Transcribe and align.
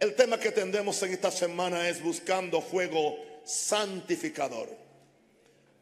El 0.00 0.14
tema 0.14 0.40
que 0.40 0.50
tendremos 0.50 1.02
en 1.02 1.12
esta 1.12 1.30
semana 1.30 1.86
es 1.86 2.02
buscando 2.02 2.62
fuego 2.62 3.18
santificador. 3.44 4.70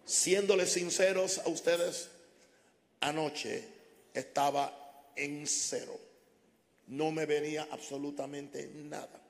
Siéndoles 0.05 0.73
sinceros 0.73 1.39
a 1.39 1.49
ustedes, 1.49 2.09
anoche 2.99 3.63
estaba 4.13 5.13
en 5.15 5.47
cero. 5.47 5.97
No 6.89 7.13
me 7.13 7.27
venía 7.27 7.69
absolutamente 7.71 8.69
nada. 8.75 9.23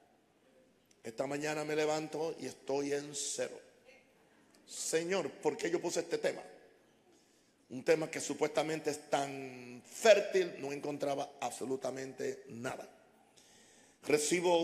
Esta 1.05 1.27
mañana 1.27 1.65
me 1.65 1.77
levanto 1.77 2.35
y 2.41 2.47
estoy 2.47 2.95
en 2.95 3.15
cero. 3.15 3.61
Señor, 4.67 5.31
¿por 5.33 5.59
qué 5.59 5.71
yo 5.71 5.83
puse 5.83 6.01
este 6.01 6.17
tema? 6.17 6.41
Un 7.69 7.85
tema 7.85 8.11
que 8.11 8.21
supuestamente 8.21 8.89
es 8.89 9.11
tan 9.11 9.83
fértil, 9.85 10.55
no 10.59 10.73
encontraba 10.73 11.33
absolutamente 11.41 12.45
nada. 12.49 12.89
Recibo 14.09 14.59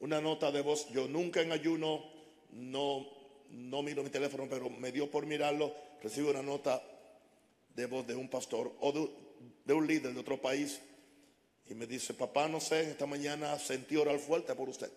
una 0.00 0.20
nota 0.22 0.50
de 0.50 0.62
voz, 0.62 0.88
yo 0.88 1.06
nunca 1.08 1.42
en 1.42 1.52
ayuno, 1.52 2.02
no, 2.52 3.06
no 3.50 3.82
miro 3.82 4.02
mi 4.02 4.08
teléfono, 4.08 4.46
pero 4.48 4.70
me 4.70 4.90
dio 4.92 5.10
por 5.10 5.26
mirarlo, 5.26 5.74
recibo 6.00 6.30
una 6.30 6.42
nota 6.42 6.82
de 7.74 7.84
voz 7.84 8.06
de 8.06 8.14
un 8.14 8.30
pastor 8.30 8.74
o 8.80 9.10
de, 9.66 9.74
un 9.74 9.86
líder 9.86 10.14
de 10.14 10.20
otro 10.20 10.40
país 10.40 10.80
y 11.68 11.74
me 11.74 11.86
dice, 11.86 12.14
papá, 12.14 12.48
no 12.48 12.60
sé, 12.60 12.92
esta 12.92 13.04
mañana 13.04 13.58
sentí 13.58 13.96
orar 13.96 14.18
fuerte 14.20 14.54
por 14.54 14.70
usted. 14.70 14.90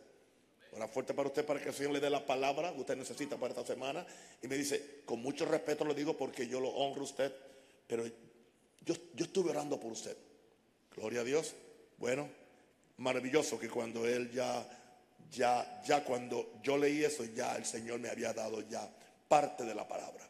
Orar 0.72 0.88
fuerte 0.88 1.14
para 1.14 1.28
usted 1.28 1.46
para 1.46 1.62
que 1.62 1.68
el 1.68 1.76
Señor 1.76 1.92
le 1.92 2.00
dé 2.00 2.10
la 2.10 2.26
palabra 2.26 2.72
que 2.72 2.80
usted 2.80 2.96
necesita 2.96 3.36
para 3.36 3.50
esta 3.50 3.66
semana. 3.66 4.08
Y 4.42 4.48
me 4.48 4.56
dice, 4.56 5.02
con 5.04 5.22
mucho 5.22 5.44
respeto 5.44 5.84
lo 5.84 5.94
digo 5.94 6.16
porque 6.16 6.48
yo 6.48 6.62
lo 6.62 6.70
honro 6.70 7.02
a 7.02 7.04
usted, 7.04 7.36
pero 7.88 8.08
yo, 8.86 8.96
yo 9.16 9.26
estuve 9.26 9.50
orando 9.50 9.78
por 9.78 9.92
usted. 9.92 10.16
Gloria 10.96 11.22
a 11.22 11.24
Dios. 11.26 11.56
Bueno, 11.98 12.30
maravilloso 13.00 13.60
que 13.60 13.70
cuando 13.70 14.08
Él 14.08 14.32
ya, 14.32 14.66
ya, 15.32 15.82
ya 15.86 16.04
cuando 16.04 16.54
yo 16.64 16.78
leí 16.78 17.04
eso, 17.04 17.26
ya 17.26 17.56
el 17.56 17.66
Señor 17.66 18.00
me 18.00 18.10
había 18.10 18.34
dado 18.34 18.62
ya 18.70 18.90
parte 19.28 19.64
de 19.64 19.74
la 19.74 19.88
palabra. 19.88 20.30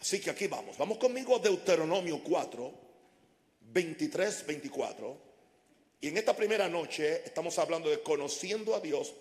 Así 0.00 0.20
que 0.20 0.30
aquí 0.30 0.46
vamos. 0.46 0.76
Vamos 0.78 0.98
conmigo 0.98 1.36
a 1.36 1.38
Deuteronomio 1.38 2.22
4, 2.22 2.72
23, 3.72 4.46
24. 4.46 5.28
Y 6.00 6.08
en 6.08 6.16
esta 6.16 6.34
primera 6.34 6.68
noche 6.68 7.22
estamos 7.24 7.58
hablando 7.58 7.90
de 7.90 8.02
conociendo 8.02 8.74
a 8.74 8.80
Dios 8.80 9.14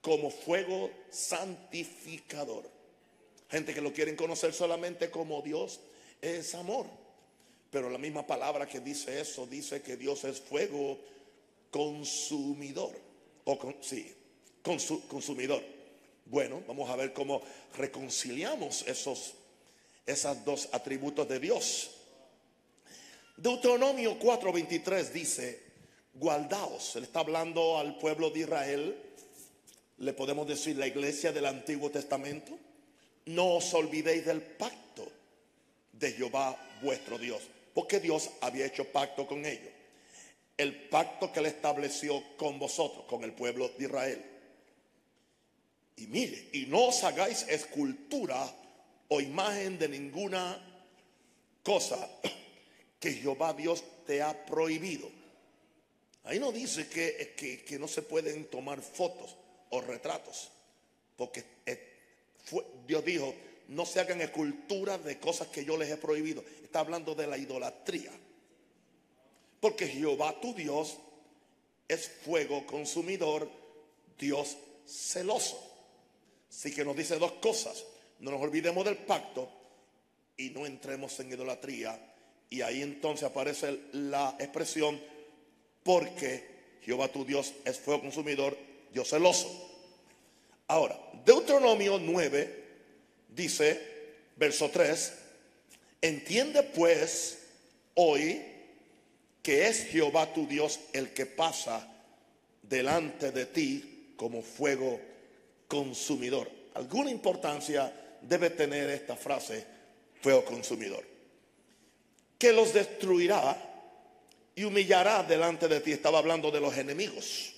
como 0.00 0.30
fuego 0.30 0.90
santificador. 1.10 2.68
Gente 3.48 3.72
que 3.72 3.80
lo 3.80 3.92
quieren 3.92 4.16
conocer 4.16 4.52
solamente 4.52 5.10
como 5.10 5.40
Dios 5.42 5.80
es 6.20 6.54
amor. 6.54 6.86
Pero 7.70 7.88
la 7.88 7.98
misma 7.98 8.26
palabra 8.26 8.66
que 8.66 8.80
dice 8.80 9.20
eso 9.20 9.46
dice 9.46 9.80
que 9.80 9.96
Dios 9.96 10.24
es 10.24 10.40
fuego 10.40 10.98
consumidor. 11.72 12.92
O 13.44 13.58
con, 13.58 13.74
sí, 13.80 14.14
consumidor. 14.62 15.64
Bueno, 16.26 16.62
vamos 16.68 16.88
a 16.88 16.94
ver 16.94 17.12
cómo 17.12 17.42
reconciliamos 17.76 18.86
esos, 18.86 19.34
dos 20.44 20.68
atributos 20.70 21.28
de 21.28 21.40
Dios. 21.40 21.90
Deuteronomio 23.36 24.20
4:23 24.20 25.10
dice, 25.10 25.62
guardaos. 26.14 26.94
Le 26.94 27.02
está 27.02 27.20
hablando 27.20 27.78
al 27.78 27.98
pueblo 27.98 28.30
de 28.30 28.40
Israel, 28.40 28.96
le 29.98 30.12
podemos 30.12 30.46
decir 30.46 30.76
la 30.76 30.86
iglesia 30.86 31.32
del 31.32 31.46
Antiguo 31.46 31.90
Testamento. 31.90 32.56
No 33.26 33.56
os 33.56 33.72
olvidéis 33.74 34.26
del 34.26 34.42
pacto 34.42 35.10
de 35.92 36.12
Jehová 36.12 36.56
vuestro 36.82 37.18
Dios, 37.18 37.42
porque 37.72 37.98
Dios 37.98 38.30
había 38.40 38.66
hecho 38.66 38.84
pacto 38.84 39.26
con 39.26 39.44
ellos. 39.46 39.81
El 40.56 40.88
pacto 40.88 41.32
que 41.32 41.40
le 41.40 41.48
estableció 41.48 42.22
con 42.36 42.58
vosotros, 42.58 43.04
con 43.06 43.24
el 43.24 43.32
pueblo 43.32 43.70
de 43.70 43.84
Israel. 43.84 44.24
Y 45.96 46.06
mire, 46.06 46.48
y 46.52 46.66
no 46.66 46.86
os 46.86 47.04
hagáis 47.04 47.46
escultura 47.48 48.44
o 49.08 49.20
imagen 49.20 49.78
de 49.78 49.88
ninguna 49.88 50.60
cosa 51.62 52.08
que 52.98 53.12
Jehová 53.12 53.52
Dios 53.52 53.82
te 54.06 54.22
ha 54.22 54.46
prohibido 54.46 55.22
Ahí 56.24 56.38
no 56.38 56.52
dice 56.52 56.86
que, 56.88 57.34
que, 57.66 57.78
no 57.78 57.88
se 57.88 58.02
pueden 58.02 58.44
tomar 58.44 58.80
fotos 58.80 59.36
o 59.70 59.80
retratos, 59.80 60.50
porque 61.16 61.44
eh, 61.66 61.88
Dios 62.86 63.04
dijo, 63.04 63.34
no 63.68 63.84
se 63.84 64.00
hagan 64.00 64.20
esculturas 64.20 65.02
de 65.04 65.18
cosas 65.18 65.48
que 65.48 65.64
yo 65.64 65.76
les 65.76 65.90
he 65.90 65.96
prohibido. 65.96 66.44
Está 66.62 66.80
hablando 66.80 67.14
de 67.14 67.26
la 67.26 67.38
idolatría. 67.38 68.12
Porque 69.62 69.86
Jehová 69.86 70.34
tu 70.40 70.52
Dios 70.54 70.96
es 71.86 72.08
fuego 72.08 72.66
consumidor, 72.66 73.48
Dios 74.18 74.56
celoso. 74.84 75.56
Así 76.50 76.74
que 76.74 76.84
nos 76.84 76.96
dice 76.96 77.16
dos 77.16 77.34
cosas. 77.34 77.84
No 78.18 78.32
nos 78.32 78.40
olvidemos 78.40 78.84
del 78.84 78.96
pacto 78.96 79.48
y 80.36 80.50
no 80.50 80.66
entremos 80.66 81.20
en 81.20 81.30
idolatría. 81.30 81.96
Y 82.50 82.60
ahí 82.62 82.82
entonces 82.82 83.22
aparece 83.22 83.78
la 83.92 84.34
expresión 84.40 85.00
porque 85.84 86.80
Jehová 86.82 87.06
tu 87.06 87.24
Dios 87.24 87.54
es 87.64 87.78
fuego 87.78 88.00
consumidor, 88.00 88.58
Dios 88.92 89.10
celoso. 89.10 89.46
Ahora, 90.66 90.98
Deuteronomio 91.24 92.00
9 92.00 92.64
dice, 93.28 93.80
verso 94.34 94.70
3, 94.70 95.12
entiende 96.00 96.64
pues 96.64 97.38
hoy 97.94 98.51
que 99.42 99.66
es 99.66 99.86
Jehová 99.86 100.32
tu 100.32 100.46
Dios 100.46 100.78
el 100.92 101.12
que 101.12 101.26
pasa 101.26 101.88
delante 102.62 103.32
de 103.32 103.46
ti 103.46 104.14
como 104.16 104.40
fuego 104.40 105.00
consumidor. 105.66 106.48
Alguna 106.74 107.10
importancia 107.10 107.92
debe 108.22 108.50
tener 108.50 108.88
esta 108.90 109.16
frase, 109.16 109.66
fuego 110.20 110.44
consumidor. 110.44 111.04
Que 112.38 112.52
los 112.52 112.72
destruirá 112.72 113.56
y 114.54 114.64
humillará 114.64 115.22
delante 115.22 115.68
de 115.68 115.80
ti. 115.80 115.92
Estaba 115.92 116.18
hablando 116.18 116.50
de 116.50 116.60
los 116.60 116.76
enemigos. 116.76 117.54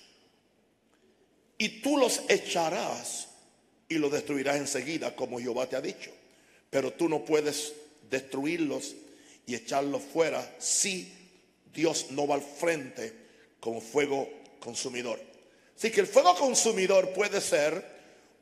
Y 1.57 1.81
tú 1.81 1.97
los 1.97 2.23
echarás 2.27 3.29
y 3.87 3.95
los 3.95 4.11
destruirás 4.11 4.57
enseguida, 4.57 5.15
como 5.15 5.39
Jehová 5.39 5.67
te 5.67 5.75
ha 5.75 5.81
dicho. 5.81 6.11
Pero 6.69 6.91
tú 6.91 7.07
no 7.07 7.23
puedes 7.23 7.73
destruirlos 8.09 8.95
y 9.45 9.55
echarlos 9.55 10.01
fuera 10.01 10.55
si 10.59 11.24
Dios 11.75 12.07
no 12.11 12.25
va 12.25 12.35
al 12.35 12.41
frente 12.41 13.13
como 13.59 13.81
fuego 13.81 14.29
consumidor. 14.59 15.19
Así 15.77 15.91
que 15.91 16.01
el 16.01 16.07
fuego 16.07 16.35
consumidor 16.35 17.11
puede 17.13 17.41
ser 17.41 17.83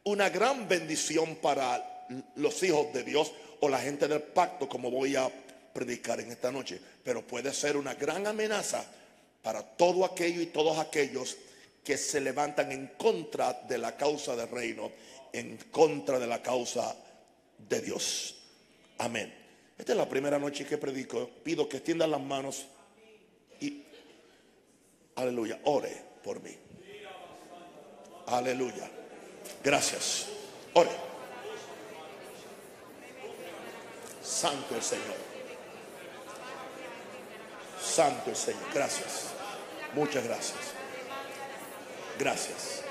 una 0.04 0.30
gran 0.30 0.68
bendición 0.68 1.38
para 1.38 2.08
los 2.36 2.62
hijos 2.64 2.94
de 2.94 3.04
Dios 3.04 3.32
o 3.62 3.70
la 3.70 3.80
gente 3.80 4.08
del 4.08 4.22
pacto, 4.22 4.70
como 4.70 4.92
voy 4.92 5.16
a 5.16 5.32
predicar 5.74 6.20
en 6.20 6.32
esta 6.32 6.52
noche, 6.52 6.80
pero 7.04 7.26
puede 7.26 7.52
ser 7.54 7.76
una 7.78 7.96
gran 7.96 8.28
amenaza 8.28 8.86
para 9.42 9.64
todo 9.64 10.06
aquello 10.06 10.42
y 10.42 10.48
todos 10.48 10.78
aquellos 10.78 11.38
que 11.84 11.98
se 11.98 12.22
levantan 12.22 12.72
en 12.72 12.88
contra 12.98 13.54
de 13.54 13.78
la 13.78 13.98
causa 13.98 14.36
del 14.36 14.50
reino, 14.50 14.92
en 15.34 15.58
contra 15.72 16.20
de 16.20 16.28
la 16.28 16.42
causa 16.42 16.96
de 17.58 17.82
Dios. 17.82 18.36
Amén. 19.00 19.34
Esta 19.78 19.94
es 19.94 19.98
la 19.98 20.08
primera 20.08 20.38
noche 20.38 20.66
que 20.66 20.78
predico. 20.78 21.30
Pido 21.44 21.68
que 21.68 21.78
extiendan 21.78 22.12
las 22.12 22.22
manos 22.22 22.68
aleluya, 25.16 25.60
ore 25.66 26.14
por 26.24 26.42
mí. 26.42 26.58
Aleluya. 28.28 28.90
Gracias. 29.64 30.28
Ore. 30.74 30.90
Santo 34.24 34.76
el 34.76 34.82
Señor. 34.82 35.16
Santo 37.82 38.30
el 38.30 38.36
Señor. 38.36 38.64
Gracias. 38.74 39.28
Muchas 39.94 40.24
gracias. 40.24 40.60
Gracias. 42.18 42.82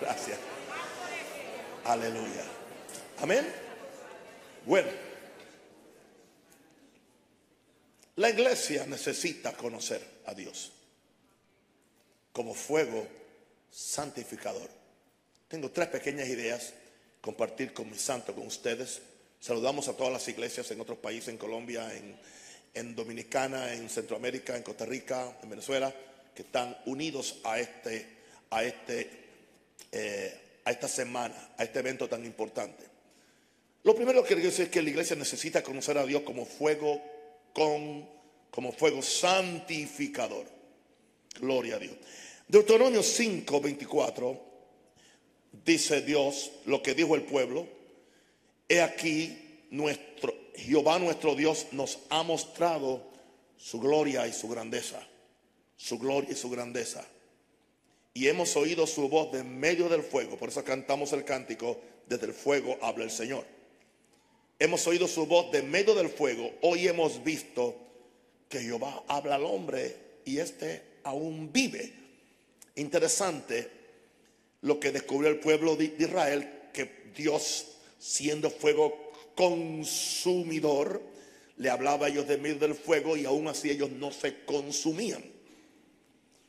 Gracias. 0.00 0.38
Aleluya. 1.84 2.44
Amén. 3.20 3.52
Bueno. 4.64 4.88
La 8.16 8.28
iglesia 8.28 8.86
necesita 8.86 9.52
conocer 9.52 10.22
a 10.26 10.34
Dios 10.34 10.72
como 12.32 12.54
fuego 12.54 13.06
santificador. 13.70 14.68
Tengo 15.48 15.70
tres 15.70 15.88
pequeñas 15.88 16.28
ideas 16.28 16.72
compartir 17.20 17.72
con 17.72 17.90
mi 17.90 17.98
santo, 17.98 18.34
con 18.34 18.46
ustedes. 18.46 19.02
Saludamos 19.40 19.88
a 19.88 19.96
todas 19.96 20.12
las 20.12 20.28
iglesias 20.28 20.70
en 20.70 20.80
otros 20.80 20.98
países, 20.98 21.28
en 21.28 21.38
Colombia, 21.38 21.94
en 21.94 22.16
en 22.74 22.94
Dominicana, 22.94 23.72
en 23.74 23.88
Centroamérica, 23.88 24.56
en 24.56 24.62
Costa 24.62 24.86
Rica, 24.86 25.36
en 25.42 25.50
Venezuela, 25.50 25.92
que 26.34 26.42
están 26.42 26.76
unidos 26.86 27.40
a 27.44 27.58
este, 27.58 28.06
a 28.50 28.62
este, 28.62 29.10
eh, 29.92 30.40
a 30.64 30.70
esta 30.70 30.88
semana, 30.88 31.52
a 31.56 31.64
este 31.64 31.80
evento 31.80 32.08
tan 32.08 32.24
importante. 32.24 32.84
Lo 33.82 33.94
primero 33.94 34.22
que 34.22 34.34
quiero 34.34 34.42
decir 34.42 34.66
es 34.66 34.70
que 34.70 34.82
la 34.82 34.90
iglesia 34.90 35.16
necesita 35.16 35.62
conocer 35.62 35.98
a 35.98 36.04
Dios 36.04 36.22
como 36.22 36.44
fuego 36.44 37.02
con, 37.52 38.08
como 38.50 38.72
fuego 38.72 39.02
santificador. 39.02 40.46
Gloria 41.40 41.76
a 41.76 41.78
Dios. 41.78 41.96
Deuteronomio 42.48 43.02
5, 43.02 43.60
24 43.60 44.40
dice 45.64 46.02
Dios 46.02 46.50
lo 46.66 46.82
que 46.82 46.94
dijo 46.94 47.14
el 47.14 47.22
pueblo. 47.22 47.66
He 48.68 48.80
aquí 48.80 49.66
nuestro 49.70 50.34
Jehová 50.54 50.98
nuestro 50.98 51.34
Dios 51.34 51.68
nos 51.72 52.00
ha 52.10 52.22
mostrado 52.22 53.02
su 53.56 53.80
gloria 53.80 54.26
y 54.26 54.32
su 54.32 54.48
grandeza. 54.48 55.00
Su 55.76 55.98
gloria 55.98 56.32
y 56.32 56.34
su 56.34 56.50
grandeza. 56.50 57.06
Y 58.12 58.28
hemos 58.28 58.56
oído 58.56 58.86
su 58.86 59.08
voz 59.08 59.32
de 59.32 59.44
medio 59.44 59.88
del 59.88 60.02
fuego. 60.02 60.36
Por 60.36 60.50
eso 60.50 60.62
cantamos 60.64 61.12
el 61.12 61.24
cántico. 61.24 61.80
Desde 62.06 62.26
el 62.26 62.34
fuego 62.34 62.76
habla 62.82 63.04
el 63.04 63.10
Señor. 63.10 63.44
Hemos 64.58 64.86
oído 64.86 65.08
su 65.08 65.26
voz 65.26 65.50
de 65.52 65.62
medio 65.62 65.94
del 65.94 66.10
fuego. 66.10 66.50
Hoy 66.60 66.86
hemos 66.88 67.22
visto 67.22 67.76
que 68.48 68.60
Jehová 68.60 69.04
habla 69.08 69.36
al 69.36 69.44
hombre 69.44 69.96
y 70.24 70.38
éste 70.38 70.82
aún 71.04 71.52
vive. 71.52 71.92
Interesante 72.76 73.70
lo 74.62 74.78
que 74.78 74.92
descubrió 74.92 75.30
el 75.30 75.40
pueblo 75.40 75.76
de 75.76 75.94
Israel, 75.98 76.68
que 76.72 77.10
Dios, 77.16 77.66
siendo 77.98 78.50
fuego 78.50 79.12
consumidor, 79.34 81.02
le 81.56 81.70
hablaba 81.70 82.06
a 82.06 82.08
ellos 82.08 82.26
de 82.26 82.38
medio 82.38 82.58
del 82.58 82.74
fuego 82.74 83.16
y 83.16 83.24
aún 83.24 83.48
así 83.48 83.70
ellos 83.70 83.90
no 83.90 84.12
se 84.12 84.44
consumían. 84.44 85.22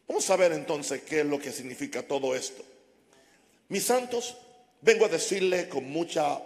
Vamos 0.08 0.30
a 0.30 0.36
ver 0.36 0.52
entonces 0.52 1.02
qué 1.04 1.22
es 1.22 1.26
lo 1.26 1.40
que 1.40 1.52
significa 1.52 2.04
todo 2.04 2.36
esto. 2.36 2.64
Mis 3.70 3.84
santos, 3.84 4.38
vengo 4.82 5.06
a 5.06 5.10
decirle 5.10 5.70
con 5.70 5.90
mucha 5.90 6.42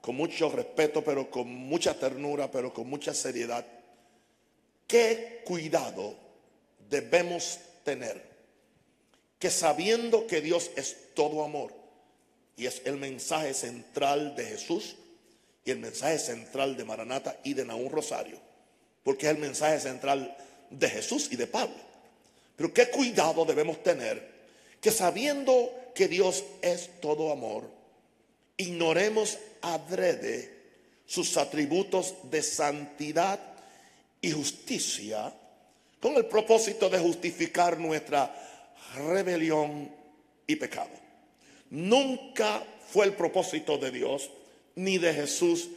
con 0.00 0.16
mucho 0.16 0.50
respeto, 0.50 1.04
pero 1.04 1.30
con 1.30 1.48
mucha 1.48 1.94
ternura, 1.98 2.50
pero 2.50 2.72
con 2.72 2.88
mucha 2.88 3.12
seriedad, 3.12 3.66
qué 4.86 5.42
cuidado 5.44 6.16
debemos 6.90 7.58
tener. 7.84 8.28
Que 9.38 9.50
sabiendo 9.50 10.26
que 10.26 10.42
Dios 10.42 10.70
es 10.76 11.14
todo 11.14 11.42
amor 11.44 11.72
y 12.56 12.66
es 12.66 12.82
el 12.84 12.96
mensaje 12.96 13.54
central 13.54 14.34
de 14.36 14.44
Jesús 14.44 14.96
y 15.64 15.70
el 15.70 15.78
mensaje 15.78 16.18
central 16.18 16.76
de 16.76 16.84
Maranata 16.84 17.38
y 17.42 17.54
de 17.54 17.64
Naúm 17.64 17.90
Rosario, 17.90 18.38
porque 19.02 19.26
es 19.26 19.32
el 19.32 19.38
mensaje 19.38 19.80
central 19.80 20.36
de 20.68 20.90
Jesús 20.90 21.28
y 21.30 21.36
de 21.36 21.46
Pablo. 21.46 21.76
Pero 22.56 22.74
qué 22.74 22.90
cuidado 22.90 23.46
debemos 23.46 23.82
tener 23.82 24.28
que 24.80 24.90
sabiendo 24.90 25.72
que 25.94 26.08
Dios 26.08 26.44
es 26.60 26.90
todo 27.00 27.32
amor, 27.32 27.70
ignoremos 28.58 29.38
adrede 29.62 30.58
sus 31.06 31.36
atributos 31.36 32.14
de 32.30 32.42
santidad 32.42 33.40
y 34.20 34.32
justicia 34.32 35.34
con 36.00 36.14
el 36.16 36.26
propósito 36.26 36.88
de 36.88 36.98
justificar 36.98 37.78
nuestra 37.78 38.34
rebelión 38.96 39.90
y 40.46 40.56
pecado. 40.56 40.90
Nunca 41.70 42.64
fue 42.90 43.06
el 43.06 43.12
propósito 43.12 43.78
de 43.78 43.90
Dios, 43.90 44.30
ni 44.74 44.98
de 44.98 45.14
Jesús, 45.14 45.68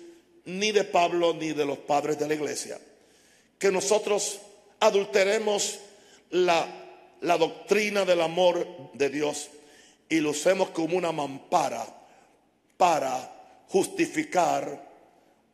ni 0.45 0.71
de 0.71 0.83
Pablo, 0.83 1.33
ni 1.33 1.51
de 1.53 1.65
los 1.65 1.77
padres 1.77 2.17
de 2.17 2.27
la 2.27 2.33
iglesia, 2.33 2.79
que 3.59 3.71
nosotros 3.71 4.39
adulteremos 4.79 5.79
la, 6.31 6.67
doctrina 7.21 8.03
del 8.03 8.21
amor 8.21 8.67
de 8.93 9.09
Dios 9.09 9.49
y 10.09 10.19
lo 10.19 10.31
usemos 10.31 10.69
como 10.69 10.97
una 10.97 11.11
mampara 11.11 11.85
para 12.75 13.63
justificar 13.69 14.91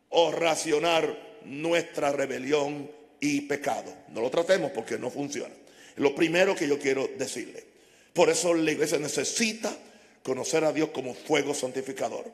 o 0.08 0.32
racionar 0.32 1.38
nuestra 1.44 2.10
rebelión 2.10 2.90
y 3.20 3.42
pecado. 3.42 3.92
No 4.08 4.20
lo 4.20 4.30
tratemos 4.30 4.70
porque 4.72 4.98
no 4.98 5.10
funciona. 5.10 5.54
Lo 5.96 6.14
primero 6.14 6.54
que 6.54 6.66
yo 6.66 6.78
quiero 6.78 7.08
decirle. 7.18 7.64
Por 8.12 8.30
eso 8.30 8.54
la 8.54 8.70
iglesia 8.70 8.98
necesita 8.98 9.76
conocer 10.22 10.64
a 10.64 10.72
Dios 10.72 10.90
como 10.90 11.14
fuego 11.14 11.54
santificador. 11.54 12.24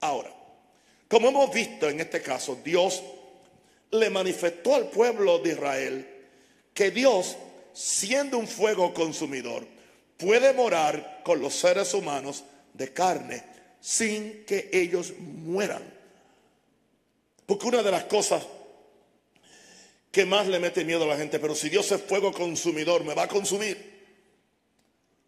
Ahora, 0.00 0.32
como 1.08 1.28
hemos 1.28 1.52
visto 1.52 1.88
en 1.88 2.00
este 2.00 2.20
caso, 2.20 2.58
Dios 2.64 3.02
le 3.90 4.10
manifestó 4.10 4.74
al 4.74 4.90
pueblo 4.90 5.38
de 5.38 5.52
Israel 5.52 6.08
que 6.74 6.90
Dios, 6.90 7.36
siendo 7.72 8.38
un 8.38 8.46
fuego 8.46 8.92
consumidor, 8.92 9.66
puede 10.16 10.52
morar 10.52 11.22
con 11.24 11.40
los 11.40 11.54
seres 11.54 11.94
humanos 11.94 12.44
de 12.74 12.92
carne 12.92 13.42
sin 13.80 14.44
que 14.44 14.68
ellos 14.72 15.14
mueran. 15.18 15.82
Porque 17.46 17.66
una 17.66 17.82
de 17.82 17.90
las 17.90 18.04
cosas 18.04 18.46
que 20.10 20.24
más 20.26 20.46
le 20.46 20.58
mete 20.58 20.84
miedo 20.84 21.04
a 21.04 21.06
la 21.06 21.16
gente, 21.16 21.38
pero 21.38 21.54
si 21.54 21.68
Dios 21.68 21.90
es 21.92 22.00
fuego 22.02 22.32
consumidor, 22.32 23.04
me 23.04 23.14
va 23.14 23.24
a 23.24 23.28
consumir. 23.28 23.98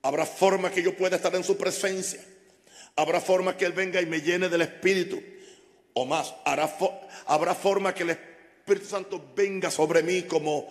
Habrá 0.02 0.24
forma 0.24 0.70
que 0.70 0.82
yo 0.82 0.96
pueda 0.96 1.16
estar 1.16 1.34
en 1.34 1.44
su 1.44 1.56
presencia. 1.56 2.20
Habrá 2.96 3.20
forma 3.20 3.56
que 3.56 3.66
Él 3.66 3.72
venga 3.72 4.00
y 4.00 4.06
me 4.06 4.20
llene 4.20 4.48
del 4.48 4.62
Espíritu. 4.62 5.22
O 5.92 6.06
más, 6.06 6.34
habrá 6.44 7.54
forma 7.54 7.94
que 7.94 8.04
el 8.04 8.10
Espíritu 8.10 8.86
Santo 8.86 9.32
venga 9.34 9.70
sobre 9.70 10.02
mí 10.02 10.22
como 10.22 10.66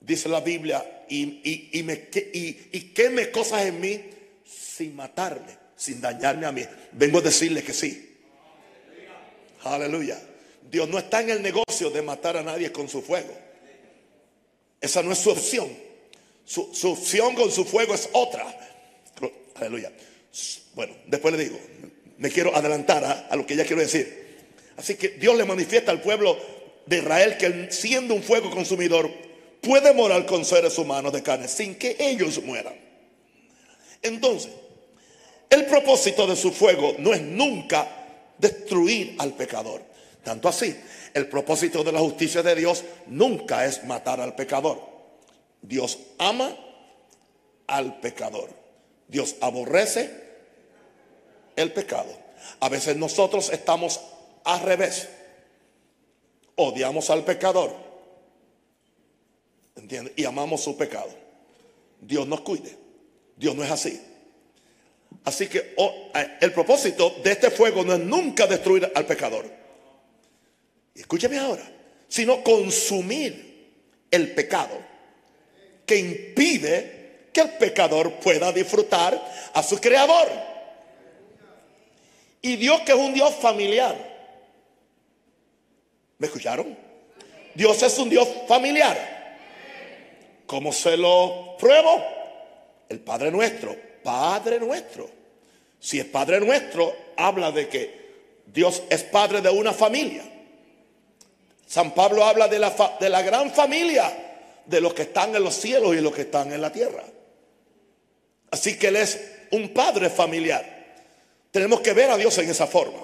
dice 0.00 0.28
la 0.28 0.40
Biblia 0.40 1.04
y, 1.08 1.78
y, 1.78 1.82
me, 1.82 2.08
y 2.12 2.92
queme 2.94 3.30
cosas 3.30 3.66
en 3.66 3.80
mí 3.80 4.00
sin 4.44 4.94
matarme 4.94 5.60
sin 5.80 5.98
dañarme 5.98 6.44
a 6.46 6.52
mí. 6.52 6.62
Vengo 6.92 7.18
a 7.18 7.22
decirle 7.22 7.62
que 7.62 7.72
sí. 7.72 8.18
Aleluya. 9.64 10.20
Dios 10.62 10.88
no 10.88 10.98
está 10.98 11.20
en 11.20 11.30
el 11.30 11.42
negocio 11.42 11.90
de 11.90 12.02
matar 12.02 12.36
a 12.36 12.42
nadie 12.42 12.72
con 12.72 12.88
su 12.88 13.02
fuego. 13.02 13.32
Esa 14.80 15.02
no 15.02 15.12
es 15.12 15.18
su 15.18 15.30
opción. 15.30 15.68
Su, 16.44 16.90
opción 16.90 17.34
con 17.34 17.50
su 17.50 17.64
fuego 17.64 17.94
es 17.94 18.08
otra. 18.12 18.44
Aleluya. 19.54 19.92
Bueno, 20.74 20.94
después 21.06 21.34
le 21.34 21.44
digo, 21.44 21.58
me 22.18 22.30
quiero 22.30 22.54
adelantar 22.56 23.28
a, 23.30 23.36
lo 23.36 23.46
que 23.46 23.56
ya 23.56 23.64
quiero 23.64 23.82
decir. 23.82 24.38
Así 24.76 24.94
que 24.94 25.10
Dios 25.10 25.36
le 25.36 25.44
manifiesta 25.44 25.90
al 25.90 26.00
pueblo 26.00 26.36
de 26.86 26.98
Israel 26.98 27.36
que 27.36 27.70
siendo 27.70 28.14
un 28.14 28.22
fuego 28.22 28.50
consumidor 28.50 29.10
puede 29.60 29.92
morar 29.92 30.26
con 30.26 30.44
seres 30.44 30.76
humanos 30.78 31.12
de 31.12 31.22
carne 31.22 31.46
sin 31.46 31.74
que 31.74 31.96
ellos 31.98 32.42
mueran. 32.42 32.74
Entonces, 34.02 34.50
el 35.50 35.66
propósito 35.66 36.26
de 36.26 36.36
su 36.36 36.52
fuego 36.52 36.94
no 36.98 37.12
es 37.12 37.20
nunca 37.20 38.32
destruir 38.38 39.16
al 39.18 39.34
pecador. 39.34 39.89
Tanto 40.30 40.48
así, 40.48 40.80
el 41.12 41.28
propósito 41.28 41.82
de 41.82 41.90
la 41.90 41.98
justicia 41.98 42.40
de 42.40 42.54
Dios 42.54 42.84
nunca 43.08 43.66
es 43.66 43.82
matar 43.82 44.20
al 44.20 44.36
pecador. 44.36 44.80
Dios 45.60 45.98
ama 46.18 46.56
al 47.66 47.98
pecador. 47.98 48.48
Dios 49.08 49.34
aborrece 49.40 50.08
el 51.56 51.72
pecado. 51.72 52.16
A 52.60 52.68
veces 52.68 52.96
nosotros 52.96 53.50
estamos 53.50 54.00
al 54.44 54.60
revés. 54.60 55.08
Odiamos 56.54 57.10
al 57.10 57.24
pecador. 57.24 57.74
Y 60.14 60.24
amamos 60.26 60.60
su 60.60 60.76
pecado. 60.76 61.10
Dios 62.00 62.28
nos 62.28 62.42
cuide. 62.42 62.78
Dios 63.36 63.56
no 63.56 63.64
es 63.64 63.70
así. 63.72 64.00
Así 65.24 65.48
que 65.48 65.74
oh, 65.78 65.92
eh, 66.14 66.38
el 66.40 66.52
propósito 66.52 67.16
de 67.20 67.32
este 67.32 67.50
fuego 67.50 67.82
no 67.82 67.94
es 67.94 68.00
nunca 68.00 68.46
destruir 68.46 68.92
al 68.94 69.06
pecador. 69.06 69.58
Escúcheme 70.94 71.38
ahora, 71.38 71.62
sino 72.08 72.42
consumir 72.42 73.68
el 74.10 74.34
pecado 74.34 74.78
que 75.86 75.96
impide 75.96 77.28
que 77.32 77.40
el 77.40 77.50
pecador 77.50 78.14
pueda 78.14 78.52
disfrutar 78.52 79.20
a 79.54 79.62
su 79.62 79.80
creador. 79.80 80.28
Y 82.42 82.56
Dios 82.56 82.80
que 82.82 82.92
es 82.92 82.98
un 82.98 83.12
Dios 83.12 83.34
familiar. 83.34 83.96
¿Me 86.18 86.26
escucharon? 86.26 86.76
Dios 87.54 87.82
es 87.82 87.98
un 87.98 88.08
Dios 88.08 88.28
familiar. 88.48 89.38
¿Cómo 90.46 90.72
se 90.72 90.96
lo 90.96 91.56
pruebo? 91.58 92.04
El 92.88 93.00
Padre 93.00 93.30
nuestro 93.30 93.90
Padre 94.02 94.58
nuestro. 94.58 95.08
Si 95.78 95.98
es 95.98 96.06
Padre 96.06 96.40
nuestro, 96.40 96.94
habla 97.16 97.52
de 97.52 97.68
que 97.68 98.00
Dios 98.46 98.82
es 98.90 99.02
padre 99.04 99.40
de 99.40 99.50
una 99.50 99.72
familia. 99.72 100.22
San 101.70 101.94
Pablo 101.94 102.24
habla 102.24 102.48
de 102.48 102.58
la, 102.58 102.96
de 102.98 103.08
la 103.08 103.22
gran 103.22 103.52
familia 103.52 104.12
de 104.66 104.80
los 104.80 104.92
que 104.92 105.02
están 105.02 105.36
en 105.36 105.44
los 105.44 105.54
cielos 105.54 105.94
y 105.94 106.00
los 106.00 106.12
que 106.12 106.22
están 106.22 106.52
en 106.52 106.60
la 106.60 106.72
tierra. 106.72 107.04
Así 108.50 108.76
que 108.76 108.88
Él 108.88 108.96
es 108.96 109.20
un 109.52 109.68
padre 109.68 110.10
familiar. 110.10 110.64
Tenemos 111.52 111.80
que 111.80 111.92
ver 111.92 112.10
a 112.10 112.16
Dios 112.16 112.36
en 112.38 112.50
esa 112.50 112.66
forma. 112.66 112.98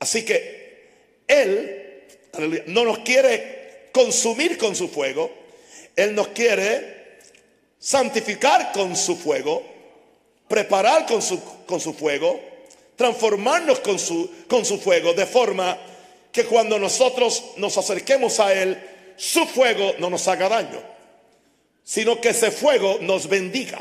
Así 0.00 0.24
que 0.24 1.20
Él 1.28 2.06
no 2.66 2.84
nos 2.84 2.98
quiere 2.98 3.90
consumir 3.92 4.58
con 4.58 4.74
su 4.74 4.88
fuego. 4.88 5.30
Él 5.94 6.12
nos 6.12 6.28
quiere 6.28 7.18
santificar 7.78 8.72
con 8.72 8.96
su 8.96 9.14
fuego, 9.14 9.62
preparar 10.48 11.06
con 11.06 11.22
su, 11.22 11.40
con 11.66 11.78
su 11.78 11.94
fuego, 11.94 12.40
transformarnos 12.96 13.78
con 13.78 13.96
su, 13.96 14.28
con 14.48 14.64
su 14.64 14.76
fuego, 14.80 15.14
de 15.14 15.26
forma 15.26 15.78
que 16.32 16.44
cuando 16.44 16.78
nosotros 16.78 17.42
nos 17.56 17.76
acerquemos 17.76 18.40
a 18.40 18.52
Él, 18.52 18.78
su 19.16 19.44
fuego 19.46 19.94
no 19.98 20.10
nos 20.10 20.26
haga 20.28 20.48
daño. 20.48 20.80
sino 21.90 22.20
que 22.20 22.28
ese 22.28 22.52
fuego 22.52 22.98
nos 23.00 23.28
bendiga, 23.28 23.80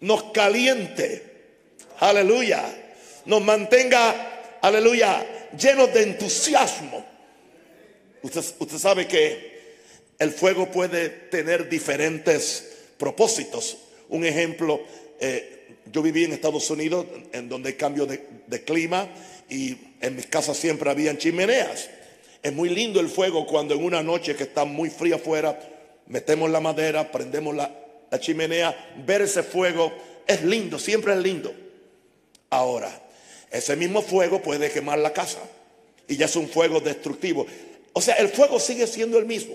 nos 0.00 0.32
caliente, 0.32 1.22
aleluya, 1.98 2.64
nos 3.26 3.42
mantenga, 3.42 4.58
aleluya, 4.62 5.50
llenos 5.58 5.92
de 5.92 6.02
entusiasmo. 6.02 7.04
Usted, 8.22 8.42
usted 8.58 8.78
sabe 8.78 9.06
que 9.06 9.52
el 10.18 10.30
fuego 10.30 10.70
puede 10.70 11.10
tener 11.10 11.68
diferentes 11.68 12.72
propósitos. 12.96 13.76
Un 14.08 14.24
ejemplo, 14.24 14.80
eh, 15.20 15.76
yo 15.92 16.00
viví 16.00 16.24
en 16.24 16.32
Estados 16.32 16.70
Unidos, 16.70 17.04
en 17.32 17.50
donde 17.50 17.68
hay 17.68 17.74
cambio 17.74 18.06
de, 18.06 18.26
de 18.46 18.64
clima, 18.64 19.08
y 19.50 19.76
en 20.02 20.16
mis 20.16 20.26
casas 20.26 20.56
siempre 20.56 20.90
habían 20.90 21.16
chimeneas. 21.16 21.88
Es 22.42 22.52
muy 22.52 22.68
lindo 22.68 23.00
el 23.00 23.08
fuego 23.08 23.46
cuando 23.46 23.74
en 23.74 23.84
una 23.84 24.02
noche 24.02 24.34
que 24.34 24.42
está 24.42 24.64
muy 24.64 24.90
fría 24.90 25.14
afuera, 25.14 25.58
metemos 26.08 26.50
la 26.50 26.60
madera, 26.60 27.10
prendemos 27.10 27.54
la, 27.54 27.70
la 28.10 28.20
chimenea, 28.20 28.94
ver 29.06 29.22
ese 29.22 29.42
fuego 29.42 29.92
es 30.26 30.42
lindo, 30.42 30.78
siempre 30.78 31.14
es 31.14 31.20
lindo. 31.20 31.54
Ahora, 32.50 32.90
ese 33.50 33.76
mismo 33.76 34.02
fuego 34.02 34.42
puede 34.42 34.70
quemar 34.70 34.98
la 34.98 35.12
casa 35.12 35.38
y 36.08 36.16
ya 36.16 36.26
es 36.26 36.36
un 36.36 36.48
fuego 36.48 36.80
destructivo. 36.80 37.46
O 37.92 38.00
sea, 38.00 38.16
el 38.16 38.28
fuego 38.28 38.58
sigue 38.58 38.86
siendo 38.88 39.18
el 39.18 39.24
mismo. 39.24 39.54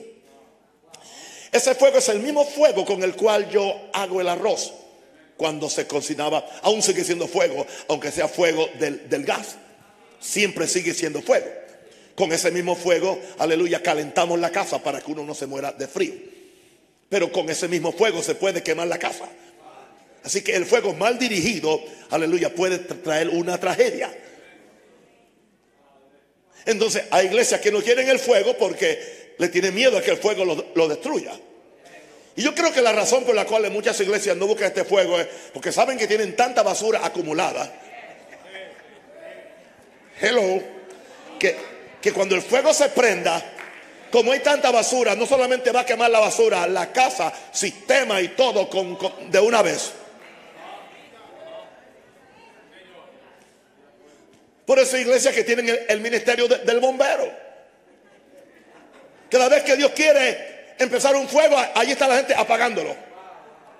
Ese 1.52 1.76
fuego 1.76 1.98
es 1.98 2.08
el 2.10 2.20
mismo 2.20 2.46
fuego 2.46 2.86
con 2.86 3.04
el 3.04 3.16
cual 3.16 3.50
yo 3.50 3.76
hago 3.94 4.22
el 4.22 4.30
arroz 4.30 4.74
cuando 5.36 5.70
se 5.70 5.88
cocinaba. 5.88 6.46
Aún 6.62 6.82
sigue 6.82 7.04
siendo 7.04 7.28
fuego, 7.28 7.66
aunque 7.90 8.12
sea 8.12 8.28
fuego 8.28 8.70
del, 8.80 9.10
del 9.10 9.26
gas. 9.26 9.58
Siempre 10.20 10.68
sigue 10.68 10.94
siendo 10.94 11.22
fuego. 11.22 11.48
Con 12.16 12.32
ese 12.32 12.52
mismo 12.52 12.76
fuego, 12.76 13.20
aleluya, 13.38 13.84
calentamos 13.84 14.40
la 14.40 14.52
casa 14.52 14.82
para 14.82 15.02
que 15.02 15.12
uno 15.12 15.24
no 15.24 15.36
se 15.36 15.46
muera 15.46 15.72
de 15.72 15.88
frío. 15.88 16.14
Pero 17.10 17.32
con 17.32 17.50
ese 17.50 17.68
mismo 17.68 17.92
fuego 17.92 18.24
se 18.24 18.36
puede 18.36 18.64
quemar 18.64 18.88
la 18.88 18.98
casa. 18.98 19.30
Así 20.24 20.42
que 20.42 20.56
el 20.56 20.66
fuego 20.66 20.94
mal 20.94 21.18
dirigido, 21.20 21.82
aleluya, 22.10 22.54
puede 22.54 22.80
traer 22.80 23.30
una 23.30 23.58
tragedia. 23.60 24.12
Entonces 26.66 27.04
hay 27.12 27.28
iglesias 27.28 27.62
que 27.62 27.72
no 27.72 27.82
quieren 27.82 28.10
el 28.10 28.20
fuego 28.20 28.58
porque 28.58 29.36
le 29.38 29.48
tienen 29.48 29.74
miedo 29.74 29.98
a 29.98 30.02
que 30.02 30.12
el 30.12 30.18
fuego 30.18 30.44
lo, 30.76 30.88
destruya. 30.90 31.32
Y 32.36 32.42
yo 32.42 32.54
creo 32.54 32.74
que 32.74 32.82
la 32.82 32.92
razón 32.92 33.24
por 33.24 33.36
la 33.36 33.46
cual 33.46 33.72
muchas 33.72 34.00
iglesias 34.02 34.36
no 34.36 34.48
buscan 34.48 34.68
este 34.68 34.84
fuego 34.84 35.20
es 35.20 35.28
porque 35.54 35.72
saben 35.72 35.98
que 35.98 36.08
tienen 36.08 36.36
tanta 36.36 36.62
basura 36.64 37.06
acumulada. 37.06 37.82
Hello. 40.20 40.62
Que, 41.40 41.56
que 42.02 42.12
cuando 42.12 42.36
el 42.36 42.42
fuego 42.42 42.74
se 42.74 42.90
prenda, 42.90 43.42
como 44.12 44.32
hay 44.32 44.40
tanta 44.40 44.72
basura, 44.72 45.16
no 45.16 45.26
solamente 45.26 45.72
va 45.72 45.82
a 45.82 45.86
quemar 45.86 46.10
la 46.10 46.20
basura, 46.20 46.66
la 46.68 46.92
casa, 46.92 47.32
sistema 47.52 48.20
y 48.22 48.30
todo 48.30 48.68
de 49.30 49.40
una 49.40 49.62
vez. 49.62 49.92
Por 54.66 54.80
eso 54.80 54.96
hay 54.96 55.04
iglesias 55.04 55.34
que 55.34 55.44
tienen 55.44 55.78
el, 55.88 56.02
ministerio 56.02 56.48
de- 56.48 56.58
del 56.60 56.80
bombero. 56.80 57.32
Cada 59.30 59.48
vez 59.50 59.64
que 59.64 59.76
Dios 59.78 59.92
quiere 59.92 60.76
empezar 60.78 61.16
un 61.16 61.28
fuego, 61.28 61.56
ahí 61.76 61.92
está 61.92 62.08
la 62.08 62.18
gente 62.18 62.36
apagándolo. 62.36 62.96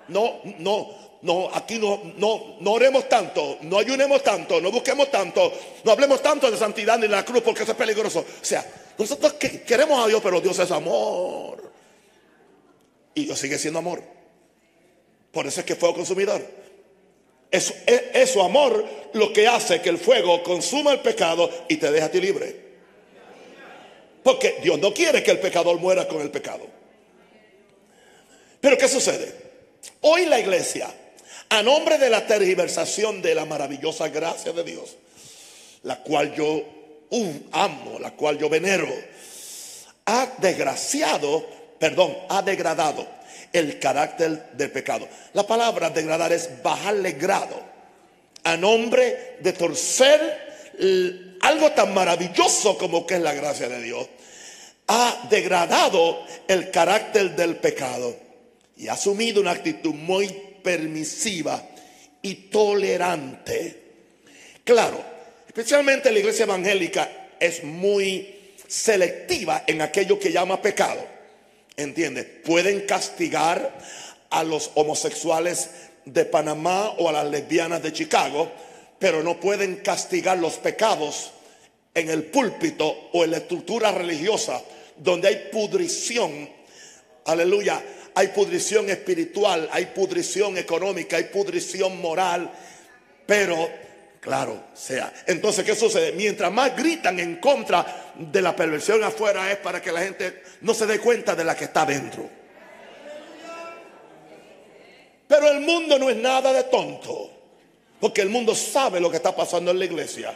No, 0.08 0.40
no, 0.58 1.07
no, 1.22 1.50
aquí 1.52 1.78
no, 1.78 2.00
no, 2.16 2.56
no 2.60 2.72
oremos 2.72 3.08
tanto, 3.08 3.58
no 3.62 3.78
ayunemos 3.78 4.22
tanto, 4.22 4.60
no 4.60 4.70
busquemos 4.70 5.10
tanto, 5.10 5.52
no 5.84 5.90
hablemos 5.92 6.22
tanto 6.22 6.50
de 6.50 6.56
santidad 6.56 6.96
ni 6.96 7.02
de 7.02 7.08
la 7.08 7.24
cruz 7.24 7.42
porque 7.42 7.62
eso 7.64 7.72
es 7.72 7.78
peligroso. 7.78 8.20
O 8.20 8.44
sea, 8.44 8.64
nosotros 8.96 9.34
que- 9.34 9.62
queremos 9.62 10.04
a 10.04 10.08
Dios, 10.08 10.20
pero 10.22 10.40
Dios 10.40 10.58
es 10.58 10.70
amor. 10.70 11.72
Y 13.14 13.24
Dios 13.24 13.38
sigue 13.38 13.58
siendo 13.58 13.80
amor. 13.80 14.02
Por 15.32 15.46
eso 15.46 15.60
es 15.60 15.66
que 15.66 15.74
fue 15.74 15.92
consumidor. 15.92 16.40
Es 17.50 17.72
su 18.32 18.40
amor 18.42 18.84
lo 19.14 19.32
que 19.32 19.48
hace 19.48 19.80
que 19.80 19.88
el 19.88 19.98
fuego 19.98 20.42
consuma 20.42 20.92
el 20.92 21.00
pecado 21.00 21.50
y 21.68 21.76
te 21.78 21.90
deja 21.90 22.06
a 22.06 22.10
ti 22.10 22.20
libre. 22.20 22.68
Porque 24.22 24.58
Dios 24.62 24.78
no 24.78 24.92
quiere 24.92 25.22
que 25.22 25.30
el 25.30 25.38
pecador 25.40 25.78
muera 25.78 26.06
con 26.06 26.20
el 26.20 26.30
pecado. 26.30 26.66
Pero 28.60 28.76
¿qué 28.76 28.86
sucede? 28.88 29.34
Hoy 30.02 30.26
la 30.26 30.38
iglesia, 30.38 30.92
a 31.50 31.62
nombre 31.62 31.98
de 31.98 32.10
la 32.10 32.26
tergiversación 32.26 33.22
de 33.22 33.34
la 33.34 33.44
maravillosa 33.44 34.08
gracia 34.08 34.52
de 34.52 34.64
Dios, 34.64 34.96
la 35.82 36.02
cual 36.02 36.34
yo 36.34 36.62
amo, 37.52 37.98
la 38.00 38.12
cual 38.12 38.38
yo 38.38 38.48
venero, 38.48 38.88
ha 40.06 40.28
desgraciado, 40.38 41.46
perdón, 41.78 42.16
ha 42.28 42.42
degradado 42.42 43.06
el 43.52 43.78
carácter 43.78 44.50
del 44.52 44.70
pecado. 44.70 45.08
La 45.32 45.46
palabra 45.46 45.90
degradar 45.90 46.32
es 46.32 46.62
bajarle 46.62 47.12
grado 47.12 47.60
a 48.44 48.56
nombre 48.56 49.36
de 49.40 49.52
torcer 49.52 50.48
algo 51.40 51.72
tan 51.72 51.92
maravilloso 51.94 52.78
como 52.78 53.06
que 53.06 53.14
es 53.14 53.20
la 53.20 53.34
gracia 53.34 53.68
de 53.68 53.82
Dios. 53.82 54.06
Ha 54.86 55.26
degradado 55.28 56.24
el 56.46 56.70
carácter 56.70 57.36
del 57.36 57.56
pecado 57.56 58.16
y 58.76 58.88
ha 58.88 58.94
asumido 58.94 59.40
una 59.40 59.50
actitud 59.50 59.92
muy 59.92 60.47
permisiva 60.68 61.66
y 62.20 62.34
tolerante. 62.50 63.84
Claro, 64.62 65.02
especialmente 65.46 66.12
la 66.12 66.18
iglesia 66.18 66.42
evangélica 66.42 67.30
es 67.40 67.64
muy 67.64 68.52
selectiva 68.66 69.64
en 69.66 69.80
aquello 69.80 70.18
que 70.18 70.30
llama 70.30 70.60
pecado. 70.60 71.02
¿Entiendes? 71.74 72.26
Pueden 72.44 72.82
castigar 72.82 73.78
a 74.28 74.44
los 74.44 74.72
homosexuales 74.74 75.70
de 76.04 76.26
Panamá 76.26 76.90
o 76.98 77.08
a 77.08 77.12
las 77.12 77.30
lesbianas 77.30 77.82
de 77.82 77.94
Chicago, 77.94 78.52
pero 78.98 79.22
no 79.22 79.40
pueden 79.40 79.76
castigar 79.76 80.36
los 80.36 80.58
pecados 80.58 81.30
en 81.94 82.10
el 82.10 82.24
púlpito 82.24 83.08
o 83.14 83.24
en 83.24 83.30
la 83.30 83.38
estructura 83.38 83.90
religiosa 83.90 84.62
donde 84.98 85.28
hay 85.28 85.48
pudrición. 85.50 86.46
Aleluya. 87.24 87.82
Hay 88.14 88.28
pudrición 88.28 88.90
espiritual, 88.90 89.68
hay 89.72 89.86
pudrición 89.86 90.58
económica, 90.58 91.16
hay 91.16 91.24
pudrición 91.24 92.00
moral, 92.00 92.50
pero 93.26 93.68
claro, 94.20 94.64
sea. 94.74 95.12
Entonces, 95.26 95.64
¿qué 95.64 95.74
sucede? 95.74 96.12
Mientras 96.12 96.52
más 96.52 96.76
gritan 96.76 97.18
en 97.20 97.36
contra 97.36 98.12
de 98.16 98.42
la 98.42 98.54
perversión 98.54 99.02
afuera 99.04 99.50
es 99.50 99.58
para 99.58 99.80
que 99.80 99.92
la 99.92 100.00
gente 100.00 100.42
no 100.62 100.74
se 100.74 100.86
dé 100.86 100.98
cuenta 100.98 101.34
de 101.34 101.44
la 101.44 101.56
que 101.56 101.64
está 101.64 101.86
dentro. 101.86 102.28
Pero 105.28 105.48
el 105.50 105.60
mundo 105.60 105.98
no 105.98 106.08
es 106.08 106.16
nada 106.16 106.52
de 106.52 106.64
tonto, 106.64 107.30
porque 108.00 108.22
el 108.22 108.30
mundo 108.30 108.54
sabe 108.54 108.98
lo 108.98 109.10
que 109.10 109.18
está 109.18 109.36
pasando 109.36 109.70
en 109.70 109.78
la 109.78 109.84
iglesia. 109.84 110.34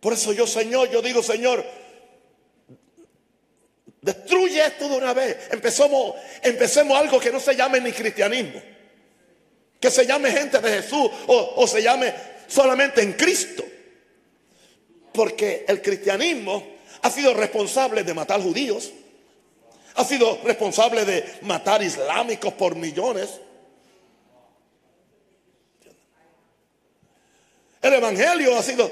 Por 0.00 0.12
eso 0.12 0.32
yo, 0.32 0.46
Señor, 0.46 0.90
yo 0.90 1.02
digo, 1.02 1.22
Señor, 1.22 1.64
destruye 4.00 4.64
esto 4.64 4.88
de 4.88 4.96
una 4.96 5.12
vez. 5.12 5.36
Empezamos, 5.50 6.14
empecemos 6.42 6.98
algo 6.98 7.18
que 7.18 7.30
no 7.30 7.40
se 7.40 7.54
llame 7.54 7.80
ni 7.80 7.92
cristianismo. 7.92 8.60
Que 9.80 9.90
se 9.90 10.06
llame 10.06 10.30
gente 10.30 10.58
de 10.58 10.82
Jesús 10.82 11.10
o, 11.26 11.52
o 11.56 11.66
se 11.66 11.82
llame 11.82 12.12
solamente 12.46 13.02
en 13.02 13.12
Cristo. 13.12 13.64
Porque 15.12 15.64
el 15.68 15.82
cristianismo 15.82 16.64
ha 17.02 17.10
sido 17.10 17.34
responsable 17.34 18.04
de 18.04 18.14
matar 18.14 18.40
judíos. 18.40 18.90
Ha 19.94 20.04
sido 20.04 20.40
responsable 20.44 21.04
de 21.04 21.24
matar 21.42 21.82
islámicos 21.82 22.52
por 22.54 22.76
millones. 22.76 23.40
El 27.82 27.94
evangelio 27.94 28.56
ha 28.56 28.62
sido, 28.62 28.90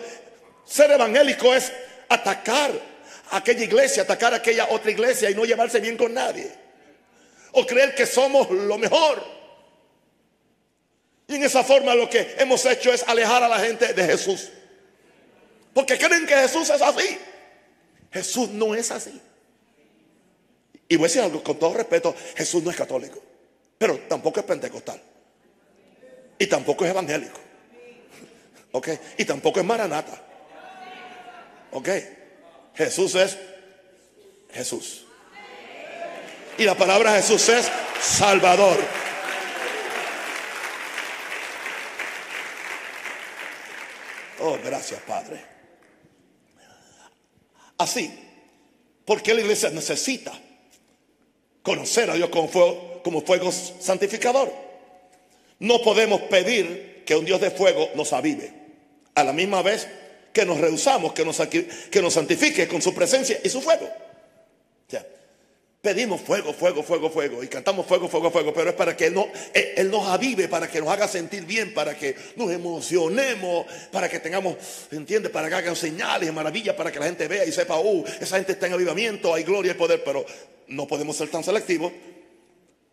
ser 0.65 0.91
evangélico 0.91 1.55
es 1.55 1.73
atacar 2.09 2.73
aquella 3.31 3.65
iglesia, 3.65 4.03
atacar 4.03 4.33
a 4.33 4.37
aquella 4.37 4.69
otra 4.71 4.91
iglesia 4.91 5.31
y 5.31 5.35
no 5.35 5.45
llevarse 5.45 5.81
bien 5.81 5.97
con 5.97 6.13
nadie. 6.15 6.51
O 7.53 7.67
creer 7.67 7.95
que 7.95 8.07
somos 8.07 8.51
lo 8.51 8.79
mejor. 8.79 9.23
Y 11.29 11.37
en 11.37 11.45
esa 11.45 11.65
forma 11.65 11.95
lo 11.95 12.09
que 12.09 12.37
hemos 12.39 12.65
hecho 12.67 12.93
es 12.93 13.03
alejar 13.09 13.43
a 13.43 13.49
la 13.49 13.59
gente 13.59 13.93
de 13.93 14.05
Jesús. 14.05 14.51
Porque 15.75 15.99
creen 15.99 16.27
que 16.27 16.35
Jesús 16.35 16.71
es 16.71 16.81
así. 16.81 17.19
Jesús 18.13 18.51
no 18.51 18.75
es 18.75 18.91
así. 18.91 19.21
Y 20.89 20.97
voy 20.97 21.05
a 21.05 21.09
decir 21.09 21.23
algo 21.23 21.43
con 21.43 21.59
todo 21.59 21.75
respeto, 21.75 22.15
Jesús 22.37 22.63
no 22.63 22.71
es 22.71 22.77
católico, 22.77 23.21
pero 23.77 23.99
tampoco 24.09 24.41
es 24.41 24.47
pentecostal. 24.47 25.03
Y 26.39 26.47
tampoco 26.47 26.85
es 26.85 26.91
evangélico. 26.91 27.41
¿Ok? 28.73 28.89
Y 29.19 29.25
tampoco 29.25 29.59
es 29.61 29.67
maranata. 29.67 30.23
¿Ok? 31.73 31.89
Jesús 32.77 33.15
es 33.15 33.39
Jesús. 34.53 35.05
Y 36.59 36.65
la 36.65 36.75
palabra 36.75 37.17
Jesús 37.17 37.49
es 37.49 37.71
Salvador. 38.01 38.77
Oh, 44.41 44.59
gracias, 44.65 45.01
Padre. 45.03 45.45
Así, 47.79 48.23
Porque 49.07 49.33
la 49.35 49.41
iglesia 49.41 49.71
necesita 49.71 50.33
conocer 51.63 52.11
a 52.11 52.15
Dios 52.15 52.29
como 52.29 52.49
fuego, 52.49 53.01
como 53.05 53.23
fuego 53.23 53.53
santificador. 53.53 54.53
No 55.61 55.81
podemos 55.81 56.23
pedir 56.23 57.05
que 57.07 57.15
un 57.15 57.25
Dios 57.25 57.41
de 57.41 57.53
fuego 57.53 57.89
nos 57.95 58.13
avive. 58.13 58.53
A 59.15 59.23
la 59.23 59.33
misma 59.33 59.63
vez 59.63 59.89
que 60.37 60.45
nos 60.45 60.61
rehusamos 60.61 61.15
que 61.15 61.25
nos, 61.25 61.41
que 61.41 62.03
nos 62.03 62.13
santifique 62.13 62.69
con 62.69 62.83
su 62.83 62.95
presencia 62.95 63.41
y 63.43 63.49
su 63.49 63.63
fuego. 63.63 63.89
Pedimos 65.81 66.21
fuego, 66.21 66.53
fuego, 66.53 66.83
fuego, 66.83 67.09
fuego. 67.09 67.43
Y 67.43 67.49
cantamos 67.49 67.87
fuego, 67.87 68.07
fuego, 68.07 68.31
fuego. 68.31 68.53
Pero 68.53 68.71
es 68.71 68.77
para 68.77 68.95
que 68.95 69.09
no, 69.09 69.29
él, 69.55 69.91
nos 69.91 70.07
avive, 70.09 70.49
para 70.49 70.69
que 70.69 70.81
nos 70.81 70.91
haga 70.91 71.09
sentir 71.09 71.47
bien, 71.47 71.73
para 71.73 71.97
que 71.97 72.15
nos 72.35 72.51
emocionemos, 72.51 73.65
para 73.91 74.11
que 74.11 74.19
tengamos, 74.19 74.57
¿entiendes? 74.91 75.31
Para 75.31 75.49
que 75.49 75.55
hagan 75.55 75.77
señales, 75.77 76.31
maravillas, 76.35 76.75
para 76.75 76.93
que 76.93 76.99
la 76.99 77.07
gente 77.07 77.29
vea 77.29 77.47
y 77.47 77.53
sepa, 77.53 77.79
uh, 77.79 78.05
esa 78.21 78.37
gente 78.37 78.53
está 78.53 78.67
en 78.67 78.75
avivamiento, 78.75 79.33
hay 79.33 79.45
gloria 79.45 79.73
y 79.73 79.75
poder. 79.77 80.03
Pero 80.05 80.27
no 80.67 80.87
podemos 80.87 81.17
ser 81.17 81.31
tan 81.31 81.45
selectivos. 81.45 81.93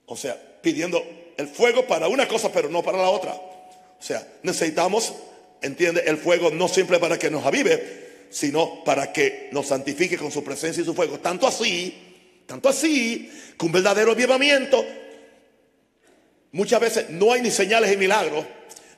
O 0.05 0.15
sea, 0.15 0.39
pidiendo 0.61 1.03
el 1.35 1.47
fuego 1.47 1.85
para 1.87 2.07
una 2.07 2.25
cosa, 2.25 2.53
pero 2.53 2.69
no 2.69 2.83
para 2.83 2.99
la 2.99 3.09
otra. 3.09 3.33
O 3.33 4.01
sea, 4.05 4.25
necesitamos, 4.43 5.13
¿entiende? 5.63 6.03
El 6.05 6.17
fuego 6.17 6.51
no 6.51 6.67
siempre 6.67 6.99
para 6.99 7.17
que 7.17 7.31
nos 7.31 7.45
avive, 7.45 8.27
sino 8.29 8.83
para 8.83 9.11
que 9.11 9.49
nos 9.51 9.67
santifique 9.67 10.17
con 10.17 10.31
su 10.31 10.43
presencia 10.43 10.81
y 10.81 10.85
su 10.85 10.93
fuego. 10.93 11.19
Tanto 11.19 11.47
así 11.47 12.11
tanto 12.45 12.69
así 12.69 13.31
que 13.57 13.65
un 13.65 13.71
verdadero 13.71 14.11
avivamiento, 14.11 14.85
muchas 16.51 16.79
veces 16.79 17.09
no 17.09 17.31
hay 17.31 17.41
ni 17.41 17.51
señales 17.51 17.91
y 17.91 17.97
milagros, 17.97 18.45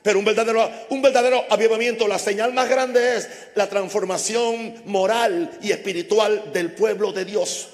pero 0.02 0.18
un 0.18 0.24
verdadero, 0.24 0.70
un 0.90 1.02
verdadero 1.02 1.44
avivamiento, 1.50 2.06
la 2.06 2.18
señal 2.18 2.52
más 2.52 2.68
grande 2.68 3.16
es 3.16 3.28
la 3.54 3.68
transformación 3.68 4.82
moral 4.86 5.58
y 5.62 5.72
espiritual 5.72 6.52
del 6.52 6.72
pueblo 6.72 7.12
de 7.12 7.24
Dios. 7.24 7.70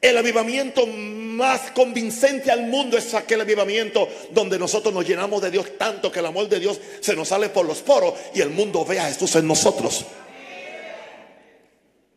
El 0.00 0.16
avivamiento 0.16 0.86
más 0.86 1.72
convincente 1.72 2.50
al 2.50 2.62
mundo 2.66 2.96
es 2.96 3.14
aquel 3.14 3.40
avivamiento 3.40 4.08
donde 4.30 4.58
nosotros 4.58 4.94
nos 4.94 5.06
llenamos 5.06 5.42
de 5.42 5.50
Dios 5.50 5.76
tanto 5.76 6.12
que 6.12 6.20
el 6.20 6.26
amor 6.26 6.48
de 6.48 6.60
Dios 6.60 6.80
se 7.00 7.16
nos 7.16 7.28
sale 7.28 7.48
por 7.48 7.66
los 7.66 7.78
poros 7.78 8.14
y 8.34 8.40
el 8.40 8.50
mundo 8.50 8.84
ve 8.84 9.00
a 9.00 9.06
Jesús 9.06 9.34
en 9.36 9.46
nosotros. 9.48 10.04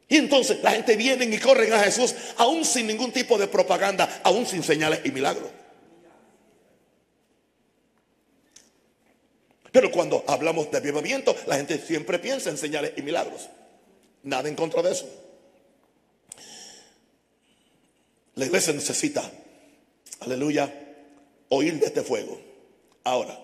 Y 0.08 0.18
entonces 0.18 0.62
la 0.62 0.72
gente 0.72 0.96
viene 0.96 1.26
y 1.26 1.40
corren 1.40 1.72
a 1.74 1.80
Jesús 1.80 2.14
aún 2.38 2.66
sin 2.66 2.86
ningún 2.86 3.12
tipo 3.12 3.38
de 3.38 3.48
propaganda, 3.48 4.22
aún 4.24 4.46
sin 4.46 4.62
señales 4.62 5.00
y 5.04 5.12
milagros. 5.12 5.50
Pero 9.72 9.90
cuando 9.90 10.24
hablamos 10.28 10.70
de 10.70 10.78
avivamiento, 10.78 11.36
la 11.48 11.56
gente 11.56 11.80
siempre 11.80 12.20
piensa 12.20 12.50
en 12.50 12.58
señales 12.58 12.92
y 12.98 13.02
milagros. 13.02 13.50
Nada 14.24 14.50
en 14.50 14.56
contra 14.56 14.82
de 14.82 14.92
eso. 14.92 15.08
La 18.42 18.48
iglesia 18.48 18.74
necesita, 18.74 19.32
aleluya, 20.22 20.74
oír 21.50 21.80
de 21.80 21.86
este 21.86 22.02
fuego. 22.02 22.42
Ahora, 23.04 23.40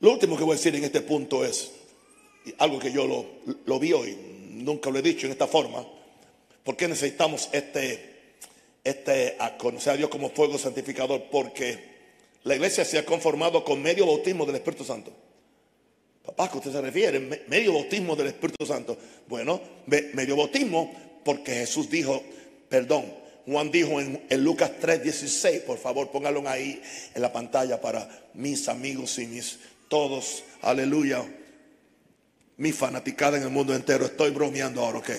lo 0.00 0.10
último 0.10 0.38
que 0.38 0.44
voy 0.44 0.54
a 0.54 0.56
decir 0.56 0.74
en 0.74 0.84
este 0.84 1.02
punto 1.02 1.44
es 1.44 1.70
algo 2.56 2.78
que 2.78 2.90
yo 2.90 3.06
lo, 3.66 3.78
vi 3.78 3.92
hoy 3.92 4.16
nunca 4.52 4.88
lo 4.88 4.98
he 4.98 5.02
dicho 5.02 5.26
en 5.26 5.32
esta 5.32 5.46
forma, 5.46 5.86
¿por 6.64 6.78
qué 6.78 6.88
necesitamos 6.88 7.50
este, 7.52 8.38
este, 8.82 9.36
a 9.38 9.58
conocer 9.58 9.92
a 9.92 9.96
Dios 9.98 10.08
como 10.08 10.30
fuego 10.30 10.56
santificador? 10.56 11.24
Porque 11.30 11.78
la 12.44 12.54
iglesia 12.54 12.86
se 12.86 12.96
ha 12.96 13.04
conformado 13.04 13.66
con 13.66 13.82
medio 13.82 14.06
bautismo 14.06 14.46
del 14.46 14.54
Espíritu 14.54 14.84
Santo. 14.84 15.12
Papá, 16.24 16.50
¿qué 16.50 16.56
usted 16.56 16.72
se 16.72 16.80
refiere? 16.80 17.20
Medio 17.48 17.74
bautismo 17.74 18.16
del 18.16 18.28
Espíritu 18.28 18.64
Santo. 18.64 18.96
Bueno, 19.28 19.60
medio 20.14 20.36
bautismo 20.36 21.20
porque 21.22 21.52
Jesús 21.52 21.90
dijo, 21.90 22.22
perdón, 22.70 23.27
Juan 23.48 23.70
dijo 23.70 23.98
en, 23.98 24.22
en 24.28 24.44
Lucas 24.44 24.72
3:16, 24.80 25.62
por 25.62 25.78
favor, 25.78 26.10
póngalo 26.10 26.46
ahí 26.46 26.82
en 27.14 27.22
la 27.22 27.32
pantalla 27.32 27.80
para 27.80 28.06
mis 28.34 28.68
amigos 28.68 29.18
y 29.18 29.26
mis 29.26 29.58
todos, 29.88 30.44
aleluya, 30.60 31.24
mi 32.58 32.72
fanaticada 32.72 33.38
en 33.38 33.44
el 33.44 33.48
mundo 33.48 33.74
entero. 33.74 34.04
Estoy 34.04 34.32
bromeando 34.32 34.84
ahora, 34.84 34.98
ok. 34.98 35.10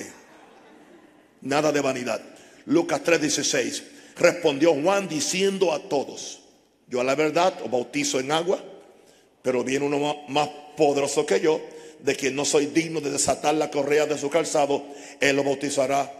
Nada 1.41 1.71
de 1.71 1.81
vanidad. 1.81 2.21
Lucas 2.65 3.01
3:16. 3.03 3.83
Respondió 4.15 4.75
Juan 4.75 5.07
diciendo 5.07 5.73
a 5.73 5.79
todos, 5.79 6.41
yo 6.87 7.01
a 7.01 7.03
la 7.03 7.15
verdad 7.15 7.59
os 7.63 7.71
bautizo 7.71 8.19
en 8.19 8.31
agua, 8.31 8.63
pero 9.41 9.63
viene 9.63 9.85
uno 9.85 10.17
más 10.27 10.49
poderoso 10.77 11.25
que 11.25 11.39
yo, 11.39 11.59
de 11.99 12.15
quien 12.15 12.35
no 12.35 12.45
soy 12.45 12.67
digno 12.67 13.01
de 13.01 13.09
desatar 13.09 13.55
la 13.55 13.71
correa 13.71 14.05
de 14.05 14.17
su 14.17 14.29
calzado, 14.29 14.85
él 15.19 15.35
lo 15.35 15.43
bautizará 15.43 16.18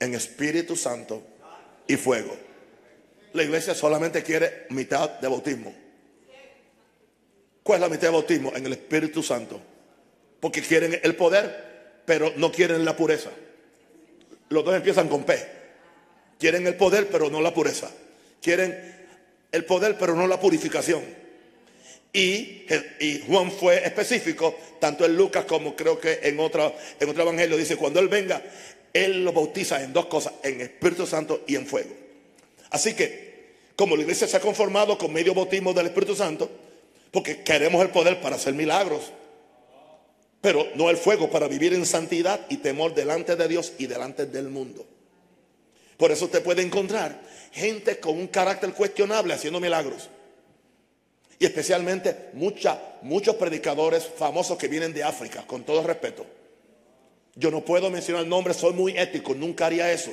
en 0.00 0.14
Espíritu 0.14 0.76
Santo 0.76 1.22
y 1.86 1.96
fuego. 1.96 2.36
La 3.32 3.42
iglesia 3.42 3.74
solamente 3.74 4.22
quiere 4.22 4.66
mitad 4.70 5.10
de 5.20 5.28
bautismo. 5.28 5.74
¿Cuál 7.62 7.76
es 7.76 7.80
la 7.80 7.88
mitad 7.88 8.08
de 8.08 8.12
bautismo? 8.12 8.52
En 8.54 8.66
el 8.66 8.72
Espíritu 8.72 9.22
Santo 9.22 9.60
porque 10.44 10.60
quieren 10.60 11.00
el 11.02 11.16
poder, 11.16 12.02
pero 12.04 12.30
no 12.36 12.52
quieren 12.52 12.84
la 12.84 12.94
pureza. 12.94 13.30
Los 14.50 14.62
dos 14.62 14.76
empiezan 14.76 15.08
con 15.08 15.24
P. 15.24 15.42
Quieren 16.38 16.66
el 16.66 16.74
poder, 16.74 17.08
pero 17.08 17.30
no 17.30 17.40
la 17.40 17.54
pureza. 17.54 17.90
Quieren 18.42 18.94
el 19.50 19.64
poder, 19.64 19.96
pero 19.98 20.14
no 20.14 20.26
la 20.26 20.38
purificación. 20.38 21.02
Y, 22.12 22.66
Juan 23.26 23.50
fue 23.52 23.86
específico, 23.86 24.54
tanto 24.78 25.06
en 25.06 25.16
Lucas 25.16 25.46
como 25.46 25.74
creo 25.74 25.98
que 25.98 26.20
en, 26.24 26.38
otro, 26.38 26.74
en 27.00 27.08
otro 27.08 27.22
evangelio, 27.22 27.56
dice, 27.56 27.76
cuando 27.76 28.00
Él 28.00 28.08
venga, 28.08 28.42
Él 28.94 29.24
lo 29.24 29.32
bautiza 29.32 29.82
en 29.82 29.92
dos 29.92 30.06
cosas, 30.06 30.32
en 30.42 30.62
Espíritu 30.62 31.06
Santo 31.06 31.42
y 31.46 31.56
en 31.56 31.66
fuego. 31.66 31.94
Así 32.70 32.94
que, 32.94 33.56
como 33.76 33.96
la 33.96 34.02
iglesia 34.02 34.26
se 34.26 34.36
ha 34.36 34.40
conformado 34.40 34.96
con 34.96 35.12
medio 35.12 35.34
bautismo 35.34 35.74
del 35.74 35.86
Espíritu 35.86 36.16
Santo, 36.16 36.50
porque 37.10 37.42
queremos 37.42 37.82
el 37.82 37.90
poder 37.90 38.20
para 38.20 38.36
hacer 38.36 38.54
milagros, 38.54 39.12
pero 40.40 40.66
no 40.76 40.90
el 40.90 40.96
fuego 40.96 41.30
para 41.30 41.48
vivir 41.48 41.74
en 41.74 41.86
santidad 41.86 42.46
y 42.48 42.58
temor 42.58 42.94
delante 42.94 43.34
de 43.34 43.48
Dios 43.48 43.72
y 43.78 43.86
delante 43.86 44.26
del 44.26 44.48
mundo. 44.48 44.86
Por 45.96 46.12
eso 46.12 46.26
usted 46.26 46.42
puede 46.42 46.62
encontrar 46.62 47.20
gente 47.52 47.98
con 47.98 48.18
un 48.18 48.26
carácter 48.26 48.72
cuestionable 48.72 49.34
haciendo 49.34 49.60
milagros. 49.60 50.08
Y 51.38 51.46
especialmente 51.46 52.30
muchos 52.34 53.36
predicadores 53.36 54.04
famosos 54.04 54.56
que 54.58 54.68
vienen 54.68 54.92
de 54.92 55.02
África, 55.02 55.44
con 55.46 55.64
todo 55.64 55.82
respeto. 55.82 56.26
Yo 57.36 57.50
no 57.50 57.64
puedo 57.64 57.90
mencionar 57.90 58.26
nombres, 58.26 58.56
soy 58.56 58.72
muy 58.72 58.96
ético, 58.96 59.34
nunca 59.34 59.66
haría 59.66 59.90
eso. 59.92 60.12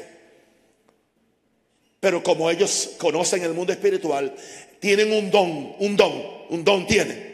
Pero 1.99 2.23
como 2.23 2.49
ellos 2.49 2.95
conocen 2.97 3.43
el 3.43 3.53
mundo 3.53 3.71
espiritual, 3.71 4.36
tienen 4.79 5.12
un 5.13 5.29
don, 5.29 5.75
un 5.79 5.95
don, 5.95 6.23
un 6.49 6.63
don 6.63 6.88
tienen. 6.88 7.31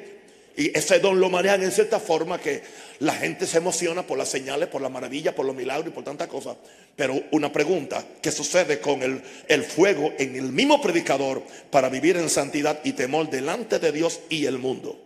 Y 0.58 0.78
ese 0.78 1.00
don 1.00 1.20
lo 1.20 1.30
manejan 1.30 1.64
en 1.64 1.72
cierta 1.72 2.00
forma 2.00 2.40
que 2.40 2.64
la 3.00 3.14
gente 3.14 3.46
se 3.46 3.60
emociona 3.60 4.06
por 4.06 4.18
las 4.18 4.28
señales, 4.28 4.68
por 4.68 4.82
las 4.82 4.92
maravillas, 4.92 5.34
por 5.36 5.46
los 5.46 5.56
milagros 5.56 5.88
y 5.88 5.92
por 5.92 6.04
tantas 6.04 6.28
cosas. 6.28 6.58
Pero 6.96 7.22
una 7.32 7.54
pregunta, 7.54 8.04
¿qué 8.22 8.32
sucede 8.32 8.82
con 8.82 9.04
el, 9.04 9.22
el 9.48 9.64
fuego 9.64 10.12
en 10.18 10.36
el 10.36 10.52
mismo 10.52 10.82
predicador 10.82 11.44
para 11.70 11.90
vivir 11.90 12.18
en 12.18 12.30
santidad 12.30 12.80
y 12.84 12.94
temor 12.94 13.30
delante 13.30 13.80
de 13.80 13.92
Dios 13.92 14.20
y 14.30 14.46
el 14.48 14.58
mundo? 14.58 15.00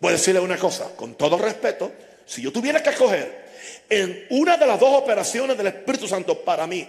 Voy 0.00 0.10
a 0.10 0.16
decirle 0.16 0.40
una 0.40 0.58
cosa, 0.58 0.94
con 0.96 1.14
todo 1.14 1.38
respeto, 1.38 1.92
si 2.28 2.42
yo 2.42 2.52
tuviera 2.52 2.82
que 2.82 2.90
escoger 2.90 3.48
en 3.88 4.26
una 4.28 4.58
de 4.58 4.66
las 4.66 4.78
dos 4.78 5.02
operaciones 5.02 5.56
del 5.56 5.68
Espíritu 5.68 6.06
Santo 6.06 6.44
para 6.44 6.66
mí, 6.66 6.86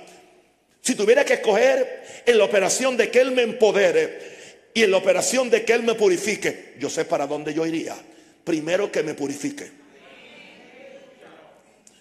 si 0.81 0.95
tuviera 0.95 1.23
que 1.23 1.35
escoger 1.35 2.23
en 2.25 2.37
la 2.37 2.43
operación 2.43 2.97
de 2.97 3.09
que 3.09 3.21
Él 3.21 3.31
me 3.31 3.43
empodere, 3.43 4.37
y 4.73 4.83
en 4.83 4.91
la 4.91 4.97
operación 4.97 5.49
de 5.49 5.65
que 5.65 5.73
Él 5.73 5.83
me 5.83 5.95
purifique, 5.95 6.75
yo 6.79 6.89
sé 6.89 7.05
para 7.05 7.25
dónde 7.25 7.53
yo 7.53 7.65
iría. 7.65 7.95
Primero 8.43 8.91
que 8.91 9.03
me 9.03 9.13
purifique. 9.13 9.71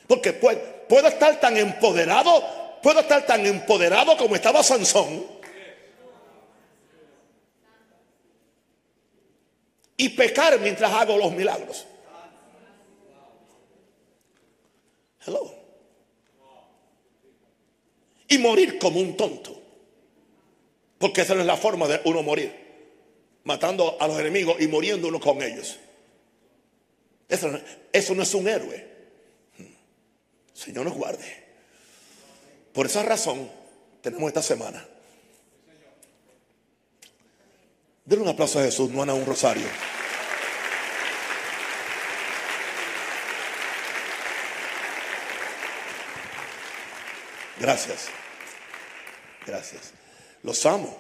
Porque 0.07 0.33
puedo, 0.33 1.09
estar 1.09 1.41
tan 1.41 1.57
empoderado, 1.57 2.79
puedo 2.83 3.01
estar 3.01 3.27
tan 3.27 3.45
empoderado 3.47 4.17
como 4.17 4.35
estaba 4.35 4.63
Sansón. 4.63 5.27
Y 9.97 10.11
pecar 10.11 10.59
mientras 10.61 10.93
hago 10.93 11.17
los 11.17 11.33
milagros. 11.33 11.88
Y 18.29 18.39
morir 18.39 18.79
como 18.79 19.01
un 19.01 19.17
tonto. 19.17 19.61
Porque 20.99 21.23
esa 21.23 21.35
no 21.35 21.41
es 21.41 21.47
la 21.47 21.57
forma 21.57 21.87
de 21.87 22.01
uno 22.05 22.23
morir. 22.23 22.53
Matando 23.45 23.97
a 24.01 24.09
los 24.09 24.19
enemigos 24.19 24.61
y 24.61 24.67
muriendo 24.67 25.09
uno 25.09 25.21
con 25.21 25.43
ellos. 25.43 25.79
Eso, 27.29 27.49
no 28.15 28.23
es 28.23 28.35
un 28.35 28.49
héroe. 28.49 28.89
Señor 30.53 30.87
nos 30.87 30.95
guarde. 30.95 31.45
Por 32.73 32.87
esa 32.87 33.03
razón 33.03 33.49
tenemos 34.03 34.29
esta 34.29 34.43
semana. 34.43 34.87
Denle 38.05 38.25
un 38.25 38.31
aplauso 38.31 38.59
a 38.59 38.63
Jesús, 38.63 38.91
no 38.91 39.03
a 39.03 39.15
un 39.15 39.27
rosario. 39.27 39.67
Gracias. 47.61 48.09
Gracias. 49.47 49.93
Los 50.43 50.65
amo. 50.67 50.97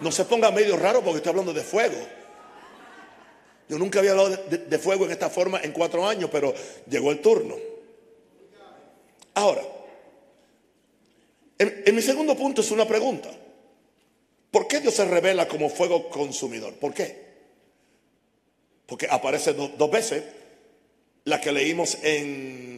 No 0.00 0.12
se 0.12 0.24
ponga 0.24 0.50
medio 0.50 0.76
raro 0.76 1.02
porque 1.02 1.18
estoy 1.18 1.30
hablando 1.30 1.52
de 1.52 1.62
fuego. 1.62 1.96
Yo 3.68 3.78
nunca 3.78 3.98
había 3.98 4.12
hablado 4.12 4.30
de, 4.30 4.78
fuego 4.78 5.04
en 5.04 5.10
esta 5.10 5.28
forma 5.28 5.60
en 5.62 5.72
cuatro 5.72 6.06
años, 6.06 6.30
pero 6.32 6.54
llegó 6.88 7.10
el 7.10 7.20
turno. 7.20 7.54
Ahora, 9.34 9.62
en, 11.58 11.94
mi 11.94 12.00
segundo 12.00 12.36
punto 12.36 12.62
es 12.62 12.70
una 12.70 12.86
pregunta. 12.86 13.30
¿Por 14.50 14.66
qué 14.66 14.80
Dios 14.80 14.94
se 14.94 15.04
revela 15.04 15.46
como 15.46 15.68
fuego 15.68 16.08
consumidor? 16.08 16.74
¿Por 16.74 16.94
qué? 16.94 17.28
Porque 18.86 19.06
aparece 19.10 19.52
dos 19.52 19.90
veces, 19.90 20.24
la 21.24 21.38
que 21.40 21.52
leímos 21.52 21.98
en, 22.02 22.77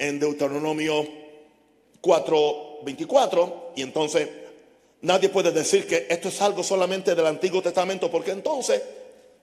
en 0.00 0.18
Deuteronomio 0.18 1.06
4.24, 2.02 3.54
y 3.76 3.82
entonces 3.82 4.28
nadie 5.02 5.28
puede 5.28 5.52
decir 5.52 5.86
que 5.86 6.06
esto 6.08 6.28
es 6.28 6.40
algo 6.40 6.62
solamente 6.62 7.14
del 7.14 7.26
Antiguo 7.26 7.60
Testamento, 7.60 8.10
porque 8.10 8.30
entonces 8.30 8.80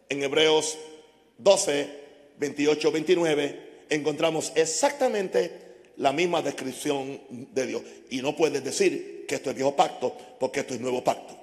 en 0.09 0.23
Hebreos 0.23 0.75
12, 1.37 1.89
28, 2.39 2.91
29 2.91 3.67
encontramos 3.89 4.51
exactamente 4.55 5.67
la 5.97 6.11
misma 6.11 6.41
descripción 6.41 7.21
de 7.29 7.67
Dios. 7.67 7.83
Y 8.09 8.23
no 8.23 8.35
puedes 8.35 8.63
decir 8.63 9.25
que 9.27 9.35
esto 9.35 9.51
es 9.51 9.55
viejo 9.55 9.75
pacto, 9.75 10.17
porque 10.39 10.61
esto 10.61 10.73
es 10.73 10.79
nuevo 10.79 11.03
pacto. 11.03 11.37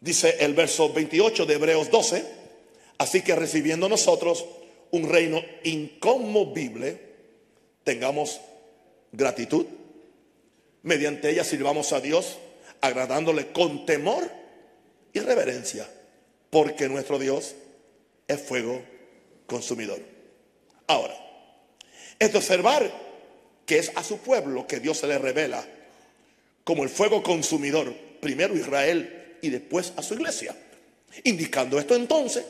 Dice 0.00 0.36
el 0.40 0.54
verso 0.54 0.90
28 0.90 1.44
de 1.44 1.54
Hebreos 1.54 1.90
12, 1.90 2.24
así 2.96 3.20
que 3.20 3.36
recibiendo 3.36 3.86
nosotros 3.86 4.46
un 4.92 5.10
reino 5.10 5.42
inconmovible, 5.64 7.09
tengamos 7.84 8.40
gratitud. 9.12 9.66
Mediante 10.82 11.30
ella 11.30 11.44
sirvamos 11.44 11.92
a 11.92 12.00
Dios, 12.00 12.38
agradándole 12.80 13.52
con 13.52 13.86
temor 13.86 14.30
y 15.12 15.20
reverencia, 15.20 15.88
porque 16.50 16.88
nuestro 16.88 17.18
Dios 17.18 17.54
es 18.28 18.40
fuego 18.40 18.80
consumidor. 19.46 20.00
Ahora, 20.86 21.14
es 22.18 22.32
de 22.32 22.38
observar 22.38 22.90
que 23.66 23.78
es 23.78 23.92
a 23.94 24.02
su 24.02 24.18
pueblo 24.18 24.66
que 24.66 24.80
Dios 24.80 24.98
se 24.98 25.06
le 25.06 25.18
revela 25.18 25.64
como 26.64 26.82
el 26.82 26.88
fuego 26.88 27.22
consumidor, 27.22 27.92
primero 28.20 28.56
Israel 28.56 29.38
y 29.42 29.50
después 29.50 29.92
a 29.96 30.02
su 30.02 30.14
iglesia. 30.14 30.54
Indicando 31.24 31.78
esto 31.78 31.94
entonces 31.96 32.44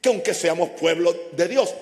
que 0.00 0.08
aunque 0.08 0.34
seamos 0.34 0.70
pueblo 0.70 1.14
de 1.32 1.48
Dios, 1.48 1.74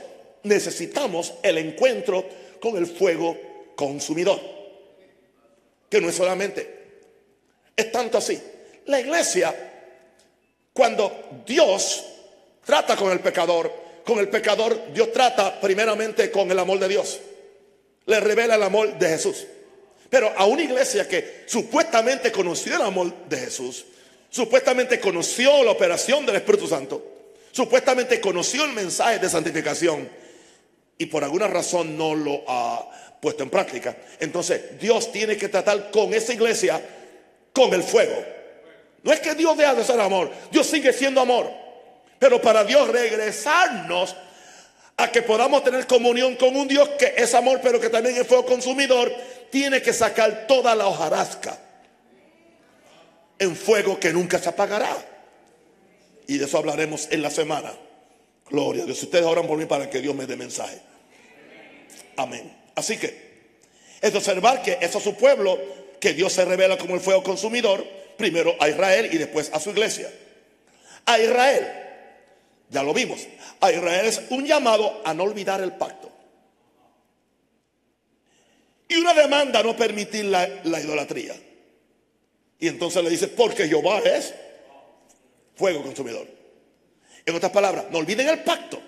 necesitamos 0.45 1.35
el 1.43 1.59
encuentro 1.59 2.25
con 2.65 2.79
el 2.79 2.87
fuego 2.87 3.37
consumidor. 3.77 4.41
Que 5.91 6.01
no 6.01 6.09
es 6.09 6.15
solamente, 6.15 6.85
es 7.77 7.93
tanto 7.93 8.17
así. 8.17 8.41
La 8.87 8.99
iglesia, 8.99 9.55
cuando 10.73 11.43
Dios 11.47 12.03
trata 12.65 12.97
con 12.97 13.13
el 13.13 13.21
pecador, 13.21 13.71
con 14.03 14.19
el 14.19 14.31
pecador 14.31 14.95
Dios 14.95 15.13
trata 15.13 15.61
primeramente 15.61 16.31
con 16.31 16.51
el 16.51 16.59
amor 16.59 16.79
de 16.79 16.89
Dios. 16.89 17.21
Le 18.07 18.19
revela 18.21 18.55
el 18.55 18.63
amor 18.63 18.99
de 18.99 19.09
Jesús. 19.11 19.45
Pero 20.09 20.33
a 20.35 20.47
una 20.47 20.63
iglesia 20.63 21.07
que 21.07 21.45
supuestamente 21.47 22.33
conoció 22.33 22.77
el 22.77 22.83
amor 22.83 23.13
de 23.29 23.41
Jesús, 23.41 23.85
supuestamente 24.31 24.99
conoció 25.01 25.63
la 25.65 25.73
operación 25.73 26.25
del 26.25 26.37
Espíritu 26.37 26.67
Santo, 26.67 27.05
supuestamente 27.53 28.23
conoció 28.23 28.65
el 28.65 28.73
mensaje 28.73 29.19
de 29.19 29.29
santificación 29.29 30.24
y 30.99 31.07
por 31.07 31.25
alguna 31.25 31.47
razón 31.49 31.97
no 31.97 32.15
lo 32.15 32.43
ha 32.47 32.91
puesto 33.21 33.43
en 33.43 33.51
práctica. 33.51 33.97
Entonces 34.21 34.79
Dios 34.79 35.11
tiene 35.13 35.37
que 35.37 35.49
tratar 35.49 35.91
con 35.91 36.13
esa 36.15 36.33
iglesia 36.33 36.81
con 37.53 37.73
el 37.73 37.83
fuego. 37.83 38.15
No 39.03 39.13
es 39.13 39.21
que 39.21 39.35
Dios 39.35 39.57
deja 39.57 39.75
de 39.75 39.85
ser 39.85 40.01
amor, 40.01 40.31
Dios 40.51 40.67
sigue 40.67 40.93
siendo 40.93 41.21
amor. 41.21 41.51
Pero 42.19 42.41
para 42.41 42.65
Dios 42.65 42.89
regresarnos 42.89 44.17
a 44.97 45.11
que 45.11 45.23
podamos 45.23 45.65
tener 45.65 45.87
comunión 45.87 46.37
con 46.37 46.57
un 46.57 46.69
Dios 46.69 46.89
que 46.99 47.15
es 47.17 47.35
amor, 47.35 47.61
pero 47.63 47.81
que 47.81 47.91
también 47.91 48.17
es 48.17 48.27
fuego 48.27 48.47
consumidor, 48.47 49.13
tiene 49.51 49.83
que 49.83 49.93
sacar 49.93 50.47
toda 50.47 50.75
la 50.75 50.87
hojarasca 50.87 51.59
en 53.39 53.57
fuego 53.57 53.99
que 53.99 54.13
nunca 54.13 54.39
se 54.39 54.49
apagará. 54.49 54.97
Y 56.27 56.39
de 56.39 56.47
eso 56.47 56.59
hablaremos 56.59 57.09
en 57.11 57.23
la 57.23 57.31
semana. 57.31 57.73
Gloria 58.51 58.83
a 58.83 58.87
Dios. 58.87 59.03
Ustedes 59.03 59.25
oran 59.25 59.47
por 59.47 59.59
mí 59.59 59.67
para 59.67 59.89
que 59.89 60.01
Dios 60.01 60.15
me 60.15 60.27
dé 60.27 60.37
mensaje. 60.37 60.81
Amén. 62.17 62.55
Así 62.75 62.97
que 62.97 63.35
es 64.01 64.15
observar 64.15 64.63
que 64.63 64.79
es 64.81 64.95
a 64.95 65.01
su 65.01 65.15
pueblo 65.15 65.59
que 66.01 66.13
Dios 66.13 66.33
se 66.33 66.45
revela 66.45 66.77
como 66.77 66.95
el 66.95 67.01
fuego 67.01 67.23
consumidor, 67.23 67.85
primero 68.19 68.55
a 68.61 68.69
Israel 68.69 69.09
y 69.11 69.17
después 69.17 69.51
a 69.53 69.61
su 69.61 69.71
iglesia. 69.71 70.13
A 71.07 71.19
Israel, 71.19 71.67
ya 72.71 72.83
lo 72.83 72.93
vimos, 72.93 73.27
a 73.61 73.73
Israel 73.73 74.07
es 74.07 74.21
un 74.31 74.45
llamado 74.45 75.01
a 75.05 75.15
no 75.15 75.23
olvidar 75.23 75.63
el 75.63 75.73
pacto. 75.73 76.11
Y 78.89 78.97
una 78.97 79.15
demanda 79.15 79.61
a 79.61 79.63
no 79.63 79.75
permitir 79.77 80.27
la, 80.27 80.47
la 80.65 80.81
idolatría. 80.81 81.35
Y 82.59 82.69
entonces 82.69 83.03
le 83.03 83.11
dice, 83.11 83.29
porque 83.29 83.67
Jehová 83.67 84.01
es 84.01 84.35
fuego 85.57 85.83
consumidor. 85.83 86.34
En 87.27 87.35
otras 87.35 87.53
palabras, 87.53 87.87
no 87.91 87.99
olviden 87.99 88.29
el 88.29 88.41
pacto. 88.41 88.81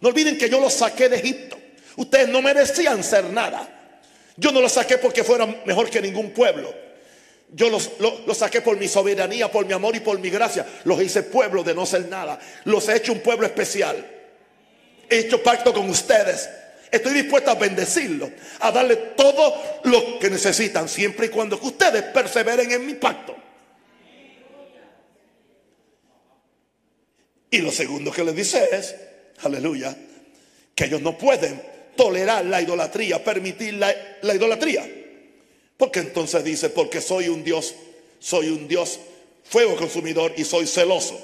No 0.00 0.08
olviden 0.08 0.36
que 0.36 0.48
yo 0.48 0.60
los 0.60 0.72
saqué 0.72 1.08
de 1.08 1.16
Egipto. 1.16 1.58
Ustedes 1.96 2.28
no 2.28 2.42
merecían 2.42 3.02
ser 3.02 3.24
nada. 3.24 3.68
Yo 4.36 4.52
no 4.52 4.60
los 4.60 4.72
saqué 4.72 4.98
porque 4.98 5.24
fueran 5.24 5.62
mejor 5.64 5.88
que 5.88 6.02
ningún 6.02 6.30
pueblo. 6.30 6.74
Yo 7.52 7.70
los, 7.70 7.90
saqué 8.36 8.60
por 8.60 8.76
mi 8.76 8.88
soberanía, 8.88 9.50
por 9.50 9.64
mi 9.64 9.72
amor 9.72 9.96
y 9.96 10.00
por 10.00 10.18
mi 10.18 10.30
gracia. 10.30 10.66
Los 10.84 11.00
hice 11.00 11.22
pueblo 11.22 11.62
de 11.62 11.74
no 11.74 11.86
ser 11.86 12.08
nada. 12.08 12.38
Los 12.64 12.88
he 12.88 12.96
hecho 12.96 13.12
un 13.12 13.20
pueblo 13.20 13.46
especial. 13.46 14.04
He 15.08 15.18
hecho 15.20 15.42
pacto 15.42 15.72
con 15.72 15.88
ustedes. 15.88 16.48
Estoy 16.90 17.14
dispuesto 17.14 17.50
a 17.50 17.54
bendecirlos, 17.54 18.30
a 18.60 18.70
darle 18.70 18.96
todo 19.16 19.80
lo 19.84 20.18
que 20.18 20.30
necesitan, 20.30 20.88
siempre 20.88 21.26
y 21.26 21.28
cuando 21.30 21.58
ustedes 21.62 22.02
perseveren 22.02 22.70
en 22.70 22.86
mi 22.86 22.94
pacto. 22.94 23.36
Y 27.50 27.58
lo 27.58 27.70
segundo 27.70 28.10
que 28.10 28.24
les 28.24 28.34
dice 28.34 28.68
es, 28.72 28.94
aleluya, 29.42 29.96
que 30.74 30.84
ellos 30.84 31.00
no 31.00 31.16
pueden 31.16 31.62
tolerar 31.96 32.44
la 32.44 32.60
idolatría, 32.60 33.22
permitir 33.22 33.74
la, 33.74 33.94
idolatría. 34.34 34.88
Porque 35.76 36.00
entonces 36.00 36.44
dice, 36.44 36.70
porque 36.70 37.00
soy 37.00 37.28
un 37.28 37.44
Dios, 37.44 37.74
soy 38.18 38.48
un 38.48 38.68
Dios 38.68 38.98
fuego 39.44 39.76
consumidor 39.76 40.32
y 40.36 40.44
soy 40.44 40.66
celoso. 40.66 41.18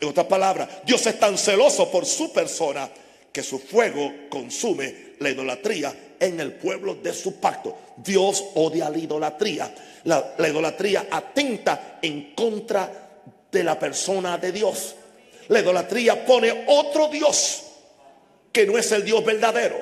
En 0.00 0.08
otras 0.08 0.26
palabras, 0.26 0.68
Dios 0.84 1.06
es 1.06 1.18
tan 1.18 1.38
celoso 1.38 1.90
por 1.90 2.06
su 2.06 2.32
persona 2.32 2.90
que 3.30 3.42
su 3.42 3.58
fuego 3.58 4.12
consume 4.28 5.12
la 5.20 5.30
idolatría 5.30 5.94
en 6.18 6.40
el 6.40 6.52
pueblo 6.52 6.96
de 6.96 7.12
su 7.14 7.36
pacto. 7.36 7.76
Dios 7.96 8.44
odia 8.54 8.90
la 8.90 8.98
idolatría. 8.98 9.74
La, 10.04 10.34
la, 10.36 10.48
idolatría 10.48 11.06
atenta 11.10 11.98
en 12.02 12.34
contra 12.34 13.20
de 13.50 13.64
la 13.64 13.78
persona 13.78 14.38
de 14.38 14.50
Dios. 14.50 14.96
La 15.52 15.60
idolatría 15.60 16.24
pone 16.24 16.64
otro 16.66 17.08
Dios 17.08 17.64
que 18.50 18.64
no 18.64 18.78
es 18.78 18.90
el 18.90 19.04
Dios 19.04 19.22
verdadero. 19.22 19.78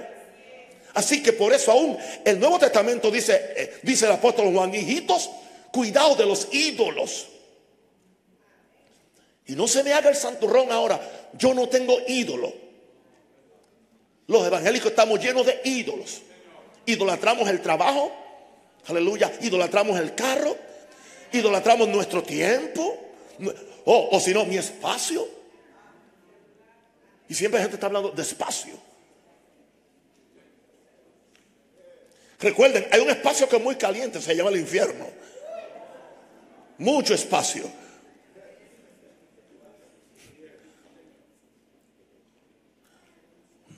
Así 0.95 1.23
que 1.23 1.33
por 1.33 1.53
eso 1.53 1.71
aún 1.71 1.97
el 2.25 2.41
Nuevo 2.41 2.59
Testamento 2.59 3.09
dice, 3.09 3.53
eh, 3.57 3.79
dice 3.83 4.07
el 4.07 4.13
apóstol 4.13 4.53
Juan, 4.53 4.75
hijitos, 4.75 5.31
cuidado 5.71 6.17
de 6.17 6.27
los 6.27 6.49
ídolos. 6.51 7.29
Y 9.47 9.53
no 9.53 9.69
se 9.69 9.85
me 9.85 9.93
haga 9.93 10.11
el 10.11 10.17
santurrón 10.17 10.73
ahora, 10.73 11.01
yo 11.35 11.55
no 11.55 11.69
tengo 11.69 11.97
ídolo. 12.09 12.53
Los 14.27 14.45
evangélicos 14.45 14.91
estamos 14.91 15.21
llenos 15.21 15.47
de 15.47 15.61
ídolos. 15.63 16.23
Idolatramos 16.85 17.49
el 17.49 17.63
trabajo, 17.63 18.11
aleluya, 18.89 19.31
idolatramos 19.41 20.01
el 20.01 20.17
carro, 20.17 20.57
idolatramos 21.31 21.87
nuestro 21.87 22.25
tiempo, 22.25 22.99
o, 23.85 24.09
o 24.11 24.19
si 24.19 24.35
no, 24.35 24.45
mi 24.47 24.57
espacio. 24.57 25.40
Y 27.31 27.35
siempre 27.37 27.61
la 27.61 27.63
gente 27.63 27.77
está 27.77 27.87
hablando 27.87 28.11
de 28.11 28.23
espacio. 28.23 28.73
Recuerden, 32.41 32.89
hay 32.91 33.01
un 33.01 33.09
espacio 33.09 33.49
que 33.49 33.55
es 33.55 33.63
muy 33.63 33.77
caliente, 33.77 34.21
se 34.21 34.35
llama 34.35 34.51
el 34.51 34.57
infierno. 34.57 35.07
Mucho 36.79 37.15
espacio. 37.15 37.71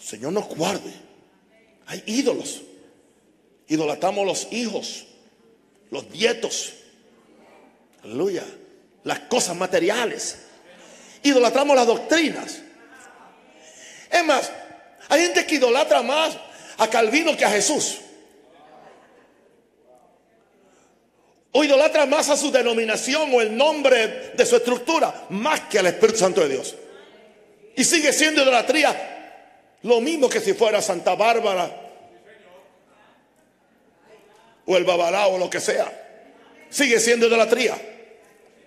Señor 0.00 0.32
nos 0.32 0.48
guarde. 0.48 0.94
Hay 1.88 2.02
ídolos. 2.06 2.62
Idolatamos 3.68 4.26
los 4.26 4.50
hijos, 4.50 5.08
los 5.90 6.08
nietos. 6.08 6.72
Aleluya. 8.02 8.46
Las 9.04 9.18
cosas 9.20 9.54
materiales. 9.54 10.38
Idolatramos 11.22 11.76
las 11.76 11.86
doctrinas. 11.86 12.62
Es 14.12 14.24
más, 14.24 14.52
hay 15.08 15.22
gente 15.22 15.46
que 15.46 15.54
idolatra 15.54 16.02
más 16.02 16.36
a 16.76 16.88
Calvino 16.88 17.36
que 17.36 17.44
a 17.44 17.50
Jesús. 17.50 17.98
O 21.52 21.64
idolatra 21.64 22.06
más 22.06 22.28
a 22.28 22.36
su 22.36 22.50
denominación 22.50 23.34
o 23.34 23.40
el 23.40 23.56
nombre 23.56 24.32
de 24.34 24.46
su 24.46 24.56
estructura, 24.56 25.26
más 25.30 25.60
que 25.62 25.78
al 25.78 25.86
Espíritu 25.86 26.18
Santo 26.18 26.42
de 26.42 26.50
Dios. 26.50 26.74
Y 27.76 27.84
sigue 27.84 28.12
siendo 28.12 28.42
idolatría 28.42 29.08
lo 29.82 30.00
mismo 30.00 30.28
que 30.28 30.40
si 30.40 30.54
fuera 30.54 30.80
Santa 30.80 31.14
Bárbara 31.14 31.70
o 34.64 34.76
el 34.76 34.84
Babalao 34.84 35.34
o 35.34 35.38
lo 35.38 35.50
que 35.50 35.60
sea. 35.60 35.90
Sigue 36.70 37.00
siendo 37.00 37.26
idolatría. 37.26 37.76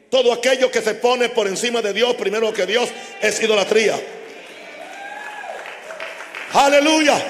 Todo 0.09 0.31
aquello 0.31 0.69
que 0.69 0.81
se 0.81 0.95
pone 0.95 1.29
por 1.29 1.47
encima 1.47 1.81
de 1.81 1.93
Dios, 1.93 2.15
primero 2.15 2.53
que 2.53 2.65
Dios, 2.65 2.89
es 3.21 3.41
idolatría. 3.41 3.99
Aleluya. 6.55 7.21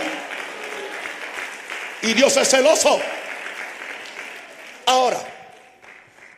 Y 2.03 2.13
Dios 2.13 2.38
es 2.38 2.47
celoso. 2.47 2.99
Ahora, 4.85 5.19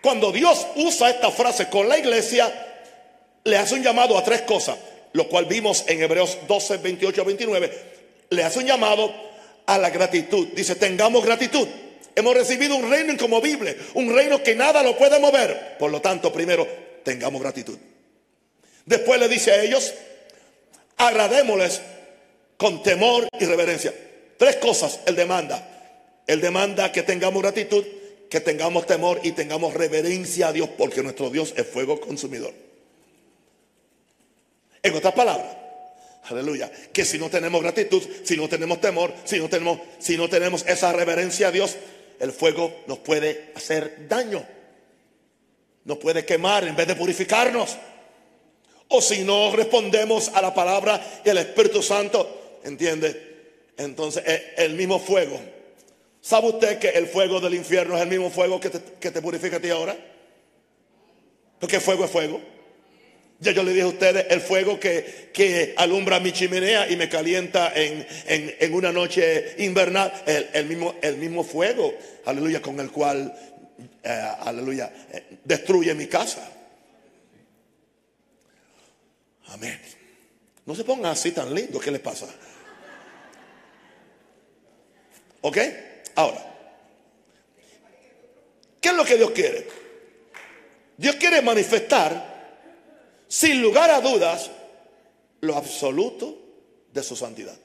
cuando 0.01 0.31
Dios 0.31 0.65
usa 0.75 1.09
esta 1.09 1.29
frase 1.29 1.67
con 1.67 1.89
la 1.89 1.97
iglesia, 1.97 2.49
le 3.43 3.57
hace 3.57 3.75
un 3.75 3.83
llamado 3.83 4.17
a 4.17 4.23
tres 4.23 4.43
cosas, 4.43 4.77
lo 5.11 5.27
cual 5.27 5.45
vimos 5.47 5.83
en 5.87 6.01
Hebreos 6.01 6.37
12, 6.47 6.77
28 6.77 7.25
29. 7.25 7.71
Le 8.29 8.43
hace 8.43 8.59
un 8.59 8.65
llamado 8.65 9.13
a 9.65 9.77
la 9.77 9.89
gratitud. 9.89 10.47
Dice, 10.55 10.75
tengamos 10.75 11.25
gratitud. 11.25 11.67
Hemos 12.15 12.35
recibido 12.35 12.77
un 12.77 12.89
reino 12.89 13.11
incomovible, 13.11 13.77
un 13.95 14.15
reino 14.15 14.41
que 14.41 14.55
nada 14.55 14.81
lo 14.81 14.97
puede 14.97 15.19
mover. 15.19 15.75
Por 15.77 15.91
lo 15.91 15.99
tanto, 15.99 16.31
primero, 16.31 16.65
tengamos 17.03 17.41
gratitud. 17.41 17.77
Después 18.85 19.19
le 19.19 19.27
dice 19.27 19.51
a 19.51 19.61
ellos, 19.61 19.93
agradémosles 20.95 21.81
con 22.57 22.83
temor 22.83 23.27
y 23.39 23.45
reverencia. 23.45 23.93
Tres 24.37 24.57
cosas 24.57 24.99
él 25.05 25.15
demanda. 25.15 25.77
Él 26.25 26.41
demanda 26.41 26.91
que 26.91 27.03
tengamos 27.03 27.41
gratitud, 27.41 27.85
que 28.29 28.41
tengamos 28.41 28.85
temor 28.85 29.19
y 29.23 29.31
tengamos 29.31 29.73
reverencia 29.73 30.49
a 30.49 30.53
Dios, 30.53 30.69
porque 30.77 31.01
nuestro 31.01 31.29
Dios 31.29 31.53
es 31.55 31.65
fuego 31.65 31.99
consumidor. 32.01 32.53
En 34.83 34.93
otras 34.93 35.13
palabras, 35.13 35.55
aleluya, 36.23 36.71
que 36.91 37.05
si 37.05 37.17
no 37.17 37.29
tenemos 37.29 37.61
gratitud, 37.61 38.03
si 38.23 38.35
no 38.35 38.49
tenemos 38.49 38.81
temor, 38.81 39.13
si 39.23 39.39
no 39.39 39.47
tenemos, 39.47 39.79
si 39.99 40.17
no 40.17 40.29
tenemos 40.29 40.65
esa 40.67 40.91
reverencia 40.91 41.47
a 41.47 41.51
Dios, 41.51 41.77
el 42.19 42.31
fuego 42.31 42.73
nos 42.87 42.99
puede 42.99 43.51
hacer 43.55 44.07
daño. 44.07 44.45
Nos 45.85 45.97
puede 45.99 46.25
quemar 46.25 46.65
en 46.67 46.75
vez 46.75 46.87
de 46.87 46.95
purificarnos. 46.95 47.77
O 48.89 49.01
si 49.01 49.23
no 49.23 49.55
respondemos 49.55 50.29
a 50.29 50.41
la 50.41 50.53
palabra 50.53 51.21
y 51.23 51.29
al 51.29 51.37
Espíritu 51.37 51.81
Santo, 51.81 52.46
¿entiende? 52.63 53.37
Entonces 53.77 54.23
es 54.25 54.41
el 54.57 54.73
mismo 54.73 54.99
fuego. 54.99 55.39
¿Sabe 56.21 56.49
usted 56.49 56.79
que 56.79 56.89
el 56.89 57.07
fuego 57.07 57.39
del 57.39 57.53
infierno 57.53 57.95
es 57.95 58.01
el 58.01 58.09
mismo 58.09 58.29
fuego 58.29 58.59
que 58.59 58.69
te, 58.69 59.21
purifica 59.21 59.57
a 59.57 59.59
ti 59.59 59.69
ahora? 59.69 59.95
Porque 61.59 61.79
fuego 61.79 62.05
es 62.05 62.11
fuego. 62.11 62.41
Ya 63.39 63.51
yo 63.51 63.63
le 63.63 63.71
dije 63.71 63.83
a 63.83 63.87
ustedes 63.87 64.25
el 64.29 64.41
fuego 64.41 64.79
que, 64.79 65.73
alumbra 65.77 66.19
mi 66.19 66.31
chimenea 66.31 66.89
y 66.89 66.97
me 66.97 67.07
calienta 67.07 67.71
en, 67.75 68.73
una 68.73 68.91
noche 68.91 69.55
invernal, 69.59 70.11
el, 70.25 70.65
mismo, 70.65 70.95
el 71.01 71.17
mismo 71.17 71.43
fuego, 71.43 71.93
aleluya, 72.25 72.61
con 72.61 72.79
el 72.79 72.91
cual, 72.91 73.33
eh, 74.03 74.31
aleluya, 74.41 74.91
eh, 75.13 75.23
destruye 75.43 75.93
mi 75.93 76.07
casa. 76.07 76.51
Amén. 79.49 79.79
No 80.65 80.75
se 80.75 80.83
pongan 80.83 81.13
así 81.13 81.31
tan 81.31 81.53
lindo, 81.53 81.79
¿qué 81.79 81.91
les 81.91 82.01
pasa? 82.01 82.27
¿Ok? 85.47 85.57
Ahora, 86.15 86.45
¿qué 88.81 88.89
es 88.89 88.93
lo 88.93 89.05
que 89.05 89.15
Dios 89.15 89.31
quiere? 89.31 89.65
Dios 90.97 91.15
quiere 91.15 91.41
manifestar 91.41 92.51
sin 93.29 93.61
lugar 93.61 93.89
a 93.91 94.01
dudas, 94.01 94.51
lo 95.39 95.55
absoluto 95.55 96.37
de 96.91 97.01
su 97.01 97.15
santidad. 97.15 97.57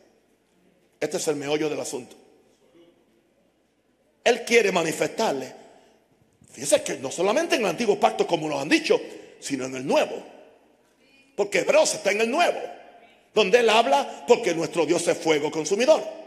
Este 1.01 1.17
es 1.17 1.27
el 1.27 1.35
meollo 1.35 1.69
del 1.69 1.81
asunto. 1.81 2.15
Él 4.23 4.45
quiere 4.45 4.71
manifestarle. 4.71 5.53
Fíjense 6.53 6.85
que 6.85 6.99
no 6.99 7.11
solamente 7.11 7.57
en 7.57 7.63
el 7.63 7.67
antiguo 7.67 7.99
pacto, 7.99 8.29
como 8.29 8.49
nos 8.49 8.63
han 8.63 8.69
dicho, 8.69 9.01
sino 9.41 9.65
en 9.65 9.75
el 9.75 9.85
nuevo. 9.85 10.23
Porque 11.35 11.61
Hebreos 11.61 11.95
está 11.95 12.13
en 12.13 12.21
el 12.21 12.31
nuevo. 12.31 12.61
Donde 13.35 13.59
él 13.59 13.69
habla 13.69 14.25
porque 14.29 14.55
nuestro 14.55 14.87
Dios 14.87 15.09
es 15.09 15.19
fuego 15.19 15.51
consumidor. 15.51 16.22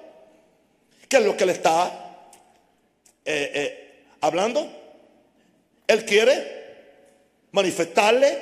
¿Qué 1.07 1.17
es 1.17 1.23
lo 1.23 1.37
que 1.37 1.43
él 1.43 1.49
está 1.51 2.19
eh, 3.23 3.51
eh, 3.53 4.03
hablando? 4.21 4.69
Él 5.87 6.05
quiere 6.05 6.55
manifestarle 7.51 8.37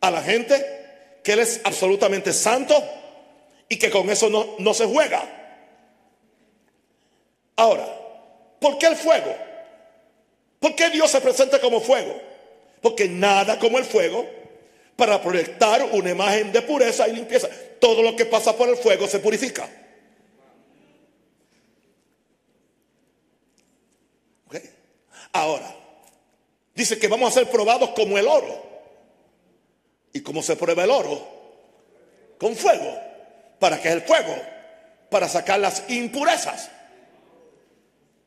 a 0.00 0.10
la 0.10 0.22
gente 0.22 0.78
que 1.22 1.32
Él 1.32 1.40
es 1.40 1.60
absolutamente 1.64 2.32
santo 2.32 2.74
y 3.68 3.76
que 3.76 3.90
con 3.90 4.08
eso 4.08 4.30
no, 4.30 4.54
no 4.58 4.72
se 4.72 4.86
juega. 4.86 5.22
Ahora, 7.56 7.86
¿por 8.60 8.78
qué 8.78 8.86
el 8.86 8.96
fuego? 8.96 9.34
¿Por 10.60 10.74
qué 10.74 10.90
Dios 10.90 11.10
se 11.10 11.20
presenta 11.20 11.60
como 11.60 11.80
fuego? 11.80 12.20
Porque 12.80 13.08
nada 13.08 13.58
como 13.58 13.78
el 13.78 13.84
fuego 13.84 14.26
para 14.96 15.20
proyectar 15.20 15.82
una 15.92 16.10
imagen 16.10 16.52
de 16.52 16.62
pureza 16.62 17.08
y 17.08 17.12
limpieza. 17.12 17.48
Todo 17.80 18.02
lo 18.02 18.16
que 18.16 18.26
pasa 18.26 18.56
por 18.56 18.68
el 18.68 18.76
fuego 18.76 19.06
se 19.06 19.18
purifica. 19.18 19.68
Ahora, 25.32 25.74
dice 26.74 26.98
que 26.98 27.08
vamos 27.08 27.30
a 27.30 27.40
ser 27.40 27.50
probados 27.50 27.90
como 27.90 28.18
el 28.18 28.26
oro. 28.26 28.66
¿Y 30.12 30.20
cómo 30.20 30.42
se 30.42 30.56
prueba 30.56 30.84
el 30.84 30.90
oro? 30.90 31.26
Con 32.38 32.56
fuego. 32.56 32.98
¿Para 33.58 33.80
qué 33.80 33.90
el 33.90 34.02
fuego? 34.02 34.34
Para 35.10 35.28
sacar 35.28 35.60
las 35.60 35.84
impurezas. 35.88 36.70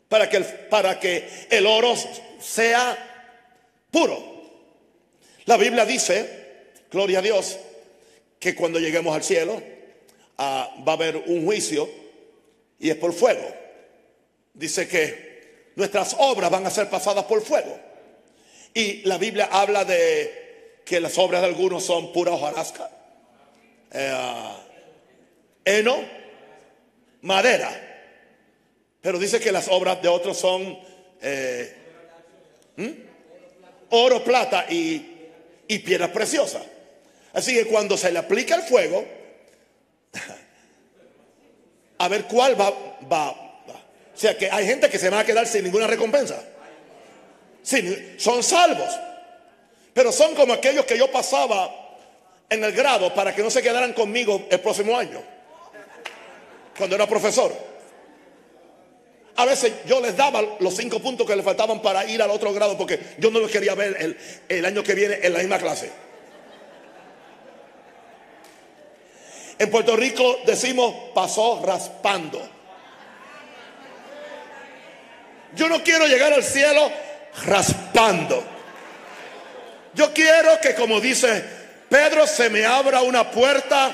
Para 0.07 0.29
que 0.29 0.37
el, 0.37 0.45
para 0.45 0.99
que 0.99 1.27
el 1.49 1.65
oro 1.65 1.93
sea 2.39 2.97
puro. 3.89 4.31
La 5.45 5.57
Biblia 5.57 5.85
dice, 5.85 6.73
gloria 6.91 7.19
a 7.19 7.21
Dios, 7.21 7.57
que 8.39 8.55
cuando 8.55 8.79
lleguemos 8.79 9.15
al 9.15 9.23
cielo 9.23 9.61
ah, 10.37 10.75
va 10.87 10.93
a 10.93 10.95
haber 10.95 11.17
un 11.17 11.45
juicio 11.45 11.89
y 12.79 12.89
es 12.89 12.95
por 12.95 13.13
fuego. 13.13 13.47
Dice 14.53 14.87
que 14.87 15.30
nuestras 15.75 16.15
obras 16.19 16.49
van 16.49 16.65
a 16.65 16.69
ser 16.69 16.89
pasadas 16.89 17.25
por 17.25 17.41
fuego. 17.41 17.77
Y 18.73 19.01
la 19.03 19.17
Biblia 19.17 19.49
habla 19.51 19.85
de 19.85 20.81
que 20.85 20.99
las 20.99 21.17
obras 21.17 21.41
de 21.41 21.47
algunos 21.47 21.83
son 21.83 22.11
pura 22.13 22.31
hojarasca, 22.31 22.89
eh, 23.91 24.23
heno, 25.65 25.97
madera. 27.21 27.89
Pero 29.01 29.19
dice 29.19 29.39
que 29.39 29.51
las 29.51 29.67
obras 29.67 30.01
de 30.01 30.07
otros 30.07 30.37
son 30.37 30.79
eh, 31.21 31.75
oro, 33.89 34.23
plata 34.23 34.65
y, 34.69 35.07
piedras 35.85 36.09
preciosas. 36.09 36.63
Así 37.33 37.53
que 37.53 37.65
cuando 37.65 37.95
se 37.95 38.11
le 38.11 38.19
aplica 38.19 38.55
el 38.55 38.63
fuego, 38.63 39.05
a 41.97 42.07
ver 42.09 42.25
cuál 42.25 42.59
va, 42.59 42.73
va, 43.09 43.50
sea 44.21 44.37
que 44.37 44.51
hay 44.51 44.67
gente 44.67 44.87
que 44.87 44.99
se 44.99 45.09
va 45.09 45.19
a 45.19 45.25
quedar 45.25 45.47
sin 45.47 45.63
ninguna 45.63 45.87
recompensa. 45.87 46.43
son 48.17 48.43
salvos. 48.43 48.99
Pero 49.93 50.11
son 50.11 50.35
como 50.35 50.53
aquellos 50.53 50.85
que 50.85 50.97
yo 50.97 51.11
pasaba 51.11 51.97
en 52.49 52.63
el 52.63 52.71
grado 52.71 53.13
para 53.15 53.33
que 53.33 53.41
no 53.41 53.49
se 53.49 53.63
quedaran 53.63 53.93
conmigo 53.93 54.45
el 54.49 54.59
próximo 54.59 54.95
año, 54.95 55.21
cuando 56.77 56.95
era 56.95 57.07
profesor. 57.07 57.51
A 59.37 59.45
veces 59.45 59.73
yo 59.87 59.99
les 59.99 60.15
daba 60.15 60.41
los 60.59 60.75
cinco 60.75 60.99
puntos 60.99 61.25
que 61.25 61.35
les 61.35 61.43
faltaban 61.43 61.81
para 61.81 62.05
ir 62.05 62.21
al 62.21 62.29
otro 62.29 62.53
grado 62.53 62.77
porque 62.77 62.99
yo 63.17 63.31
no 63.31 63.39
los 63.39 63.49
quería 63.49 63.73
ver 63.73 64.17
el 64.47 64.65
año 64.65 64.83
que 64.83 64.93
viene 64.93 65.19
en 65.23 65.33
la 65.33 65.39
misma 65.39 65.57
clase. 65.57 65.91
En 69.57 69.71
Puerto 69.71 69.95
Rico 69.95 70.39
decimos 70.45 70.93
pasó 71.15 71.61
raspando. 71.65 72.60
Yo 75.55 75.67
no 75.67 75.83
quiero 75.83 76.07
llegar 76.07 76.33
al 76.33 76.43
cielo 76.43 76.91
raspando. 77.45 78.43
Yo 79.93 80.13
quiero 80.13 80.59
que 80.61 80.73
como 80.75 80.99
dice 81.01 81.43
Pedro, 81.89 82.25
se 82.25 82.49
me 82.49 82.65
abra 82.65 83.01
una 83.01 83.29
puerta 83.29 83.91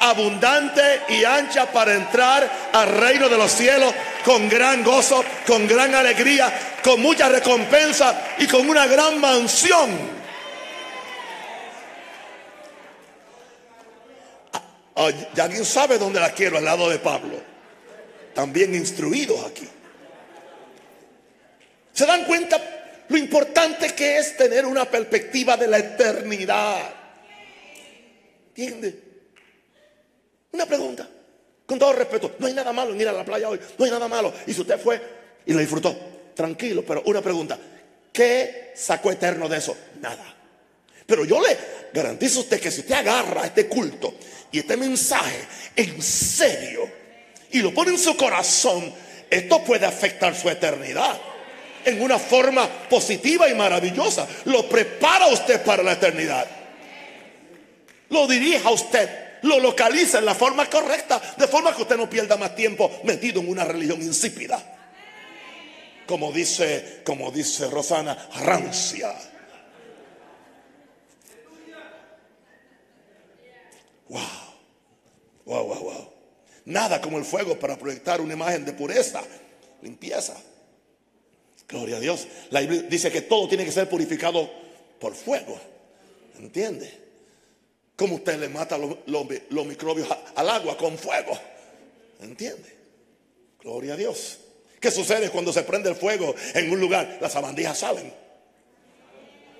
abundante 0.00 1.02
y 1.08 1.24
ancha 1.24 1.70
para 1.72 1.94
entrar 1.94 2.50
al 2.72 2.88
reino 2.88 3.28
de 3.28 3.38
los 3.38 3.50
cielos 3.50 3.94
con 4.24 4.48
gran 4.48 4.84
gozo, 4.84 5.24
con 5.46 5.66
gran 5.66 5.94
alegría, 5.94 6.52
con 6.82 7.00
mucha 7.00 7.28
recompensa 7.28 8.34
y 8.38 8.46
con 8.46 8.68
una 8.68 8.86
gran 8.86 9.18
mansión. 9.18 10.24
Ah, 14.96 15.10
ya 15.34 15.44
alguien 15.44 15.64
sabe 15.64 15.98
dónde 15.98 16.20
la 16.20 16.30
quiero, 16.30 16.58
al 16.58 16.64
lado 16.64 16.88
de 16.88 16.98
Pablo. 16.98 17.54
también 18.34 18.74
instruidos 18.74 19.44
aquí. 19.46 19.68
¿Se 21.94 22.04
dan 22.06 22.24
cuenta 22.24 22.60
lo 23.08 23.16
importante 23.16 23.94
que 23.94 24.18
es 24.18 24.36
tener 24.36 24.66
una 24.66 24.84
perspectiva 24.84 25.56
de 25.56 25.68
la 25.68 25.78
eternidad? 25.78 26.92
¿Entiende? 28.48 29.02
Una 30.50 30.66
pregunta, 30.66 31.08
con 31.64 31.78
todo 31.78 31.92
respeto, 31.92 32.34
no 32.40 32.48
hay 32.48 32.52
nada 32.52 32.72
malo 32.72 32.92
en 32.92 33.00
ir 33.00 33.08
a 33.08 33.12
la 33.12 33.24
playa 33.24 33.48
hoy, 33.48 33.60
no 33.78 33.84
hay 33.84 33.90
nada 33.92 34.08
malo. 34.08 34.34
Y 34.44 34.52
si 34.52 34.60
usted 34.62 34.78
fue 34.78 35.00
y 35.46 35.52
lo 35.52 35.60
disfrutó, 35.60 35.96
tranquilo, 36.34 36.84
pero 36.84 37.02
una 37.06 37.22
pregunta, 37.22 37.56
¿qué 38.12 38.72
sacó 38.74 39.12
eterno 39.12 39.48
de 39.48 39.58
eso? 39.58 39.76
Nada. 40.00 40.34
Pero 41.06 41.24
yo 41.24 41.40
le 41.40 41.56
garantizo 41.92 42.40
a 42.40 42.42
usted 42.42 42.60
que 42.60 42.72
si 42.72 42.80
usted 42.80 42.94
agarra 42.94 43.46
este 43.46 43.68
culto 43.68 44.14
y 44.50 44.58
este 44.58 44.76
mensaje 44.76 45.46
en 45.76 46.02
serio 46.02 46.90
y 47.52 47.60
lo 47.60 47.72
pone 47.72 47.92
en 47.92 47.98
su 47.98 48.16
corazón, 48.16 48.92
esto 49.30 49.62
puede 49.62 49.86
afectar 49.86 50.34
su 50.34 50.50
eternidad 50.50 51.20
en 51.84 52.02
una 52.02 52.18
forma 52.18 52.68
positiva 52.88 53.48
y 53.48 53.54
maravillosa. 53.54 54.26
Lo 54.44 54.68
prepara 54.68 55.28
usted 55.28 55.62
para 55.62 55.82
la 55.82 55.92
eternidad. 55.92 56.46
Lo 58.10 58.26
dirija 58.26 58.70
usted, 58.70 59.08
lo 59.42 59.58
localiza 59.58 60.18
en 60.18 60.26
la 60.26 60.34
forma 60.34 60.68
correcta, 60.68 61.20
de 61.36 61.48
forma 61.48 61.74
que 61.74 61.82
usted 61.82 61.96
no 61.96 62.08
pierda 62.08 62.36
más 62.36 62.54
tiempo 62.54 62.90
metido 63.04 63.40
en 63.40 63.48
una 63.48 63.64
religión 63.64 64.00
insípida. 64.02 64.62
Como 66.06 66.32
dice, 66.32 67.02
como 67.04 67.30
dice 67.30 67.68
Rosana, 67.68 68.28
rancia. 68.44 69.14
Wow. 74.08 74.20
Wow, 75.46 75.66
wow, 75.66 75.82
wow. 75.82 76.12
Nada 76.66 77.00
como 77.00 77.18
el 77.18 77.24
fuego 77.24 77.58
para 77.58 77.76
proyectar 77.76 78.20
una 78.20 78.34
imagen 78.34 78.64
de 78.64 78.72
pureza, 78.72 79.22
limpieza. 79.82 80.34
Gloria 81.68 81.96
a 81.96 82.00
Dios. 82.00 82.26
La 82.50 82.60
Biblia 82.60 82.82
dice 82.82 83.10
que 83.10 83.22
todo 83.22 83.48
tiene 83.48 83.64
que 83.64 83.72
ser 83.72 83.88
purificado 83.88 84.50
por 84.98 85.14
fuego. 85.14 85.58
¿Entiende? 86.38 87.04
¿Cómo 87.96 88.16
usted 88.16 88.38
le 88.38 88.48
mata 88.48 88.76
los, 88.78 89.66
microbios 89.66 90.08
al 90.34 90.50
agua 90.50 90.76
con 90.76 90.98
fuego? 90.98 91.38
¿Entiende? 92.20 92.74
Gloria 93.62 93.94
a 93.94 93.96
Dios. 93.96 94.38
¿Qué 94.80 94.90
sucede 94.90 95.30
cuando 95.30 95.52
se 95.52 95.62
prende 95.62 95.88
el 95.88 95.96
fuego 95.96 96.34
en 96.54 96.70
un 96.70 96.80
lugar? 96.80 97.18
Las 97.20 97.32
sabandijas 97.32 97.78
salen. 97.78 98.12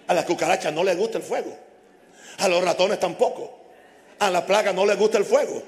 A 0.06 0.14
las 0.14 0.24
cucarachas 0.24 0.72
no 0.72 0.84
les 0.84 0.96
gusta 0.96 1.18
el 1.18 1.24
fuego. 1.24 1.56
A 2.38 2.48
los 2.48 2.62
ratones 2.62 3.00
tampoco. 3.00 3.60
A 4.18 4.30
la 4.30 4.44
plaga 4.44 4.72
no 4.72 4.84
le 4.84 4.94
gusta 4.96 5.18
el 5.18 5.24
fuego. 5.24 5.62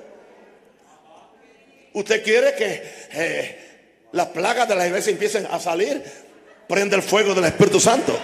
Usted 1.94 2.22
quiere 2.22 2.54
que 2.54 2.82
eh, 3.12 3.58
las 4.12 4.26
plagas 4.28 4.68
de 4.68 4.74
la 4.74 4.86
iglesia 4.86 5.12
empiecen 5.12 5.46
a 5.46 5.58
salir. 5.58 6.25
Prende 6.68 6.96
el 6.96 7.02
fuego 7.02 7.34
del 7.34 7.44
Espíritu 7.44 7.80
Santo. 7.80 8.18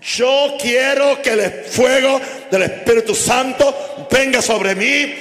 Yo 0.00 0.56
quiero 0.60 1.20
que 1.22 1.30
el 1.30 1.64
fuego 1.64 2.20
del 2.50 2.62
Espíritu 2.62 3.14
Santo 3.14 4.06
venga 4.10 4.42
sobre 4.42 4.74
mí 4.74 5.14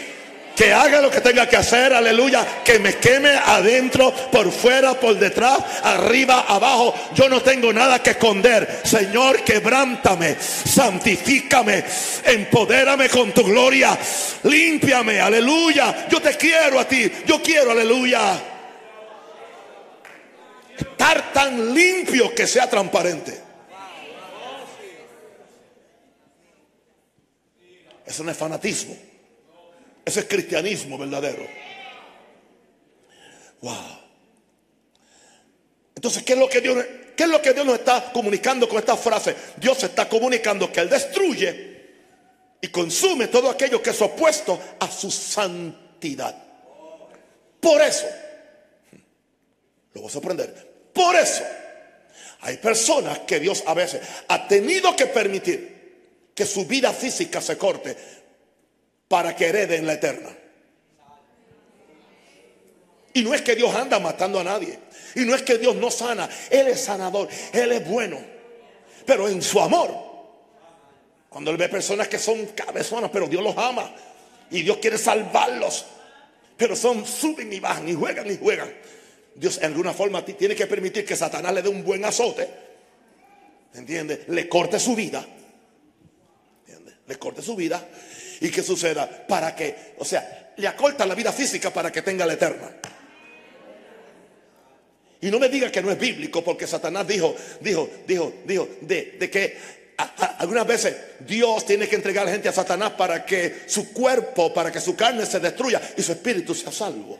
que 0.58 0.74
haga 0.74 1.00
lo 1.00 1.12
que 1.12 1.22
tenga 1.22 1.48
que 1.48 1.56
hacer, 1.56 1.94
aleluya, 1.94 2.64
que 2.64 2.80
me 2.80 2.96
queme 2.96 3.30
adentro, 3.30 4.12
por 4.32 4.52
fuera, 4.52 4.96
por 4.96 5.16
detrás, 5.16 5.60
arriba, 5.84 6.46
abajo. 6.48 6.96
Yo 7.14 7.30
no 7.30 7.42
tengo 7.44 7.72
nada 7.72 8.02
que 8.02 8.10
esconder. 8.10 8.82
Señor, 8.84 9.44
quebrántame, 9.44 10.36
santifícame, 10.40 11.84
empodérame 12.26 13.08
con 13.08 13.32
tu 13.34 13.44
gloria, 13.44 13.96
límpiame, 14.44 15.22
aleluya. 15.22 16.08
Yo 16.10 16.20
te 16.20 16.36
quiero 16.36 16.80
a 16.80 16.88
ti, 16.88 17.10
yo 17.28 17.40
quiero, 17.40 17.70
aleluya. 17.70 18.42
Estar 20.76 21.32
tan 21.34 21.72
limpio 21.72 22.34
que 22.34 22.48
sea 22.48 22.68
transparente. 22.68 23.40
Eso 28.08 28.24
no 28.24 28.32
es 28.32 28.38
fanatismo. 28.38 29.07
Ese 30.08 30.22
es 30.22 30.26
cristianismo 30.26 30.98
verdadero. 30.98 31.46
Wow. 33.60 33.76
Entonces, 35.94 36.24
¿qué 36.24 36.32
es 36.32 36.40
lo 36.40 36.48
que 36.48 36.62
Dios, 36.62 36.86
qué 37.14 37.24
es 37.24 37.30
lo 37.30 37.42
que 37.42 37.52
Dios 37.52 37.66
nos 37.66 37.80
está 37.80 38.14
comunicando 38.14 38.70
con 38.70 38.80
esta 38.80 38.96
frase? 38.96 39.36
Dios 39.58 39.84
está 39.84 40.08
comunicando 40.08 40.72
que 40.72 40.80
Él 40.80 40.90
destruye 40.90 41.90
y 42.62 42.70
consume 42.70 43.28
todo 43.28 43.50
aquello 43.50 43.84
que 43.84 43.90
es 43.90 44.02
opuesto 44.02 44.58
a 44.80 44.90
su 44.90 45.12
santidad. 45.12 46.42
Por 47.60 47.82
eso, 47.82 48.06
lo 49.92 50.02
voy 50.04 50.10
a 50.10 50.14
sorprender, 50.14 50.90
por 50.94 51.18
eso 51.18 51.44
hay 52.40 52.56
personas 52.60 53.20
que 53.28 53.42
Dios 53.42 53.62
a 53.68 53.74
veces 53.74 54.00
ha 54.30 54.48
tenido 54.48 54.96
que 54.96 55.08
permitir 55.08 56.32
que 56.34 56.46
su 56.46 56.66
vida 56.66 56.94
física 56.94 57.42
se 57.42 57.58
corte 57.58 57.98
para 59.08 59.36
que 59.36 59.48
hereden 59.48 59.86
la 59.86 59.94
eterna. 59.94 60.30
Y 63.14 63.24
no 63.24 63.34
es 63.34 63.42
que 63.42 63.56
Dios 63.56 63.74
anda 63.74 64.00
matando 64.00 64.40
a 64.40 64.44
nadie. 64.44 64.78
Y 65.16 65.22
no 65.22 65.34
es 65.34 65.42
que 65.42 65.58
Dios 65.58 65.76
no 65.76 65.90
sana. 65.90 66.30
Él 66.52 66.68
es 66.68 66.82
sanador. 66.82 67.28
Él 67.52 67.72
es 67.72 67.88
bueno. 67.88 68.20
Pero 69.06 69.28
en 69.28 69.42
su 69.42 69.60
amor. 69.60 69.92
Cuando 71.30 71.50
Él 71.50 71.58
ve 71.58 71.68
personas 71.68 72.08
que 72.08 72.20
son 72.20 72.46
cabezonas, 72.48 73.10
pero 73.12 73.28
Dios 73.28 73.42
los 73.42 73.58
ama. 73.58 73.92
Y 74.52 74.62
Dios 74.62 74.78
quiere 74.78 75.00
salvarlos. 75.00 75.86
Pero 76.58 76.76
son, 76.76 77.06
suben 77.08 77.52
y 77.52 77.60
bajan 77.60 77.90
y 77.90 77.96
juegan 77.96 78.30
y 78.30 78.38
juegan. 78.38 78.72
Dios 79.34 79.58
en 79.58 79.66
alguna 79.66 79.94
forma 79.94 80.24
tiene 80.24 80.56
que 80.56 80.68
permitir 80.68 81.06
que 81.06 81.16
Satanás 81.16 81.54
le 81.54 81.64
dé 81.64 81.70
un 81.70 81.84
buen 81.84 82.06
azote. 82.06 82.48
¿Entiende? 83.74 84.26
Le 84.28 84.48
corte 84.48 84.80
su 84.80 84.96
vida. 84.96 85.26
¿Entiende? 86.68 86.98
Le 87.08 87.18
corte 87.18 87.42
su 87.42 87.56
vida 87.56 87.84
¿Y 88.42 88.50
qué 88.50 88.62
suceda? 88.62 89.10
Para 89.28 89.56
que, 89.56 89.94
o 89.98 90.06
sea, 90.06 90.54
le 90.58 90.68
acorta 90.68 91.06
la 91.06 91.16
vida 91.16 91.32
física 91.32 91.72
para 91.72 91.92
que 91.92 92.02
tenga 92.02 92.26
la 92.26 92.34
eterna. 92.34 92.70
Y 95.22 95.32
no 95.32 95.40
me 95.40 95.50
diga 95.50 95.72
que 95.72 95.82
no 95.82 95.92
es 95.92 95.98
bíblico, 95.98 96.44
porque 96.44 96.68
Satanás 96.68 97.08
dijo, 97.08 97.36
dijo, 97.60 97.90
dijo, 98.06 98.34
dijo, 98.46 98.68
de, 98.82 99.30
que 99.32 99.58
algunas 100.38 100.68
veces 100.68 100.96
Dios 101.20 101.66
tiene 101.66 101.88
que 101.88 101.96
entregar 101.96 102.30
gente 102.30 102.50
a 102.50 102.54
Satanás 102.54 102.92
para 102.92 103.26
que 103.26 103.64
su 103.66 103.92
cuerpo, 103.92 104.54
para 104.54 104.72
que 104.72 104.80
su 104.80 104.96
carne 104.96 105.26
se 105.26 105.40
destruya 105.40 105.82
y 105.98 106.04
su 106.04 106.12
espíritu 106.12 106.54
sea 106.54 106.72
salvo. 106.72 107.20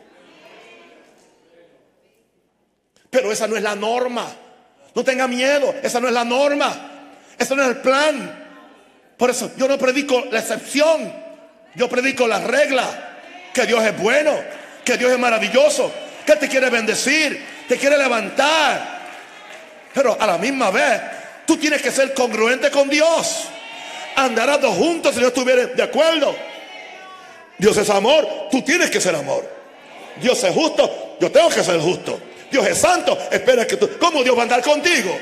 Pero 3.10 3.32
esa 3.32 3.48
no 3.48 3.56
es 3.56 3.62
la 3.62 3.74
norma. 3.74 4.32
No 4.94 5.02
tenga 5.02 5.26
miedo, 5.26 5.74
esa 5.82 5.98
no 5.98 6.06
es 6.06 6.14
la 6.14 6.24
norma. 6.24 7.10
Ese 7.36 7.56
no 7.56 7.62
es 7.62 7.68
el 7.68 7.76
plan. 7.78 8.47
Por 9.18 9.30
eso 9.30 9.50
yo 9.56 9.66
no 9.66 9.76
predico 9.76 10.26
la 10.30 10.38
excepción, 10.38 11.12
yo 11.74 11.88
predico 11.88 12.26
la 12.28 12.38
regla, 12.38 12.86
que 13.52 13.66
Dios 13.66 13.84
es 13.84 13.98
bueno, 13.98 14.32
que 14.84 14.96
Dios 14.96 15.10
es 15.10 15.18
maravilloso, 15.18 15.92
que 16.24 16.36
te 16.36 16.48
quiere 16.48 16.70
bendecir, 16.70 17.44
te 17.66 17.76
quiere 17.76 17.98
levantar. 17.98 18.98
Pero 19.92 20.16
a 20.18 20.24
la 20.24 20.38
misma 20.38 20.70
vez, 20.70 21.00
tú 21.44 21.56
tienes 21.56 21.82
que 21.82 21.90
ser 21.90 22.14
congruente 22.14 22.70
con 22.70 22.88
Dios. 22.88 23.48
Andarás 24.14 24.60
dos 24.60 24.76
juntos 24.76 25.14
si 25.14 25.20
no 25.20 25.28
estuvieras 25.28 25.74
de 25.74 25.82
acuerdo. 25.82 26.36
Dios 27.58 27.76
es 27.76 27.90
amor, 27.90 28.48
tú 28.52 28.62
tienes 28.62 28.88
que 28.88 29.00
ser 29.00 29.16
amor. 29.16 29.44
Dios 30.20 30.42
es 30.44 30.54
justo, 30.54 31.16
yo 31.20 31.32
tengo 31.32 31.48
que 31.48 31.64
ser 31.64 31.80
justo. 31.80 32.20
Dios 32.52 32.64
es 32.68 32.78
santo, 32.78 33.18
espera 33.32 33.66
que 33.66 33.76
tú. 33.76 33.90
¿Cómo 33.98 34.22
Dios 34.22 34.36
va 34.36 34.40
a 34.40 34.44
andar 34.44 34.62
contigo? 34.62 35.18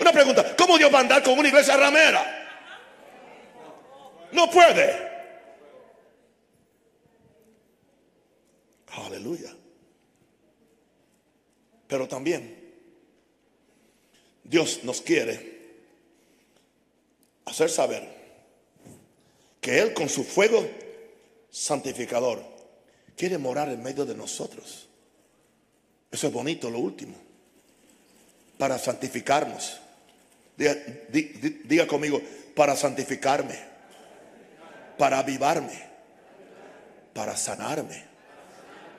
Una 0.00 0.12
pregunta, 0.12 0.56
¿cómo 0.56 0.78
Dios 0.78 0.92
va 0.92 0.98
a 0.98 1.02
andar 1.02 1.22
con 1.22 1.38
una 1.38 1.48
iglesia 1.48 1.76
ramera? 1.76 2.43
No 4.34 4.50
puede. 4.50 4.92
Aleluya. 8.88 9.54
Pero 11.86 12.08
también 12.08 12.74
Dios 14.42 14.80
nos 14.82 15.00
quiere 15.00 15.54
hacer 17.44 17.70
saber 17.70 18.08
que 19.60 19.78
Él 19.78 19.94
con 19.94 20.08
su 20.08 20.24
fuego 20.24 20.68
santificador 21.50 22.42
quiere 23.16 23.38
morar 23.38 23.68
en 23.68 23.84
medio 23.84 24.04
de 24.04 24.16
nosotros. 24.16 24.88
Eso 26.10 26.26
es 26.26 26.32
bonito, 26.32 26.70
lo 26.70 26.80
último. 26.80 27.14
Para 28.58 28.80
santificarnos. 28.80 29.78
Diga, 30.56 31.86
conmigo, 31.86 32.20
para 32.56 32.74
santificarme 32.74 33.73
para 34.98 35.18
avivarme, 35.18 35.82
para 37.12 37.36
sanarme, 37.36 38.04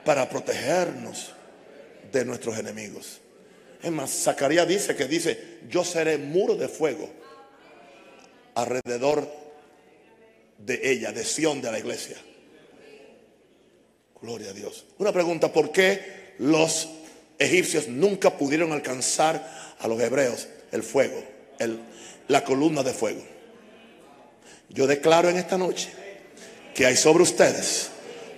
para 0.04 0.30
protegernos 0.30 1.34
de 2.12 2.26
nuestros 2.26 2.58
enemigos. 2.58 3.20
Es 3.82 3.92
más, 3.92 4.12
Zacarías 4.12 4.68
dice 4.68 4.96
que 4.96 5.06
dice, 5.06 5.60
yo 5.70 5.84
seré 5.84 6.18
muro 6.18 6.56
de 6.56 6.68
fuego 6.68 7.10
alrededor 8.56 9.30
de 10.58 10.80
ella, 10.92 11.12
de 11.12 11.24
Sión, 11.24 11.62
de 11.62 11.72
la 11.72 11.80
iglesia. 11.80 12.18
Gloria 14.22 14.50
a 14.50 14.54
Dios. 14.54 14.86
Una 14.98 15.12
pregunta, 15.12 15.52
¿por 15.52 15.72
qué 15.72 16.34
los 16.40 16.90
egipcios 17.38 17.88
nunca 17.88 18.38
pudieron 18.38 18.72
alcanzar 18.72 19.76
a 19.78 19.88
los 19.88 20.00
hebreos 20.00 20.48
el 20.72 20.82
fuego, 20.84 21.22
la 22.28 22.44
columna 22.44 22.82
de 22.82 22.94
fuego? 22.94 23.35
Yo 24.76 24.86
declaro 24.86 25.30
en 25.30 25.38
esta 25.38 25.58
noche 25.58 25.90
que 26.74 26.86
hay 26.86 26.98
sobre 26.98 27.24
ustedes 27.24 27.90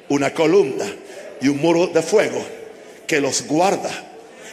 una 0.07 0.35
columna 0.35 0.85
y 1.41 1.47
un 1.47 1.57
muro 1.57 1.87
de 1.87 2.03
fuego 2.03 2.45
que 3.07 3.19
los 3.19 3.47
guarda 3.47 3.89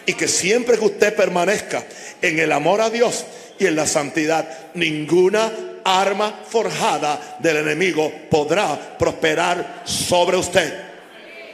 y 0.07 0.14
que 0.14 0.26
siempre 0.26 0.78
que 0.78 0.87
usted 0.87 1.14
permanezca 1.14 1.85
en 2.22 2.39
el 2.39 2.53
amor 2.53 2.80
a 2.80 2.89
Dios 2.89 3.26
y 3.59 3.66
en 3.66 3.76
la 3.76 3.87
santidad, 3.87 4.72
ninguna 4.72 5.53
arma 5.85 6.41
forjada 6.49 7.37
del 7.41 7.59
enemigo 7.59 8.11
podrá 8.30 8.97
prosperar 8.97 9.82
sobre 9.85 10.39
usted. 10.39 10.72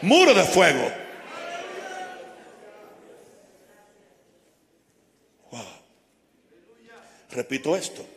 Muro 0.03 0.33
de 0.33 0.45
fuego. 0.45 0.93
Wow. 5.51 5.65
Repito 7.33 7.75
esto. 7.75 8.10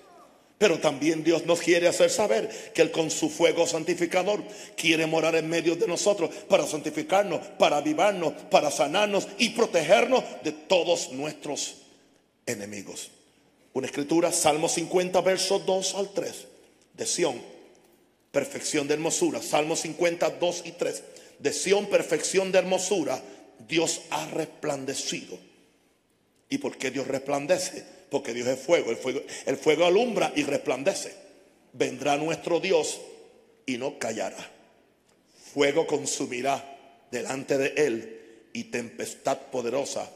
Pero 0.63 0.79
también 0.79 1.25
Dios 1.25 1.45
nos 1.45 1.59
quiere 1.59 1.89
hacer 1.89 2.09
saber 2.09 2.47
que 2.73 2.81
Él 2.81 2.89
con 2.89 3.11
su 3.11 3.29
fuego 3.29 3.67
santificador 3.67 4.41
quiere 4.77 5.05
morar 5.05 5.35
en 5.35 5.49
medio 5.49 5.75
de 5.75 5.87
nosotros 5.87 6.29
para 6.47 6.65
santificarnos, 6.65 7.45
para 7.59 7.75
avivarnos, 7.75 8.31
para 8.49 8.71
sanarnos 8.71 9.27
y 9.37 9.49
protegernos 9.49 10.23
de 10.41 10.53
todos 10.53 11.11
nuestros 11.11 11.79
enemigos. 12.45 13.11
Una 13.73 13.87
escritura, 13.87 14.31
Salmo 14.31 14.69
50, 14.69 15.19
versos 15.19 15.65
2 15.65 15.95
al 15.95 16.13
3, 16.13 16.47
de 16.93 17.05
Sión, 17.07 17.41
perfección 18.31 18.87
de 18.87 18.93
hermosura. 18.93 19.41
Salmo 19.41 19.75
50, 19.75 20.29
2 20.29 20.61
y 20.63 20.71
3, 20.71 21.03
de 21.39 21.51
Sión, 21.51 21.87
perfección 21.87 22.53
de 22.53 22.59
hermosura, 22.59 23.21
Dios 23.67 23.99
ha 24.11 24.27
resplandecido. 24.27 25.37
¿Y 26.53 26.59
por 26.59 26.77
qué 26.77 26.91
Dios 26.91 27.07
resplandece? 27.07 27.83
porque 28.13 28.31
Dios 28.31 28.47
es 28.47 28.59
fuego. 28.59 28.91
El 28.91 28.97
fuego, 28.97 29.21
el 29.47 29.57
fuego 29.57 29.85
alumbra 29.85 30.31
y 30.35 30.43
resplandece. 30.43 31.15
Vendrá 31.71 32.15
nuestro 32.15 32.59
Dios 32.59 33.01
y 33.65 33.79
no 33.79 33.97
callará. 33.97 34.37
Fuego 35.51 35.87
consumirá 35.87 36.63
delante 37.09 37.57
de 37.57 37.73
él 37.75 38.49
y 38.53 38.65
tempestad 38.65 39.39
poderosa 39.51 40.07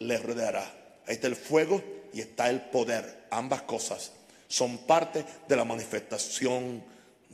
le 0.00 0.18
rodeará. 0.18 0.64
Ahí 1.06 1.14
está 1.14 1.28
el 1.28 1.36
fuego 1.36 1.80
y 2.12 2.20
está 2.20 2.50
el 2.50 2.62
poder. 2.62 3.26
Ambas 3.30 3.62
cosas 3.62 4.10
son 4.48 4.78
parte 4.78 5.24
de 5.46 5.54
la 5.54 5.64
manifestación 5.64 6.82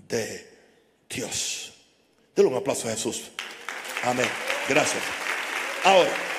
de 0.09 0.47
Dios. 1.09 1.73
Denle 2.37 2.51
un 2.51 2.59
aplauso 2.59 2.87
a 2.87 2.91
Jesús. 2.91 3.31
Amén. 4.03 4.29
Gracias. 4.69 5.03
Ahora. 5.85 6.32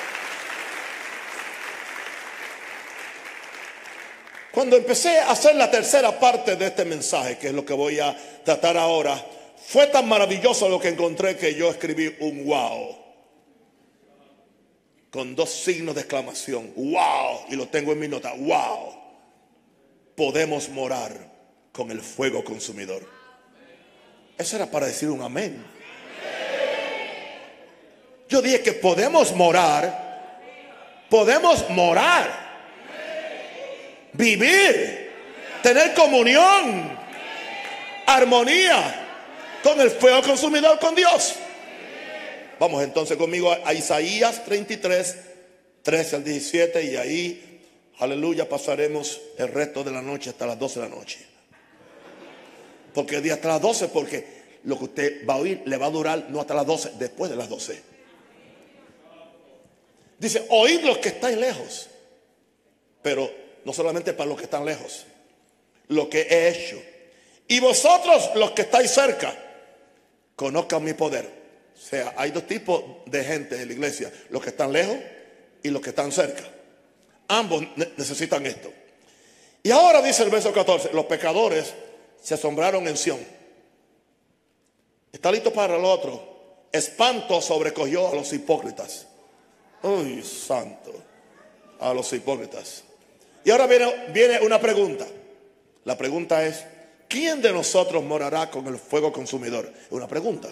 Cuando 4.54 4.78
empecé 4.78 5.18
a 5.18 5.32
hacer 5.32 5.56
la 5.56 5.72
tercera 5.72 6.20
parte 6.20 6.56
de 6.56 6.68
este 6.68 6.86
mensaje, 6.86 7.39
que 7.39 7.47
es 7.47 7.54
lo 7.54 7.66
que 7.66 7.74
voy 7.74 7.99
a 7.99 8.16
tratar 8.45 8.78
ahora, 8.78 9.20
fue 9.58 9.88
tan 9.88 10.08
maravilloso 10.08 10.70
lo 10.70 10.80
que 10.80 10.89
encontré 10.89 11.36
que 11.36 11.56
yo 11.56 11.72
escribí 11.72 12.16
un 12.20 12.45
wow. 12.45 12.95
Con 15.10 15.36
dos 15.36 15.49
signos 15.49 15.95
de 15.95 16.01
exclamación. 16.01 16.72
Wow. 16.76 17.45
Y 17.49 17.56
lo 17.56 17.68
tengo 17.68 17.93
en 17.93 17.99
mi 17.99 18.08
nota. 18.08 18.32
Wow. 18.36 18.93
Podemos 20.16 20.70
morar 20.70 21.32
con 21.72 21.89
el 21.89 22.01
fuego 22.01 22.43
consumidor. 22.43 23.10
Eso 24.38 24.56
era 24.56 24.70
para 24.70 24.86
decir 24.86 25.10
un 25.10 25.24
amén. 25.24 25.66
Yo 28.30 28.39
dije 28.39 28.62
que 28.62 28.74
podemos 28.74 29.36
morar. 29.36 31.08
Podemos 31.10 31.68
morar 31.72 32.42
vivir, 34.14 35.11
tener 35.61 35.93
comunión, 35.93 36.97
armonía 38.05 39.03
con 39.64 39.80
el 39.80 39.89
fuego 39.91 40.22
consumidor 40.22 40.80
con 40.80 40.95
Dios. 40.95 41.36
Vamos 42.59 42.84
entonces 42.84 43.18
conmigo 43.18 43.51
a 43.51 43.74
Isaías 43.74 44.45
33, 44.45 45.18
13 45.82 46.16
al 46.16 46.24
17 46.24 46.84
y 46.84 46.95
ahí, 46.95 47.61
aleluya, 47.99 48.47
pasaremos 48.47 49.20
el 49.38 49.49
resto 49.49 49.84
de 49.84 49.91
la 49.91 50.01
noche 50.01 50.30
hasta 50.30 50.45
las 50.45 50.59
12 50.59 50.80
de 50.80 50.89
la 50.89 50.95
noche. 50.95 51.20
Porque 52.93 53.22
día 53.22 53.34
hasta 53.34 53.47
las 53.47 53.61
12, 53.61 53.88
porque 53.88 54.43
lo 54.66 54.78
que 54.78 54.84
usted 54.86 55.28
va 55.28 55.34
a 55.34 55.38
oír 55.38 55.64
le 55.66 55.78
va 55.78 55.88
a 55.88 55.89
durar 55.89 56.28
no 56.30 56.39
hasta 56.39 56.53
las 56.53 56.66
12, 56.66 56.91
después 56.99 57.32
de 57.32 57.38
las 57.38 57.49
12. 57.49 57.82
Dice, 60.20 60.45
oíd 60.49 60.82
los 60.84 60.99
que 60.99 61.09
estáis 61.09 61.38
lejos, 61.38 61.89
pero 63.01 63.42
no 63.66 63.74
solamente 63.74 64.14
para 64.14 64.30
los 64.30 64.38
que 64.38 64.45
están 64.45 64.66
lejos, 64.66 65.05
lo 65.88 66.09
que 66.09 66.22
he 66.22 66.49
hecho. 66.49 66.82
Y 67.47 67.59
vosotros 67.59 68.32
los 68.36 68.51
que 68.51 68.64
estáis 68.64 68.91
cerca, 68.91 69.34
conozcan 70.36 70.84
mi 70.84 70.93
poder. 70.93 71.30
O 71.76 71.80
sea, 71.80 72.14
hay 72.18 72.32
dos 72.32 72.47
tipos 72.47 72.84
de 73.05 73.24
gente 73.24 73.61
en 73.61 73.68
la 73.68 73.74
iglesia, 73.74 74.11
los 74.30 74.41
que 74.41 74.49
están 74.49 74.72
lejos 74.72 74.97
y 75.61 75.70
los 75.70 75.82
que 75.82 75.89
están 75.89 76.11
cerca. 76.11 76.43
Ambos 77.28 77.64
necesitan 77.97 78.45
esto. 78.45 78.72
Y 79.64 79.72
ahora 79.72 80.01
dice 80.01 80.24
el 80.24 80.30
verso 80.30 80.51
14, 80.51 80.91
los 80.93 81.05
pecadores 81.05 81.74
se 82.22 82.34
asombraron 82.34 82.88
en 82.88 82.97
Sión. 82.97 83.20
Está 85.11 85.32
listo 85.32 85.53
para 85.53 85.78
el 85.78 85.86
otro. 85.86 86.34
Espanto 86.72 87.41
sobrecogió 87.41 88.09
a 88.09 88.16
los 88.16 88.34
hipócritas. 88.34 89.07
Uy, 89.84 90.24
santo. 90.24 90.91
A 91.80 91.93
los 91.93 92.11
hipócritas. 92.14 92.84
Y 93.43 93.51
ahora 93.51 93.67
viene, 93.67 94.39
una 94.41 94.59
pregunta. 94.59 95.05
La 95.85 95.97
pregunta 95.97 96.45
es, 96.45 96.63
¿quién 97.07 97.41
de 97.41 97.51
nosotros 97.51 98.03
morará 98.03 98.49
con 98.49 98.67
el 98.67 98.77
fuego 98.77 99.11
consumidor? 99.11 99.71
Una 99.89 100.07
pregunta. 100.07 100.49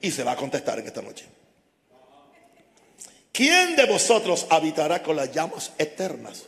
Y 0.00 0.10
se 0.10 0.24
va 0.24 0.32
a 0.32 0.36
contestar 0.36 0.78
en 0.78 0.86
esta 0.86 1.02
noche. 1.02 1.26
¿Quién 3.32 3.76
de 3.76 3.86
vosotros 3.86 4.46
habitará 4.50 5.02
con 5.02 5.16
las 5.16 5.30
llamas 5.32 5.72
eternas? 5.78 6.46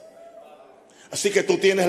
Así 1.11 1.31
que 1.31 1.45
tú 1.45 1.59
tienes 1.59 1.87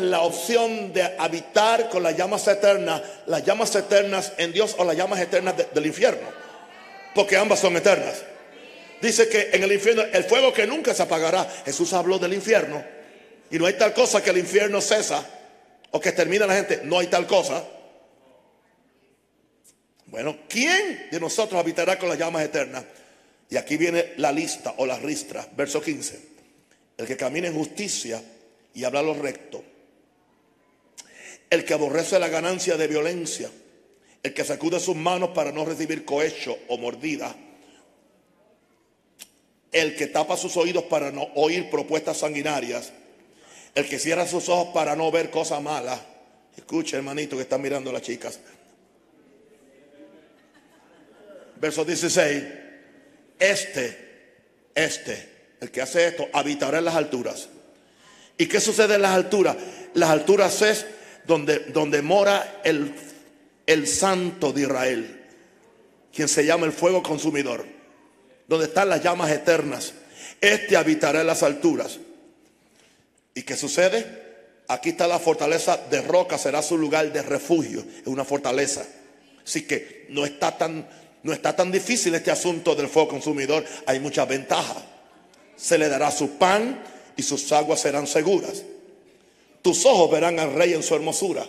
la 0.00 0.20
opción 0.22 0.92
de 0.92 1.02
habitar 1.18 1.90
con 1.90 2.02
las 2.02 2.16
llamas 2.16 2.48
eternas, 2.48 3.02
las 3.26 3.44
llamas 3.44 3.74
eternas 3.74 4.32
en 4.38 4.52
Dios 4.52 4.74
o 4.78 4.84
las 4.84 4.96
llamas 4.96 5.20
eternas 5.20 5.54
del 5.72 5.86
infierno. 5.86 6.28
Porque 7.14 7.36
ambas 7.36 7.60
son 7.60 7.76
eternas. 7.76 8.24
Dice 9.02 9.28
que 9.28 9.50
en 9.52 9.64
el 9.64 9.72
infierno, 9.72 10.04
el 10.04 10.22
fuego 10.22 10.52
que 10.52 10.64
nunca 10.64 10.94
se 10.94 11.02
apagará. 11.02 11.44
Jesús 11.64 11.92
habló 11.92 12.20
del 12.20 12.34
infierno. 12.34 12.84
Y 13.50 13.58
no 13.58 13.66
hay 13.66 13.72
tal 13.72 13.92
cosa 13.92 14.22
que 14.22 14.30
el 14.30 14.38
infierno 14.38 14.80
cesa 14.80 15.28
o 15.90 16.00
que 16.00 16.12
termina 16.12 16.46
la 16.46 16.54
gente. 16.54 16.82
No 16.84 17.00
hay 17.00 17.08
tal 17.08 17.26
cosa. 17.26 17.64
Bueno, 20.06 20.38
¿quién 20.48 21.08
de 21.10 21.18
nosotros 21.18 21.58
habitará 21.58 21.98
con 21.98 22.10
las 22.10 22.16
llamas 22.16 22.44
eternas? 22.44 22.84
Y 23.50 23.56
aquí 23.56 23.76
viene 23.76 24.12
la 24.18 24.30
lista 24.30 24.74
o 24.76 24.86
la 24.86 25.00
ristra, 25.00 25.48
verso 25.56 25.82
15. 25.82 26.20
El 26.96 27.04
que 27.04 27.16
camina 27.16 27.48
en 27.48 27.54
justicia 27.54 28.22
y 28.72 28.84
habla 28.84 29.02
lo 29.02 29.14
recto. 29.14 29.64
El 31.50 31.64
que 31.64 31.74
aborrece 31.74 32.20
la 32.20 32.28
ganancia 32.28 32.76
de 32.76 32.86
violencia. 32.86 33.50
El 34.22 34.32
que 34.32 34.44
sacude 34.44 34.78
sus 34.78 34.94
manos 34.94 35.30
para 35.30 35.50
no 35.50 35.64
recibir 35.64 36.04
cohecho 36.04 36.56
o 36.68 36.78
mordida 36.78 37.34
el 39.72 39.96
que 39.96 40.06
tapa 40.06 40.36
sus 40.36 40.56
oídos 40.56 40.84
para 40.84 41.10
no 41.10 41.28
oír 41.34 41.70
propuestas 41.70 42.18
sanguinarias, 42.18 42.92
el 43.74 43.88
que 43.88 43.98
cierra 43.98 44.26
sus 44.26 44.48
ojos 44.50 44.68
para 44.74 44.94
no 44.94 45.10
ver 45.10 45.30
cosas 45.30 45.62
malas. 45.62 45.98
Escucha, 46.56 46.98
hermanito, 46.98 47.36
que 47.36 47.42
están 47.42 47.62
mirando 47.62 47.90
las 47.90 48.02
chicas. 48.02 48.38
Verso 51.56 51.84
16. 51.84 52.44
Este, 53.38 53.98
este, 54.74 55.28
el 55.60 55.70
que 55.70 55.80
hace 55.80 56.06
esto, 56.06 56.28
habitará 56.34 56.78
en 56.78 56.84
las 56.84 56.94
alturas. 56.94 57.48
¿Y 58.36 58.46
qué 58.46 58.60
sucede 58.60 58.96
en 58.96 59.02
las 59.02 59.12
alturas? 59.12 59.56
Las 59.94 60.10
alturas 60.10 60.60
es 60.60 60.86
donde, 61.24 61.60
donde 61.60 62.02
mora 62.02 62.60
el, 62.62 62.94
el 63.66 63.86
santo 63.86 64.52
de 64.52 64.62
Israel, 64.62 65.24
quien 66.12 66.28
se 66.28 66.44
llama 66.44 66.66
el 66.66 66.72
fuego 66.72 67.02
consumidor 67.02 67.71
donde 68.46 68.66
están 68.66 68.88
las 68.88 69.02
llamas 69.02 69.30
eternas. 69.30 69.94
Este 70.40 70.76
habitará 70.76 71.20
en 71.20 71.26
las 71.26 71.42
alturas. 71.42 71.98
¿Y 73.34 73.42
qué 73.42 73.56
sucede? 73.56 74.22
Aquí 74.68 74.90
está 74.90 75.06
la 75.06 75.18
fortaleza 75.18 75.76
de 75.76 76.00
roca, 76.02 76.38
será 76.38 76.62
su 76.62 76.78
lugar 76.78 77.12
de 77.12 77.22
refugio. 77.22 77.84
Es 78.00 78.06
una 78.06 78.24
fortaleza. 78.24 78.84
Así 79.44 79.62
que 79.62 80.06
no 80.08 80.24
está 80.24 80.56
tan, 80.56 80.86
no 81.22 81.32
está 81.32 81.54
tan 81.54 81.70
difícil 81.70 82.14
este 82.14 82.30
asunto 82.30 82.74
del 82.74 82.88
fuego 82.88 83.08
consumidor. 83.08 83.64
Hay 83.86 84.00
muchas 84.00 84.28
ventajas. 84.28 84.82
Se 85.56 85.78
le 85.78 85.88
dará 85.88 86.10
su 86.10 86.30
pan 86.38 86.82
y 87.16 87.22
sus 87.22 87.50
aguas 87.52 87.80
serán 87.80 88.06
seguras. 88.06 88.62
Tus 89.62 89.86
ojos 89.86 90.10
verán 90.10 90.38
al 90.40 90.54
rey 90.54 90.74
en 90.74 90.82
su 90.82 90.94
hermosura. 90.94 91.46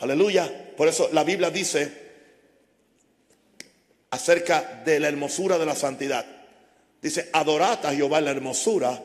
Aleluya. 0.00 0.72
Por 0.76 0.88
eso 0.88 1.08
la 1.12 1.24
Biblia 1.24 1.50
dice 1.50 2.07
acerca 4.10 4.82
de 4.84 5.00
la 5.00 5.08
hermosura 5.08 5.58
de 5.58 5.66
la 5.66 5.74
santidad. 5.74 6.24
Dice, 7.00 7.28
adorad 7.32 7.84
a 7.86 7.94
Jehová 7.94 8.20
la 8.20 8.30
hermosura 8.30 9.02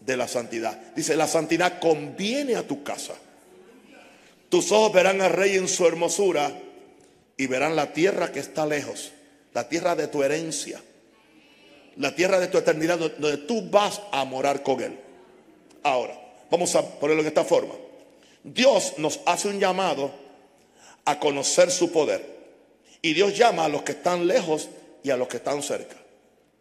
de 0.00 0.16
la 0.16 0.26
santidad. 0.28 0.78
Dice, 0.94 1.16
la 1.16 1.26
santidad 1.26 1.78
conviene 1.78 2.56
a 2.56 2.66
tu 2.66 2.82
casa. 2.82 3.14
Tus 4.48 4.72
ojos 4.72 4.92
verán 4.92 5.20
al 5.20 5.32
rey 5.32 5.56
en 5.56 5.68
su 5.68 5.86
hermosura 5.86 6.52
y 7.36 7.46
verán 7.46 7.76
la 7.76 7.92
tierra 7.92 8.32
que 8.32 8.40
está 8.40 8.66
lejos, 8.66 9.12
la 9.54 9.68
tierra 9.68 9.94
de 9.94 10.08
tu 10.08 10.22
herencia, 10.22 10.80
la 11.96 12.14
tierra 12.14 12.40
de 12.40 12.48
tu 12.48 12.58
eternidad, 12.58 12.98
donde 12.98 13.36
tú 13.38 13.68
vas 13.70 14.00
a 14.10 14.24
morar 14.24 14.62
con 14.62 14.82
él. 14.82 14.98
Ahora, 15.82 16.18
vamos 16.50 16.74
a 16.74 16.82
ponerlo 16.98 17.22
de 17.22 17.28
esta 17.28 17.44
forma. 17.44 17.74
Dios 18.42 18.94
nos 18.96 19.20
hace 19.26 19.48
un 19.48 19.60
llamado 19.60 20.10
a 21.04 21.18
conocer 21.18 21.70
su 21.70 21.92
poder. 21.92 22.39
Y 23.02 23.14
Dios 23.14 23.36
llama 23.36 23.64
a 23.64 23.68
los 23.68 23.82
que 23.82 23.92
están 23.92 24.26
lejos 24.26 24.68
y 25.02 25.10
a 25.10 25.16
los 25.16 25.28
que 25.28 25.38
están 25.38 25.62
cerca. 25.62 25.96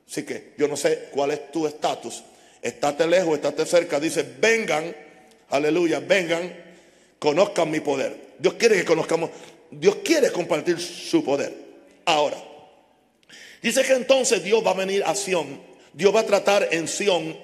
Así 0.10 0.24
que 0.24 0.54
yo 0.58 0.68
no 0.68 0.76
sé 0.76 1.10
cuál 1.12 1.32
es 1.32 1.52
tu 1.52 1.68
estatus. 1.68 2.24
Estate 2.62 3.08
lejos, 3.08 3.36
estate 3.36 3.66
cerca. 3.66 4.00
Dice, 4.00 4.26
vengan, 4.40 4.96
aleluya, 5.50 6.00
vengan, 6.00 6.52
conozcan 7.20 7.70
mi 7.70 7.80
poder. 7.80 8.30
Dios 8.40 8.56
quiere 8.56 8.78
que 8.78 8.86
conozcamos, 8.86 9.30
Dios 9.70 9.98
quiere 10.04 10.32
compartir 10.32 10.80
su 10.80 11.24
poder. 11.24 11.54
Ahora, 12.06 12.38
dice 13.62 13.84
que 13.84 13.94
entonces 13.94 14.44
Dios 14.44 14.66
va 14.66 14.72
a 14.72 14.76
venir 14.76 15.04
a 15.06 15.14
Sión. 15.14 15.62
Dios 15.94 16.16
va 16.16 16.22
a 16.22 16.26
tratar 16.26 16.70
en 16.72 16.88
Sión 16.88 17.38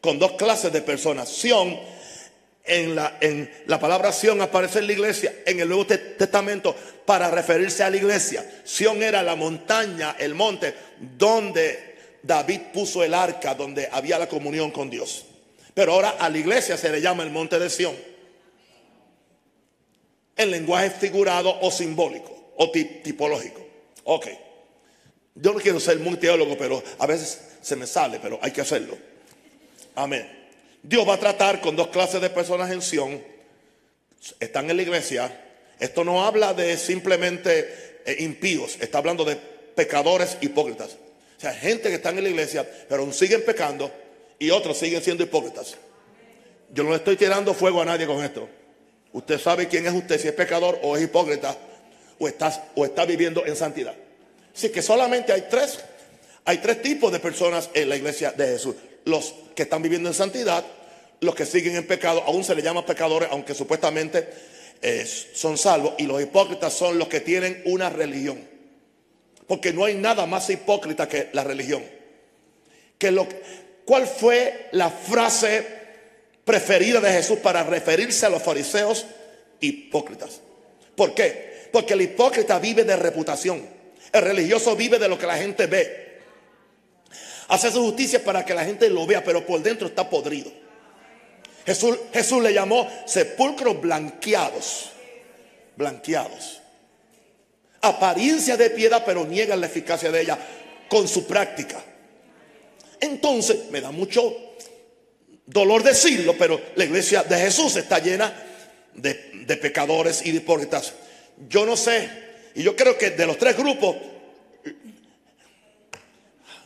con 0.00 0.18
dos 0.18 0.32
clases 0.32 0.72
de 0.72 0.82
personas. 0.82 1.28
Sión 1.28 1.78
en 2.64 2.94
la, 2.94 3.18
en 3.20 3.50
la 3.66 3.80
palabra 3.80 4.12
Sión 4.12 4.40
aparece 4.40 4.78
en 4.78 4.86
la 4.86 4.92
iglesia, 4.92 5.34
en 5.44 5.60
el 5.60 5.68
Nuevo 5.68 5.86
Testamento, 5.86 6.74
para 7.04 7.30
referirse 7.30 7.82
a 7.82 7.90
la 7.90 7.96
iglesia. 7.96 8.62
Sión 8.64 9.02
era 9.02 9.22
la 9.22 9.36
montaña, 9.36 10.16
el 10.18 10.34
monte, 10.34 10.74
donde 11.18 12.18
David 12.22 12.60
puso 12.72 13.02
el 13.02 13.14
arca, 13.14 13.54
donde 13.54 13.88
había 13.90 14.18
la 14.18 14.28
comunión 14.28 14.70
con 14.70 14.88
Dios. 14.88 15.26
Pero 15.74 15.92
ahora 15.92 16.10
a 16.10 16.28
la 16.28 16.38
iglesia 16.38 16.76
se 16.76 16.90
le 16.90 17.00
llama 17.00 17.22
el 17.22 17.30
monte 17.30 17.58
de 17.58 17.70
Sión. 17.70 17.96
En 20.36 20.50
lenguaje 20.50 20.90
figurado 20.90 21.60
o 21.60 21.70
simbólico 21.70 22.52
o 22.56 22.70
tipológico. 22.70 23.66
Ok. 24.04 24.28
Yo 25.34 25.52
no 25.52 25.60
quiero 25.60 25.80
ser 25.80 25.98
muy 25.98 26.16
teólogo, 26.16 26.56
pero 26.58 26.82
a 26.98 27.06
veces 27.06 27.40
se 27.62 27.74
me 27.76 27.86
sale, 27.86 28.18
pero 28.20 28.38
hay 28.42 28.50
que 28.50 28.60
hacerlo. 28.60 28.96
Amén. 29.94 30.41
Dios 30.82 31.08
va 31.08 31.14
a 31.14 31.18
tratar 31.18 31.60
con 31.60 31.76
dos 31.76 31.88
clases 31.88 32.20
de 32.20 32.28
personas 32.30 32.70
en 32.72 32.82
Sion. 32.82 33.22
Están 34.40 34.68
en 34.68 34.76
la 34.76 34.82
iglesia. 34.82 35.40
Esto 35.78 36.04
no 36.04 36.24
habla 36.24 36.54
de 36.54 36.76
simplemente 36.76 38.00
eh, 38.04 38.16
impíos. 38.20 38.76
Está 38.80 38.98
hablando 38.98 39.24
de 39.24 39.36
pecadores 39.36 40.38
hipócritas. 40.40 40.96
O 41.38 41.40
sea, 41.40 41.54
gente 41.54 41.88
que 41.88 41.96
están 41.96 42.18
en 42.18 42.24
la 42.24 42.30
iglesia, 42.30 42.68
pero 42.88 43.10
siguen 43.12 43.44
pecando 43.44 43.92
y 44.38 44.50
otros 44.50 44.76
siguen 44.76 45.02
siendo 45.02 45.22
hipócritas. 45.22 45.76
Yo 46.72 46.82
no 46.84 46.94
estoy 46.94 47.16
tirando 47.16 47.54
fuego 47.54 47.82
a 47.82 47.84
nadie 47.84 48.06
con 48.06 48.22
esto. 48.24 48.48
Usted 49.12 49.38
sabe 49.38 49.68
quién 49.68 49.86
es 49.86 49.92
usted, 49.92 50.20
si 50.20 50.28
es 50.28 50.34
pecador 50.34 50.80
o 50.82 50.96
es 50.96 51.04
hipócrita 51.04 51.56
o 52.18 52.26
está, 52.26 52.70
o 52.74 52.84
está 52.84 53.04
viviendo 53.04 53.44
en 53.46 53.54
santidad. 53.54 53.94
Así 54.54 54.70
que 54.70 54.82
solamente 54.82 55.32
hay 55.32 55.46
tres, 55.50 55.80
hay 56.44 56.58
tres 56.58 56.82
tipos 56.82 57.12
de 57.12 57.20
personas 57.20 57.70
en 57.74 57.88
la 57.88 57.96
iglesia 57.96 58.32
de 58.32 58.46
Jesús 58.46 58.74
los 59.04 59.34
que 59.54 59.64
están 59.64 59.82
viviendo 59.82 60.08
en 60.08 60.14
santidad, 60.14 60.64
los 61.20 61.34
que 61.34 61.46
siguen 61.46 61.76
en 61.76 61.86
pecado, 61.86 62.22
aún 62.26 62.44
se 62.44 62.54
les 62.54 62.64
llama 62.64 62.84
pecadores, 62.84 63.28
aunque 63.30 63.54
supuestamente 63.54 64.28
eh, 64.80 65.06
son 65.06 65.56
salvos, 65.56 65.94
y 65.98 66.04
los 66.04 66.20
hipócritas 66.20 66.72
son 66.72 66.98
los 66.98 67.08
que 67.08 67.20
tienen 67.20 67.62
una 67.64 67.90
religión. 67.90 68.38
Porque 69.46 69.72
no 69.72 69.84
hay 69.84 69.94
nada 69.94 70.26
más 70.26 70.48
hipócrita 70.50 71.08
que 71.08 71.28
la 71.32 71.44
religión. 71.44 71.82
¿Cuál 73.84 74.06
fue 74.06 74.68
la 74.72 74.90
frase 74.90 75.66
preferida 76.44 77.00
de 77.00 77.12
Jesús 77.12 77.38
para 77.38 77.64
referirse 77.64 78.26
a 78.26 78.30
los 78.30 78.42
fariseos 78.42 79.06
hipócritas? 79.60 80.40
¿Por 80.94 81.14
qué? 81.14 81.68
Porque 81.72 81.94
el 81.94 82.02
hipócrita 82.02 82.58
vive 82.58 82.84
de 82.84 82.96
reputación. 82.96 83.66
El 84.12 84.22
religioso 84.22 84.76
vive 84.76 84.98
de 84.98 85.08
lo 85.08 85.18
que 85.18 85.26
la 85.26 85.36
gente 85.36 85.66
ve. 85.66 86.11
Hace 87.52 87.70
su 87.70 87.82
justicia 87.82 88.24
para 88.24 88.46
que 88.46 88.54
la 88.54 88.64
gente 88.64 88.88
lo 88.88 89.06
vea, 89.06 89.22
pero 89.22 89.44
por 89.44 89.62
dentro 89.62 89.86
está 89.86 90.08
podrido. 90.08 90.50
Jesús, 91.66 91.98
Jesús 92.10 92.42
le 92.42 92.54
llamó 92.54 92.88
sepulcros 93.04 93.78
blanqueados. 93.78 94.92
Blanqueados. 95.76 96.62
Apariencia 97.82 98.56
de 98.56 98.70
piedad, 98.70 99.02
pero 99.04 99.26
niegan 99.26 99.60
la 99.60 99.66
eficacia 99.66 100.10
de 100.10 100.22
ella 100.22 100.38
con 100.88 101.06
su 101.06 101.26
práctica. 101.26 101.84
Entonces, 102.98 103.70
me 103.70 103.82
da 103.82 103.90
mucho 103.90 104.34
dolor 105.44 105.82
decirlo, 105.82 106.34
pero 106.38 106.58
la 106.76 106.84
iglesia 106.86 107.22
de 107.22 107.36
Jesús 107.36 107.76
está 107.76 107.98
llena 107.98 108.32
de, 108.94 109.30
de 109.44 109.56
pecadores 109.58 110.24
y 110.24 110.30
de 110.30 110.38
hipócritas. 110.38 110.94
Yo 111.50 111.66
no 111.66 111.76
sé, 111.76 112.08
y 112.54 112.62
yo 112.62 112.74
creo 112.74 112.96
que 112.96 113.10
de 113.10 113.26
los 113.26 113.36
tres 113.36 113.58
grupos, 113.58 113.96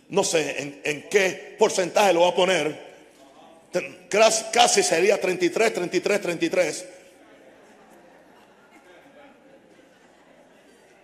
no 0.09 0.23
sé 0.23 0.81
en, 0.85 1.09
qué 1.09 1.57
porcentaje 1.59 2.13
lo 2.13 2.21
voy 2.21 2.31
a 2.31 2.35
poner. 2.35 2.87
Casi 4.53 4.83
sería 4.83 5.21
33, 5.21 5.75
33, 5.75 6.21
33. 6.21 6.85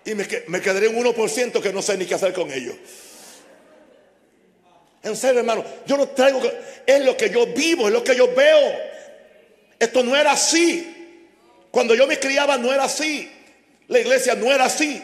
Y 0.04 0.14
me, 0.14 0.26
me 0.48 0.60
quedaría 0.60 0.90
un 0.90 1.04
1% 1.04 1.60
que 1.60 1.72
no 1.72 1.82
sé 1.82 1.96
ni 1.96 2.06
qué 2.06 2.14
hacer 2.14 2.32
con 2.32 2.50
ellos. 2.50 2.76
En 5.02 5.16
serio, 5.16 5.40
hermano, 5.40 5.64
yo 5.86 5.96
no 5.96 6.08
traigo, 6.08 6.40
es 6.86 7.04
lo 7.04 7.16
que 7.16 7.28
yo 7.30 7.46
vivo, 7.46 7.88
es 7.88 7.92
lo 7.92 8.04
que 8.04 8.16
yo 8.16 8.32
veo. 8.34 8.72
Esto 9.78 10.02
no 10.04 10.14
era 10.16 10.32
así. 10.32 10.88
Cuando 11.72 11.94
yo 11.94 12.06
me 12.06 12.18
criaba 12.18 12.56
no 12.56 12.72
era 12.72 12.84
así. 12.84 13.30
La 13.88 13.98
iglesia 13.98 14.34
no 14.36 14.52
era 14.52 14.66
así. 14.66 15.02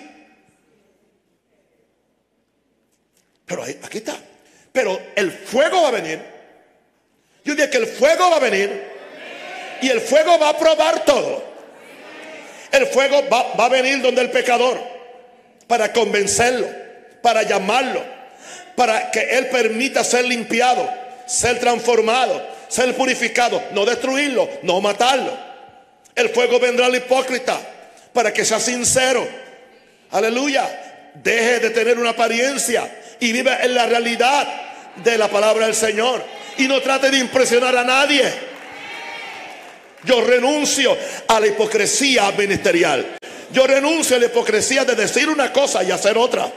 Pero 3.48 3.62
aquí 3.62 3.98
está. 3.98 4.14
Pero 4.70 5.00
el 5.16 5.32
fuego 5.32 5.82
va 5.82 5.88
a 5.88 5.92
venir. 5.92 6.20
Yo 7.44 7.54
dije 7.54 7.70
que 7.70 7.78
el 7.78 7.86
fuego 7.86 8.30
va 8.30 8.36
a 8.36 8.40
venir. 8.40 8.84
Y 9.80 9.88
el 9.88 10.00
fuego 10.00 10.38
va 10.38 10.50
a 10.50 10.58
probar 10.58 11.04
todo. 11.04 11.42
El 12.70 12.86
fuego 12.86 13.24
va, 13.32 13.54
va 13.58 13.64
a 13.64 13.68
venir 13.70 14.02
donde 14.02 14.20
el 14.20 14.30
pecador. 14.30 14.78
Para 15.66 15.92
convencerlo. 15.92 16.68
Para 17.22 17.42
llamarlo. 17.42 18.04
Para 18.76 19.10
que 19.10 19.20
él 19.38 19.48
permita 19.48 20.04
ser 20.04 20.26
limpiado. 20.26 20.88
Ser 21.26 21.58
transformado. 21.58 22.46
Ser 22.68 22.94
purificado. 22.94 23.62
No 23.72 23.86
destruirlo. 23.86 24.48
No 24.62 24.80
matarlo. 24.82 25.32
El 26.14 26.28
fuego 26.28 26.60
vendrá 26.60 26.86
al 26.86 26.94
hipócrita. 26.94 27.58
Para 28.12 28.30
que 28.32 28.44
sea 28.44 28.60
sincero. 28.60 29.26
Aleluya. 30.10 31.12
Deje 31.14 31.60
de 31.60 31.70
tener 31.70 31.98
una 31.98 32.10
apariencia 32.10 32.88
y 33.20 33.32
vive 33.32 33.56
en 33.62 33.74
la 33.74 33.86
realidad 33.86 34.46
de 34.96 35.18
la 35.18 35.28
palabra 35.28 35.66
del 35.66 35.74
Señor. 35.74 36.22
Y 36.56 36.66
no 36.66 36.80
trate 36.80 37.10
de 37.10 37.18
impresionar 37.18 37.76
a 37.76 37.84
nadie. 37.84 38.24
Yo 40.04 40.20
renuncio 40.20 40.96
a 41.26 41.40
la 41.40 41.46
hipocresía 41.46 42.30
ministerial. 42.32 43.18
Yo 43.52 43.66
renuncio 43.66 44.16
a 44.16 44.18
la 44.18 44.26
hipocresía 44.26 44.84
de 44.84 44.94
decir 44.94 45.28
una 45.28 45.52
cosa 45.52 45.82
y 45.82 45.90
hacer 45.90 46.16
otra. 46.18 46.50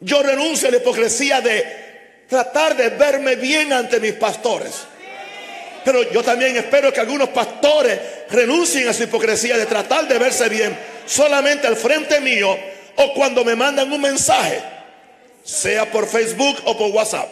Yo 0.00 0.22
renuncio 0.22 0.68
a 0.68 0.70
la 0.70 0.78
hipocresía 0.78 1.40
de 1.40 1.80
tratar 2.28 2.76
de 2.76 2.90
verme 2.90 3.36
bien 3.36 3.72
ante 3.72 4.00
mis 4.00 4.12
pastores. 4.12 4.72
Pero 5.84 6.10
yo 6.12 6.22
también 6.22 6.56
espero 6.56 6.92
que 6.92 7.00
algunos 7.00 7.30
pastores 7.30 7.98
renuncien 8.30 8.88
a 8.88 8.92
su 8.92 9.02
hipocresía 9.02 9.56
de 9.56 9.66
tratar 9.66 10.06
de 10.06 10.18
verse 10.18 10.48
bien 10.48 10.76
solamente 11.06 11.66
al 11.66 11.76
frente 11.76 12.20
mío 12.20 12.56
o 13.02 13.14
cuando 13.14 13.44
me 13.44 13.56
mandan 13.56 13.90
un 13.90 14.00
mensaje, 14.00 14.62
sea 15.42 15.90
por 15.90 16.06
Facebook 16.06 16.58
o 16.66 16.76
por 16.76 16.90
WhatsApp. 16.90 17.28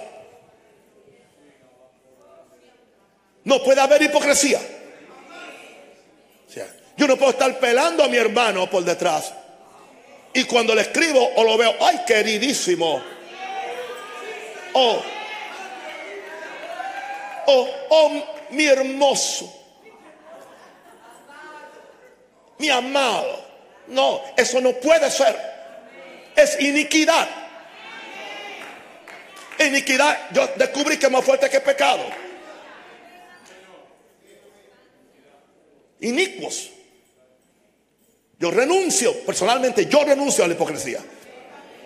No 3.44 3.62
puede 3.62 3.80
haber 3.80 4.02
hipocresía. 4.02 4.60
yo 6.96 7.06
no 7.06 7.16
puedo 7.16 7.30
estar 7.30 7.58
pelando 7.58 8.02
a 8.02 8.08
mi 8.08 8.16
hermano 8.16 8.68
por 8.68 8.82
detrás. 8.82 9.32
Y 10.32 10.44
cuando 10.44 10.74
le 10.74 10.82
escribo 10.82 11.32
o 11.36 11.44
lo 11.44 11.56
veo, 11.56 11.74
ay, 11.80 12.00
queridísimo. 12.06 13.02
Oh, 14.72 15.02
oh, 17.46 17.68
oh, 17.90 18.24
mi 18.50 18.64
hermoso. 18.64 19.54
Mi 22.58 22.70
amado. 22.70 23.46
No, 23.86 24.20
eso 24.36 24.60
no 24.60 24.72
puede 24.72 25.10
ser 25.10 25.57
es 26.42 26.60
iniquidad. 26.60 27.28
Iniquidad, 29.58 30.30
yo 30.32 30.48
descubrí 30.56 30.96
que 30.96 31.06
es 31.06 31.12
más 31.12 31.24
fuerte 31.24 31.50
que 31.50 31.60
pecado. 31.60 32.04
inicuos. 36.00 36.70
Yo 38.38 38.50
renuncio, 38.50 39.24
personalmente 39.24 39.86
yo 39.86 40.04
renuncio 40.04 40.44
a 40.44 40.48
la 40.48 40.54
hipocresía. 40.54 41.00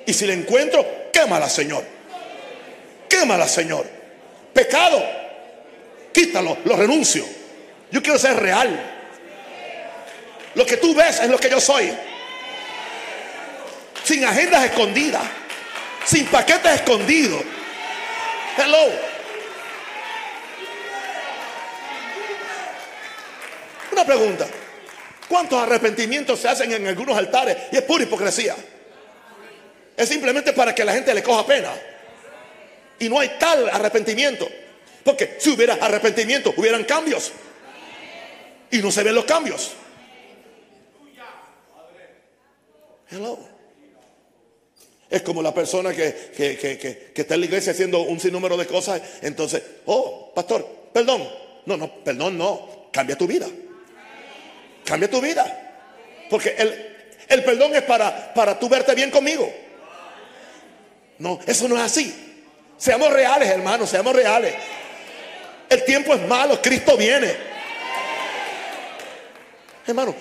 Y 0.04 0.12
si 0.12 0.26
la 0.26 0.34
encuentro, 0.34 0.84
quémala, 1.12 1.48
Señor. 1.48 1.84
Quémala, 3.08 3.48
Señor. 3.48 3.86
Pecado, 4.52 5.02
quítalo, 6.12 6.58
lo 6.64 6.76
renuncio. 6.76 7.24
Yo 7.90 8.02
quiero 8.02 8.18
ser 8.18 8.36
real. 8.36 8.90
Lo 10.54 10.66
que 10.66 10.76
tú 10.76 10.94
ves 10.94 11.20
es 11.20 11.30
lo 11.30 11.38
que 11.38 11.48
yo 11.48 11.60
soy. 11.60 11.90
Sin 14.04 14.24
agendas 14.24 14.64
escondidas. 14.64 15.22
Sin 16.04 16.26
paquetes 16.26 16.72
escondidos. 16.72 17.42
Hello. 18.56 19.12
Una 23.92 24.04
pregunta. 24.04 24.46
¿Cuántos 25.28 25.62
arrepentimientos 25.62 26.40
se 26.40 26.48
hacen 26.48 26.72
en 26.72 26.86
algunos 26.86 27.16
altares? 27.16 27.56
Y 27.70 27.76
es 27.76 27.82
pura 27.82 28.04
hipocresía. 28.04 28.56
Es 29.96 30.08
simplemente 30.08 30.52
para 30.52 30.74
que 30.74 30.84
la 30.84 30.92
gente 30.92 31.14
le 31.14 31.22
coja 31.22 31.46
pena. 31.46 31.72
Y 32.98 33.08
no 33.08 33.18
hay 33.18 33.30
tal 33.38 33.68
arrepentimiento. 33.70 34.48
Porque 35.04 35.36
si 35.38 35.50
hubiera 35.50 35.74
arrepentimiento, 35.74 36.52
hubieran 36.56 36.84
cambios. 36.84 37.32
Y 38.70 38.78
no 38.78 38.90
se 38.90 39.02
ven 39.02 39.14
los 39.14 39.24
cambios. 39.24 39.72
Hello. 43.10 43.51
Es 45.12 45.20
como 45.20 45.42
la 45.42 45.52
persona 45.52 45.92
que, 45.92 46.32
que, 46.34 47.12
está 47.14 47.34
en 47.34 47.40
la 47.40 47.46
iglesia 47.46 47.72
haciendo 47.72 48.00
un 48.00 48.18
sinnúmero 48.18 48.56
de 48.56 48.66
cosas. 48.66 49.02
Entonces, 49.20 49.62
oh, 49.84 50.32
pastor, 50.34 50.66
perdón. 50.90 51.28
No, 51.66 51.76
no, 51.76 52.02
perdón, 52.02 52.38
no. 52.38 52.88
Cambia 52.90 53.14
tu 53.14 53.26
vida. 53.26 53.46
Cambia 54.86 55.10
tu 55.10 55.20
vida. 55.20 55.74
Porque 56.30 56.54
el, 56.56 56.96
el 57.28 57.44
perdón 57.44 57.76
es 57.76 57.82
para, 57.82 58.32
para 58.32 58.58
tú 58.58 58.70
verte 58.70 58.94
bien 58.94 59.10
conmigo. 59.10 59.52
No, 61.18 61.38
eso 61.46 61.68
no 61.68 61.76
es 61.76 61.82
así. 61.82 62.40
Seamos 62.78 63.12
reales, 63.12 63.50
hermanos, 63.50 63.90
seamos 63.90 64.16
reales. 64.16 64.54
El 65.68 65.84
tiempo 65.84 66.14
es 66.14 66.26
malo, 66.26 66.58
Cristo 66.62 66.96
viene. 66.96 67.36
Hermano, 69.86 70.14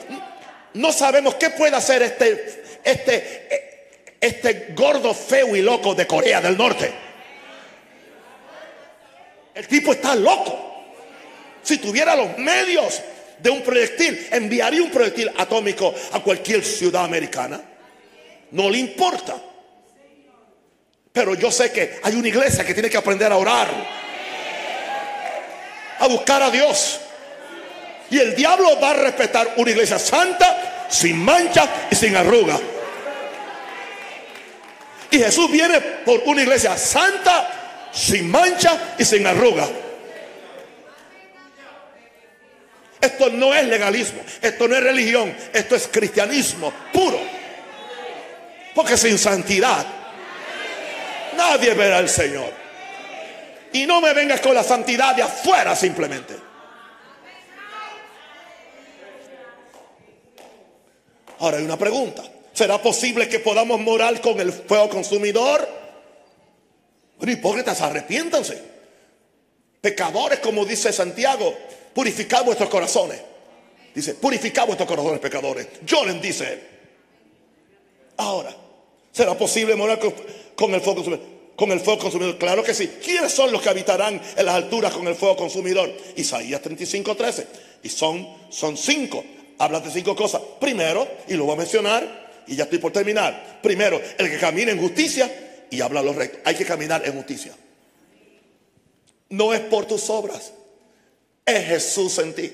no 0.74 0.92
sabemos 0.92 1.36
qué 1.36 1.50
puede 1.52 1.78
hacer 1.78 2.02
este, 2.02 2.80
este, 2.84 3.71
este 4.22 4.68
gordo 4.76 5.16
feo 5.16 5.56
y 5.56 5.64
loco 5.64 5.96
de 5.96 6.06
Corea 6.06 6.40
del 6.40 6.56
Norte. 6.56 6.94
El 9.56 9.68
tipo 9.68 9.94
está 9.94 10.16
loco. 10.16 10.70
Si 11.64 11.80
tuviera 11.80 12.16
los 12.16 12.38
medios 12.38 13.02
de 13.40 13.50
un 13.50 13.62
proyectil, 13.62 14.28
enviaría 14.32 14.84
un 14.84 14.92
proyectil 14.92 15.32
atómico 15.38 15.94
a 16.12 16.20
cualquier 16.20 16.64
ciudad 16.64 17.04
americana. 17.04 17.60
No 18.52 18.70
le 18.70 18.78
importa. 18.78 19.36
Pero 21.12 21.34
yo 21.36 21.52
sé 21.52 21.72
que 21.72 22.00
hay 22.04 22.16
una 22.16 22.28
iglesia 22.28 22.64
que 22.64 22.74
tiene 22.74 22.90
que 22.90 22.98
aprender 22.98 23.32
a 23.32 23.38
orar, 23.38 23.68
a 26.00 26.08
buscar 26.08 26.44
a 26.44 26.52
Dios. 26.52 27.00
Y 28.12 28.20
el 28.20 28.36
diablo 28.36 28.80
va 28.80 28.92
a 28.92 28.94
respetar 28.94 29.56
una 29.58 29.72
iglesia 29.72 29.98
santa, 29.98 30.88
sin 30.90 31.18
mancha 31.18 31.88
y 31.90 31.96
sin 31.96 32.16
arruga. 32.16 32.60
Y 35.12 35.18
Jesús 35.20 35.52
viene 35.52 35.80
por 35.82 36.22
una 36.26 36.42
iglesia 36.42 36.78
santa, 36.78 37.90
sin 37.92 38.32
mancha 38.32 38.96
y 38.98 39.04
sin 39.04 39.28
arruga. 39.28 39.68
Esto 43.02 43.30
no 43.30 43.54
es 43.54 43.66
legalismo, 43.66 44.22
esto 44.42 44.68
no 44.68 44.76
es 44.76 44.84
religión, 44.84 45.36
esto 45.52 45.76
es 45.76 45.88
cristianismo 45.90 46.72
puro. 46.94 47.20
Porque 48.74 48.96
sin 48.96 49.18
santidad 49.18 49.86
nadie 51.36 51.74
verá 51.74 51.98
al 51.98 52.08
Señor. 52.08 52.54
Y 53.74 53.86
no 53.86 54.00
me 54.00 54.14
vengas 54.14 54.40
con 54.40 54.54
la 54.54 54.64
santidad 54.64 55.14
de 55.16 55.24
afuera 55.24 55.76
simplemente. 55.76 56.36
Ahora 61.40 61.58
hay 61.58 61.66
una 61.66 61.78
pregunta. 61.78 62.24
¿Será 62.54 62.82
posible 62.82 63.30
que 63.30 63.40
podamos 63.40 63.80
morar 63.80 64.20
con 64.22 64.40
el 64.40 64.52
fuego 64.52 64.90
consumidor? 64.90 65.68
Bueno, 67.18 67.34
hipócritas, 67.34 67.82
arrepiéntanse. 67.82 68.62
Pecadores, 69.80 70.40
como 70.40 70.66
dice 70.66 70.92
Santiago, 70.92 71.56
purificad 71.94 72.44
vuestros 72.44 72.70
corazones. 72.70 73.22
Dice, 73.94 74.16
purificad 74.16 74.66
vuestros 74.66 74.88
corazones 74.88 75.20
pecadores. 75.20 75.68
Lloren, 75.86 76.22
dice 76.22 76.54
él. 76.54 76.62
Ahora, 78.18 78.56
¿será 79.12 79.38
posible 79.38 79.76
morar 79.76 80.00
con, 80.00 80.74
el 80.74 80.82
fuego 80.82 80.96
consumidor? 80.96 81.26
Con 81.56 81.72
el 81.72 81.80
fuego 81.80 82.00
consumidor, 82.00 82.38
claro 82.38 82.64
que 82.64 82.74
sí. 82.74 82.88
¿Quiénes 83.04 83.32
son 83.32 83.52
los 83.52 83.62
que 83.62 83.70
habitarán 83.70 84.22
en 84.36 84.46
las 84.46 84.56
alturas 84.56 84.94
con 84.94 85.08
el 85.08 85.16
fuego 85.16 85.36
consumidor? 85.36 85.92
Isaías 86.16 86.62
35, 86.62 87.16
13. 87.16 87.48
Y 87.84 87.90
son, 87.90 88.28
son 88.50 88.78
cinco. 88.78 89.24
Habla 89.58 89.80
de 89.80 89.92
cinco 89.92 90.16
cosas. 90.16 90.42
Primero, 90.60 91.08
y 91.28 91.34
lo 91.34 91.46
voy 91.46 91.56
a 91.56 91.58
mencionar, 91.58 92.21
y 92.52 92.56
ya 92.58 92.66
estoy 92.66 92.80
por 92.80 92.92
terminar. 92.92 93.60
Primero, 93.64 94.02
el 94.18 94.30
que 94.30 94.38
camina 94.38 94.72
en 94.72 94.78
justicia 94.78 95.32
y 95.70 95.80
habla 95.80 96.04
lo 96.04 96.12
recto. 96.12 96.40
Hay 96.44 96.54
que 96.56 96.66
caminar 96.66 97.02
en 97.06 97.14
justicia. 97.14 97.54
No 99.30 99.54
es 99.54 99.62
por 99.62 99.86
tus 99.86 100.10
obras 100.10 100.52
es 101.46 101.66
Jesús 101.66 102.18
en 102.20 102.34
ti. 102.34 102.52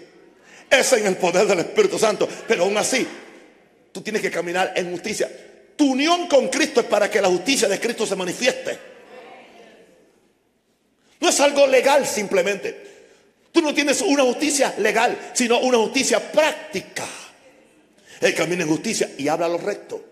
Es 0.69 0.93
en 0.93 1.07
el 1.07 1.17
poder 1.17 1.47
del 1.47 1.59
Espíritu 1.59 1.97
Santo. 1.97 2.27
Pero 2.47 2.65
aún 2.65 2.77
así, 2.77 3.07
tú 3.91 4.01
tienes 4.01 4.21
que 4.21 4.31
caminar 4.31 4.73
en 4.75 4.91
justicia. 4.91 5.29
Tu 5.75 5.91
unión 5.91 6.27
con 6.27 6.47
Cristo 6.49 6.81
es 6.81 6.85
para 6.85 7.09
que 7.09 7.21
la 7.21 7.27
justicia 7.27 7.67
de 7.67 7.79
Cristo 7.79 8.05
se 8.05 8.15
manifieste. 8.15 8.77
No 11.19 11.29
es 11.29 11.39
algo 11.39 11.65
legal 11.67 12.05
simplemente. 12.05 12.85
Tú 13.51 13.61
no 13.61 13.73
tienes 13.73 14.01
una 14.01 14.23
justicia 14.23 14.75
legal, 14.77 15.31
sino 15.33 15.59
una 15.59 15.77
justicia 15.77 16.31
práctica. 16.31 17.07
Él 18.21 18.33
camina 18.33 18.63
en 18.63 18.69
justicia 18.69 19.09
y 19.17 19.27
habla 19.27 19.47
lo 19.47 19.57
recto. 19.57 20.03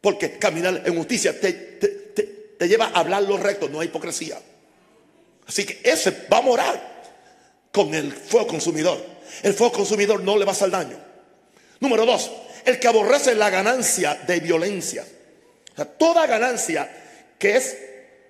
Porque 0.00 0.38
caminar 0.38 0.82
en 0.84 0.96
justicia 0.96 1.38
te, 1.40 1.52
te 1.52 2.68
lleva 2.68 2.86
a 2.86 3.00
hablar 3.00 3.22
lo 3.22 3.36
recto, 3.36 3.68
no 3.68 3.80
hay 3.80 3.88
hipocresía. 3.88 4.40
Así 5.46 5.64
que 5.64 5.80
ese 5.84 6.26
va 6.32 6.38
a 6.38 6.42
morar 6.42 6.96
con 7.72 7.94
el 7.94 8.12
fuego 8.12 8.46
consumidor. 8.46 9.04
El 9.42 9.54
fuego 9.54 9.72
consumidor 9.72 10.22
no 10.22 10.36
le 10.36 10.44
va 10.44 10.52
a 10.52 10.54
hacer 10.54 10.70
daño. 10.70 10.98
Número 11.80 12.06
dos, 12.06 12.30
el 12.64 12.80
que 12.80 12.88
aborrece 12.88 13.34
la 13.34 13.50
ganancia 13.50 14.14
de 14.26 14.40
violencia. 14.40 15.04
O 15.72 15.76
sea, 15.76 15.84
toda 15.84 16.26
ganancia 16.26 16.90
que 17.38 17.56
es 17.56 17.76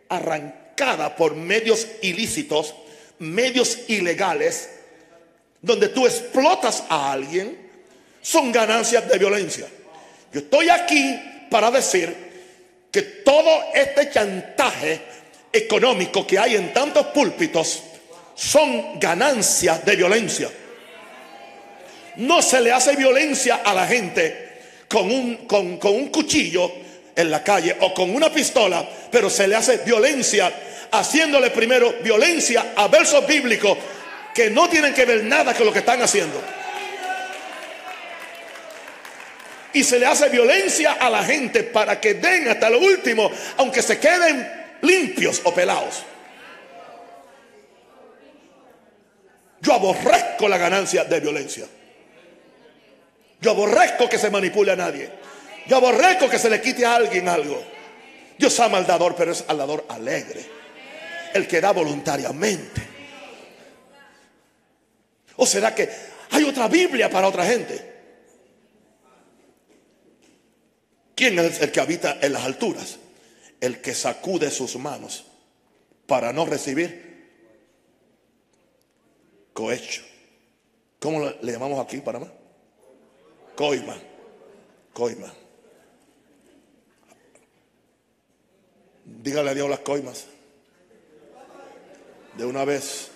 arrancada 0.09 1.17
por 1.17 1.37
medios 1.37 1.87
ilícitos, 2.03 2.75
medios 3.19 3.89
ilegales, 3.89 4.69
donde 5.63 5.89
tú 5.89 6.07
explotas 6.07 6.85
a 6.89 7.13
alguien, 7.13 7.66
son 8.27 8.51
ganancias 8.51 9.09
de 9.09 9.19
violencia. 9.19 9.67
Yo 10.33 10.41
estoy 10.41 10.69
aquí 10.69 11.17
para 11.49 11.71
decir 11.71 12.13
que 12.91 13.03
todo 13.03 13.67
este 13.73 14.11
chantaje 14.11 15.01
económico 15.53 16.27
que 16.27 16.37
hay 16.37 16.57
en 16.57 16.73
tantos 16.73 17.07
púlpitos 17.07 17.85
son 18.35 18.99
ganancias 18.99 19.85
de 19.85 19.95
violencia. 19.95 20.51
No 22.17 22.43
se 22.43 22.61
le 22.61 22.73
hace 22.73 22.97
violencia 22.97 23.61
a 23.65 23.73
la 23.73 23.87
gente 23.87 24.59
con 24.89 25.09
un, 25.09 25.47
con, 25.47 25.79
un 25.85 26.09
cuchillo 26.09 26.73
en 27.15 27.31
la 27.31 27.45
calle 27.45 27.77
o 27.79 27.95
con 27.95 28.13
una 28.13 28.33
pistola, 28.33 28.89
pero 29.09 29.31
se 29.31 29.47
le 29.47 29.55
hace 29.55 29.79
violencia 29.79 30.53
haciéndole 30.91 31.51
primero 31.51 31.95
violencia 32.03 32.73
a 32.75 32.89
versos 32.89 33.25
bíblicos 33.25 33.79
que 34.35 34.51
no 34.51 34.69
tienen 34.69 34.93
que 34.93 35.05
ver 35.05 35.23
nada 35.23 35.55
con 35.55 35.65
lo 35.65 35.73
que 35.73 35.79
están 35.79 36.03
haciendo. 36.03 36.43
Y 39.77 39.85
se 39.85 39.99
le 39.99 40.07
hace 40.07 40.31
violencia 40.31 40.95
a 40.95 41.11
la 41.11 41.23
gente 41.23 41.63
para 41.63 42.01
que 42.01 42.15
den 42.15 42.49
hasta 42.49 42.71
lo 42.71 42.79
último, 42.79 43.31
aunque 43.59 43.83
se 43.83 43.99
queden 43.99 44.79
limpios 44.81 45.43
o 45.45 45.53
pelados. 45.53 46.03
Yo 49.61 49.75
aborrezco 49.75 50.49
la 50.49 50.57
ganancia 50.57 51.05
de 51.05 51.21
violencia. 51.21 51.67
Yo 53.39 53.51
aborrezco 53.51 54.09
que 54.09 54.17
se 54.17 54.31
manipule 54.31 54.73
a 54.73 54.77
nadie. 54.77 55.11
Yo 55.67 55.77
aborrezco 55.77 56.31
que 56.31 56.39
se 56.39 56.49
le 56.49 56.63
quite 56.63 56.87
a 56.87 56.95
alguien 56.95 57.29
algo. 57.29 57.63
Dios 58.39 58.59
ama 58.61 58.79
al 58.79 58.87
dador, 58.87 59.15
pero 59.15 59.33
es 59.33 59.45
al 59.47 59.59
dador 59.59 59.85
alegre. 59.91 60.43
El 61.35 61.47
que 61.47 61.61
da 61.61 61.73
voluntariamente. 61.73 62.81
¿O 65.37 65.45
será 65.45 65.75
que 65.75 65.87
hay 66.31 66.45
otra 66.45 66.67
Biblia 66.67 67.11
para 67.11 67.29
otra 67.29 67.45
gente? 67.45 67.96
¿Quién 71.17 71.39
es 71.41 71.61
el 71.63 71.73
que 71.73 71.81
habita 71.81 72.19
en 72.21 72.33
las 72.35 72.45
alturas? 72.45 72.99
El 73.61 73.81
que 73.81 73.95
sacude 73.95 74.51
sus 74.51 74.77
manos 74.77 75.25
para 76.07 76.33
no 76.33 76.45
recibir 76.47 77.05
cohecho, 79.55 80.03
¿Cómo 81.01 81.25
le, 81.41 81.53
llamamos 81.53 81.85
aquí 81.85 81.97
en 81.97 82.03
Panamá? 82.03 82.31
Coima. 83.55 83.97
Coima. 84.93 85.33
Dígale 89.05 89.51
a 89.51 89.55
Dios 89.55 89.71
las 89.71 89.81
coimas. 89.81 90.27
De 92.37 92.45
una 92.45 92.65
vez. 92.65 93.09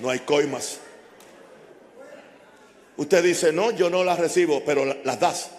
No 0.00 0.10
hay 0.10 0.20
coimas. 0.20 0.78
Usted 2.96 3.22
dice, 3.24 3.52
no, 3.52 3.70
yo 3.72 3.90
no 3.90 4.04
las 4.04 4.18
recibo, 4.18 4.62
pero 4.64 4.84
la- 4.84 4.96
las 5.04 5.18
das. 5.18 5.50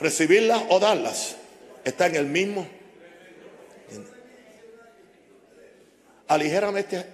Recibirlas 0.00 0.62
o 0.70 0.80
darlas 0.80 1.36
está 1.84 2.06
en 2.06 2.16
el 2.16 2.26
mismo. 2.26 2.66
Aligérame 6.28 6.80
este, 6.80 7.06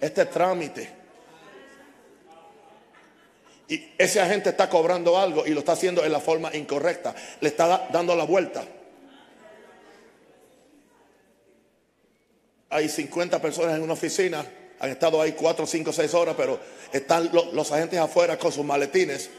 este 0.00 0.24
trámite. 0.26 0.88
Y 3.68 3.92
ese 3.96 4.20
agente 4.20 4.50
está 4.50 4.68
cobrando 4.68 5.18
algo 5.18 5.46
y 5.46 5.50
lo 5.50 5.60
está 5.60 5.72
haciendo 5.72 6.04
en 6.04 6.12
la 6.12 6.20
forma 6.20 6.54
incorrecta. 6.54 7.14
Le 7.40 7.48
está 7.48 7.66
da- 7.66 7.88
dando 7.92 8.14
la 8.16 8.24
vuelta. 8.24 8.64
Hay 12.70 12.88
50 12.88 13.40
personas 13.40 13.76
en 13.76 13.82
una 13.82 13.92
oficina. 13.92 14.44
Han 14.80 14.90
estado 14.90 15.20
ahí 15.22 15.32
4, 15.32 15.66
5, 15.66 15.92
6 15.92 16.12
horas, 16.14 16.34
pero 16.36 16.58
están 16.92 17.30
lo- 17.32 17.52
los 17.52 17.70
agentes 17.70 17.98
afuera 18.00 18.38
con 18.38 18.50
sus 18.50 18.64
maletines 18.64 19.30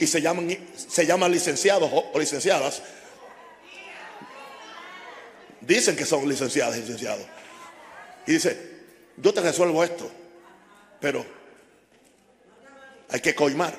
y 0.00 0.06
se 0.06 0.22
llaman, 0.22 0.48
se 0.74 1.04
llaman 1.04 1.30
licenciados 1.30 1.90
o, 1.92 2.18
licenciadas. 2.18 2.82
Dicen 5.60 5.94
que 5.94 6.06
son 6.06 6.26
licenciadas 6.26 6.78
y 6.78 6.80
licenciados. 6.80 7.26
Y 8.26 8.32
dice, 8.32 8.58
yo 9.18 9.34
te 9.34 9.42
resuelvo 9.42 9.84
esto, 9.84 10.10
pero 11.00 11.24
hay 13.10 13.20
que 13.20 13.34
coimar 13.34 13.74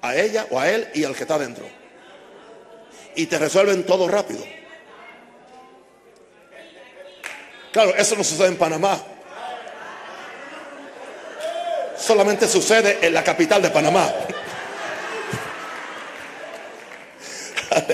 a 0.00 0.14
ella 0.14 0.46
o 0.50 0.60
a 0.60 0.70
él 0.70 0.88
y 0.94 1.02
al 1.02 1.16
que 1.16 1.24
está 1.24 1.36
dentro. 1.36 1.68
Y 3.16 3.26
te 3.26 3.38
resuelven 3.40 3.84
todo 3.84 4.06
rápido. 4.06 4.44
Claro, 7.72 7.92
eso 7.96 8.14
no 8.14 8.22
sucede 8.22 8.46
en 8.46 8.56
Panamá. 8.56 9.02
Solamente 11.96 12.46
sucede 12.46 13.04
en 13.04 13.12
la 13.12 13.24
capital 13.24 13.60
de 13.60 13.70
Panamá. 13.70 14.14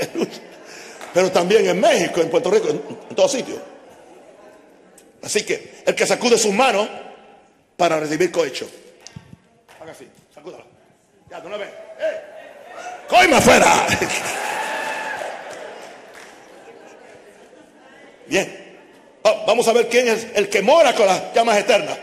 Pero 1.15 1.31
también 1.31 1.69
en 1.69 1.81
México, 1.81 2.21
en 2.21 2.29
Puerto 2.31 2.51
Rico, 2.51 2.69
en, 2.69 2.81
todos 3.15 3.31
sitios. 3.33 3.59
Así 5.23 5.45
que 5.45 5.83
el 5.87 5.95
que 5.95 6.07
sacude 6.07 6.37
sus 6.37 6.53
manos 6.53 6.89
para 7.77 7.99
recibir 8.01 8.31
cohecho. 8.33 8.69
Haga 9.81 9.93
así, 9.93 10.09
sacúdala. 10.35 10.65
Ya, 11.31 11.41
de 11.41 11.47
una 11.47 11.57
vez. 11.57 11.69
¡Eh! 11.69 12.21
¡Coima 13.09 13.39
afuera! 13.39 13.87
Bien. 18.27 18.77
Va- 19.27 19.45
Vamos 19.47 19.67
a 19.69 19.73
ver 19.73 19.89
quién 19.89 20.09
es 20.09 20.27
el 20.35 20.49
que 20.49 20.63
mora 20.63 20.95
con 20.95 21.07
las 21.07 21.33
llamas 21.35 21.59
eternas. 21.59 21.99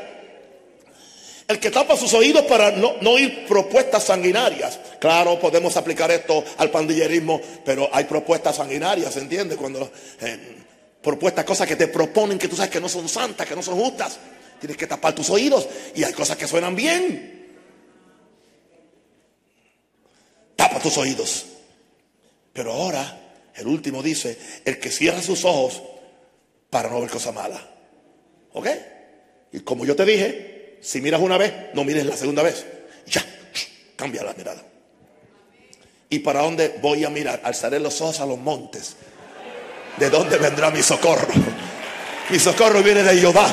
El 1.52 1.60
que 1.60 1.70
tapa 1.70 1.98
sus 1.98 2.14
oídos 2.14 2.46
para 2.46 2.72
no, 2.72 2.96
no 3.02 3.12
oír 3.12 3.46
propuestas 3.46 4.06
sanguinarias. 4.06 4.80
Claro, 5.00 5.38
podemos 5.38 5.76
aplicar 5.76 6.10
esto 6.10 6.42
al 6.58 6.72
pandillerismo, 6.72 7.42
pero 7.66 7.90
hay 7.92 8.06
propuestas 8.06 8.56
sanguinarias, 8.56 9.18
¿entiendes? 9.18 9.58
Cuando 9.58 9.92
eh, 10.22 10.56
propuestas, 11.02 11.44
cosas 11.44 11.68
que 11.68 11.76
te 11.76 11.90
proponen 11.90 12.40
que 12.40 12.48
tú 12.48 12.56
sabes 12.56 12.72
que 12.72 12.80
no 12.80 12.88
son 12.88 13.10
santas, 13.10 13.46
que 13.46 13.54
no 13.54 13.62
son 13.62 13.76
justas. 13.76 14.18
Tienes 14.62 14.78
que 14.78 14.88
tapar 14.88 15.14
tus 15.14 15.30
oídos 15.30 15.68
y 15.94 16.06
hay 16.06 16.14
cosas 16.14 16.38
que 16.38 16.48
suenan 16.48 16.74
bien. 16.74 17.58
Tapa 20.56 20.80
tus 20.80 20.98
oídos. 20.98 21.48
Pero 22.54 22.72
ahora, 22.72 23.34
el 23.56 23.68
último 23.68 24.02
dice, 24.02 24.40
el 24.64 24.80
que 24.80 24.90
cierra 24.90 25.22
sus 25.22 25.44
ojos 25.44 25.82
para 26.70 26.90
no 26.90 27.02
ver 27.02 27.10
cosas 27.10 27.36
malas. 27.36 27.62
¿Ok? 28.54 28.68
Y 29.52 29.60
como 29.60 29.84
yo 29.86 29.98
te 29.98 30.06
dije, 30.06 30.51
si 30.82 31.02
miras 31.02 31.22
una 31.22 31.38
vez, 31.38 31.54
no 31.74 31.84
mires 31.84 32.06
la 32.06 32.18
segunda 32.18 32.44
vez. 32.44 32.66
Ya, 33.06 33.24
cambia 33.96 34.24
la 34.24 34.34
mirada. 34.34 34.62
¿Y 36.10 36.20
para 36.20 36.42
dónde 36.42 36.78
voy 36.82 37.06
a 37.06 37.10
mirar? 37.10 37.40
Alzaré 37.44 37.80
los 37.80 38.02
ojos 38.02 38.20
a 38.20 38.26
los 38.26 38.38
montes. 38.38 38.96
¿De 39.98 40.10
dónde 40.10 40.38
vendrá 40.38 40.70
mi 40.72 40.82
socorro? 40.84 41.28
Mi 42.30 42.40
socorro 42.40 42.82
viene 42.84 43.04
de 43.04 43.18
Jehová, 43.18 43.48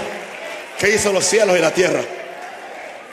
que 0.78 0.94
hizo 0.94 1.12
los 1.12 1.24
cielos 1.24 1.56
y 1.56 1.60
la 1.60 1.72
tierra. 1.72 2.00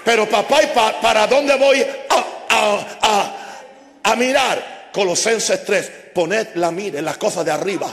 Pero 0.03 0.30
papá, 0.30 0.63
¿y 0.63 0.68
pa- 0.68 0.99
para 1.01 1.28
dónde 1.28 1.55
voy 1.57 1.82
a, 2.09 2.26
a- 2.49 2.97
a- 3.01 4.11
a 4.11 4.16
mirar? 4.16 4.89
Colosenses 4.93 5.66
3, 5.66 5.91
poned 6.13 6.47
la 6.55 6.72
mira 6.72 6.99
en 6.99 7.05
las 7.05 7.18
cosas 7.18 7.43
de 7.43 7.51
arriba, 7.51 7.91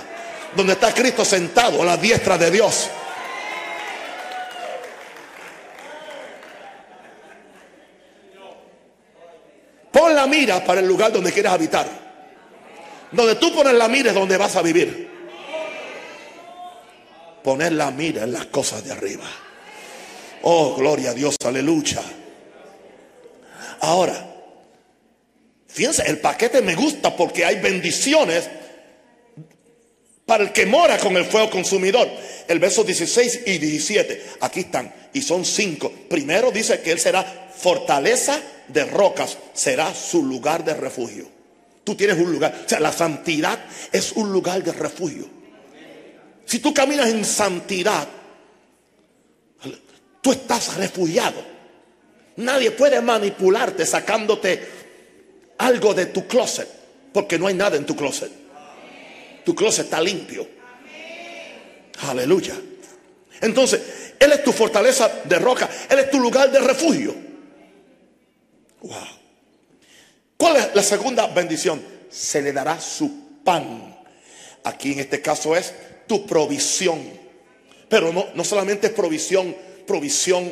donde 0.54 0.74
está 0.74 0.92
Cristo 0.94 1.24
sentado 1.24 1.82
a 1.82 1.84
la 1.84 1.96
diestra 1.96 2.38
de 2.38 2.50
Dios. 2.50 2.88
La 10.22 10.28
mira 10.28 10.64
para 10.64 10.80
el 10.80 10.86
lugar 10.86 11.12
donde 11.12 11.32
quieres 11.32 11.50
habitar. 11.50 11.86
Donde 13.10 13.34
tú 13.36 13.52
pones 13.54 13.74
la 13.74 13.88
mira 13.88 14.10
es 14.10 14.14
donde 14.14 14.36
vas 14.36 14.54
a 14.56 14.62
vivir. 14.62 15.10
Poner 17.42 17.72
la 17.72 17.90
mira 17.90 18.22
en 18.22 18.32
las 18.32 18.46
cosas 18.46 18.84
de 18.84 18.92
arriba. 18.92 19.24
Oh, 20.42 20.74
gloria 20.76 21.10
a 21.10 21.14
Dios, 21.14 21.36
aleluya. 21.44 22.02
Ahora, 23.80 24.14
fíjense, 25.66 26.04
el 26.06 26.18
paquete 26.20 26.62
me 26.62 26.76
gusta 26.76 27.16
porque 27.16 27.44
hay 27.44 27.60
bendiciones 27.60 28.48
para 30.26 30.44
el 30.44 30.52
que 30.52 30.66
mora 30.66 30.98
con 30.98 31.16
el 31.16 31.24
fuego 31.24 31.50
consumidor. 31.50 32.08
El 32.48 32.58
verso 32.58 32.84
16 32.84 33.42
y 33.46 33.58
17, 33.58 34.22
aquí 34.40 34.60
están, 34.60 34.92
y 35.12 35.22
son 35.22 35.44
cinco. 35.44 35.92
Primero 36.08 36.50
dice 36.50 36.80
que 36.80 36.92
Él 36.92 37.00
será 37.00 37.50
fortaleza 37.56 38.40
de 38.68 38.84
rocas, 38.84 39.38
será 39.52 39.94
su 39.94 40.24
lugar 40.24 40.64
de 40.64 40.74
refugio. 40.74 41.26
Tú 41.84 41.94
tienes 41.94 42.18
un 42.18 42.32
lugar, 42.32 42.62
o 42.64 42.68
sea, 42.68 42.80
la 42.80 42.92
santidad 42.92 43.58
es 43.90 44.12
un 44.12 44.32
lugar 44.32 44.62
de 44.62 44.72
refugio. 44.72 45.28
Si 46.44 46.58
tú 46.58 46.72
caminas 46.72 47.08
en 47.08 47.24
santidad, 47.24 48.06
tú 50.20 50.32
estás 50.32 50.76
refugiado. 50.76 51.52
Nadie 52.36 52.70
puede 52.70 53.00
manipularte 53.00 53.84
sacándote 53.84 54.62
algo 55.58 55.94
de 55.94 56.06
tu 56.06 56.26
closet, 56.26 56.68
porque 57.12 57.38
no 57.38 57.46
hay 57.46 57.54
nada 57.54 57.76
en 57.76 57.86
tu 57.86 57.96
closet. 57.96 58.41
Tu 59.44 59.54
closet 59.54 59.84
está 59.84 60.00
limpio. 60.00 60.46
Aleluya. 62.08 62.54
Entonces, 63.40 63.80
Él 64.18 64.32
es 64.32 64.44
tu 64.44 64.52
fortaleza 64.52 65.10
de 65.24 65.38
roca, 65.38 65.68
Él 65.88 65.98
es 65.98 66.10
tu 66.10 66.20
lugar 66.20 66.50
de 66.50 66.60
refugio. 66.60 67.14
Wow. 68.82 68.96
¿Cuál 70.36 70.56
es 70.56 70.74
la 70.74 70.82
segunda 70.82 71.26
bendición? 71.28 71.82
Se 72.10 72.42
le 72.42 72.52
dará 72.52 72.80
su 72.80 73.42
pan. 73.44 73.96
Aquí 74.64 74.92
en 74.92 75.00
este 75.00 75.20
caso 75.20 75.56
es 75.56 75.72
tu 76.06 76.26
provisión. 76.26 77.00
Pero 77.88 78.12
no, 78.12 78.26
no 78.34 78.44
solamente 78.44 78.88
es 78.88 78.92
provisión, 78.92 79.54
provisión 79.86 80.50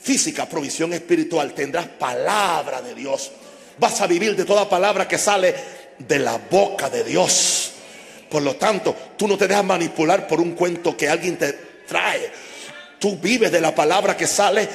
física, 0.00 0.48
provisión 0.48 0.92
espiritual. 0.92 1.54
Tendrás 1.54 1.86
palabra 1.86 2.82
de 2.82 2.94
Dios. 2.94 3.30
Vas 3.78 4.00
a 4.00 4.06
vivir 4.06 4.34
de 4.34 4.44
toda 4.44 4.68
palabra 4.68 5.06
que 5.06 5.18
sale 5.18 5.54
de 5.98 6.18
la 6.18 6.38
boca 6.50 6.90
de 6.90 7.04
Dios. 7.04 7.72
Por 8.28 8.42
lo 8.42 8.56
tanto, 8.56 8.94
tú 9.16 9.26
no 9.26 9.38
te 9.38 9.48
dejas 9.48 9.64
manipular 9.64 10.26
por 10.26 10.40
un 10.40 10.52
cuento 10.52 10.96
que 10.96 11.08
alguien 11.08 11.38
te 11.38 11.52
trae. 11.86 12.30
Tú 12.98 13.16
vives 13.16 13.50
de 13.50 13.60
la 13.60 13.74
palabra 13.74 14.16
que 14.16 14.26
sale. 14.26 14.68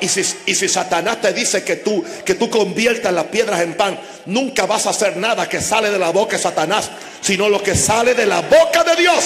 Y 0.00 0.08
si, 0.08 0.68
Satanás 0.68 1.20
te 1.20 1.32
dice 1.32 1.64
que 1.64 1.76
tú, 1.76 2.04
que 2.24 2.34
tú 2.34 2.48
conviertas 2.48 3.12
las 3.12 3.24
piedras 3.24 3.60
en 3.62 3.74
pan, 3.74 3.98
nunca 4.26 4.66
vas 4.66 4.86
a 4.86 4.90
hacer 4.90 5.16
nada 5.16 5.48
que 5.48 5.60
sale 5.60 5.90
de 5.90 5.98
la 5.98 6.10
boca 6.10 6.36
de 6.36 6.42
Satanás, 6.42 6.90
sino 7.20 7.48
lo 7.48 7.62
que 7.62 7.74
sale 7.74 8.14
de 8.14 8.26
la 8.26 8.42
boca 8.42 8.84
de 8.84 8.96
Dios. 8.96 9.24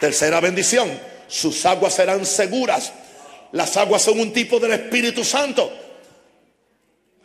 Tercera 0.00 0.40
bendición, 0.40 0.90
sus 1.28 1.64
aguas 1.64 1.94
serán 1.94 2.26
seguras. 2.26 2.92
Las 3.52 3.76
aguas 3.76 4.02
son 4.02 4.18
un 4.18 4.32
tipo 4.32 4.58
del 4.58 4.72
Espíritu 4.72 5.24
Santo. 5.24 5.81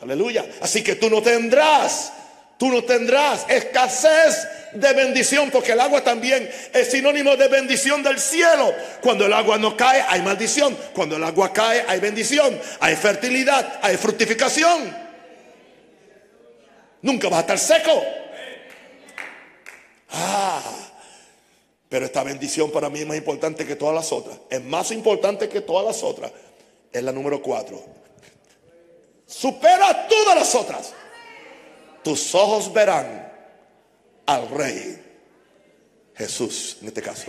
Aleluya. 0.02 0.46
Así 0.62 0.84
que 0.84 0.96
tú 0.96 1.10
no 1.10 1.22
tendrás, 1.22 2.14
tú 2.58 2.70
no 2.70 2.84
tendrás 2.84 3.46
escasez 3.50 4.48
de 4.74 4.94
bendición, 4.94 5.50
porque 5.50 5.72
el 5.72 5.80
agua 5.80 6.04
también 6.04 6.50
es 6.74 6.92
sinónimo 6.92 7.36
de 7.36 7.48
bendición 7.48 8.04
del 8.04 8.20
cielo. 8.20 8.74
Cuando 9.02 9.26
el 9.26 9.34
agua 9.34 9.58
no 9.58 9.76
cae, 9.76 10.04
hay 10.08 10.22
maldición. 10.22 10.78
Cuando 10.94 11.16
el 11.16 11.24
agua 11.24 11.52
cae, 11.52 11.84
hay 11.88 12.00
bendición, 12.00 12.60
hay 12.80 12.96
fertilidad, 12.96 13.80
hay 13.82 13.98
fructificación. 13.98 14.96
Nunca 17.02 17.30
vas 17.30 17.38
a 17.38 17.42
estar 17.42 17.60
seco. 17.60 18.04
Ah, 20.12 20.62
pero 21.90 22.06
esta 22.06 22.24
bendición 22.24 22.72
para 22.72 22.90
mí 22.90 23.00
es 23.00 23.08
más 23.08 23.18
importante 23.18 23.66
que 23.66 23.76
todas 23.76 23.96
las 23.96 24.12
otras. 24.12 24.38
Es 24.50 24.64
más 24.64 24.92
importante 24.92 25.48
que 25.50 25.62
todas 25.62 25.86
las 25.86 26.04
otras. 26.04 26.32
Es 26.92 27.04
la 27.04 27.12
número 27.12 27.42
cuatro. 27.42 27.82
Supera 29.28 30.08
todas 30.08 30.36
las 30.36 30.56
otras. 30.56 30.94
Tus 32.04 32.34
ojos 32.34 32.72
verán 32.74 33.30
al 34.26 34.50
Rey 34.50 35.04
Jesús, 36.16 36.78
en 36.82 36.88
este 36.88 37.02
caso, 37.02 37.28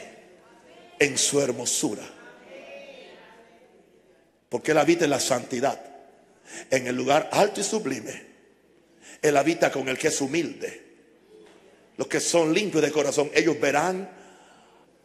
en 0.99 1.19
su 1.19 1.41
hermosura. 1.41 2.09
Porque 4.49 4.71
Él 4.71 4.79
habita 4.79 5.05
en 5.05 5.11
la 5.11 5.21
santidad, 5.21 5.79
en 6.71 6.87
el 6.87 6.95
lugar 6.95 7.29
alto 7.33 7.61
y 7.61 7.65
sublime. 7.65 8.29
Él 9.21 9.37
habita 9.37 9.71
con 9.73 9.89
el 9.89 9.99
que 9.99 10.09
es 10.09 10.21
humilde. 10.21 10.87
Los 11.97 12.07
que 12.07 12.21
son 12.21 12.55
limpios 12.55 12.83
de 12.83 12.93
corazón, 12.93 13.31
ellos 13.35 13.61
verán 13.61 14.09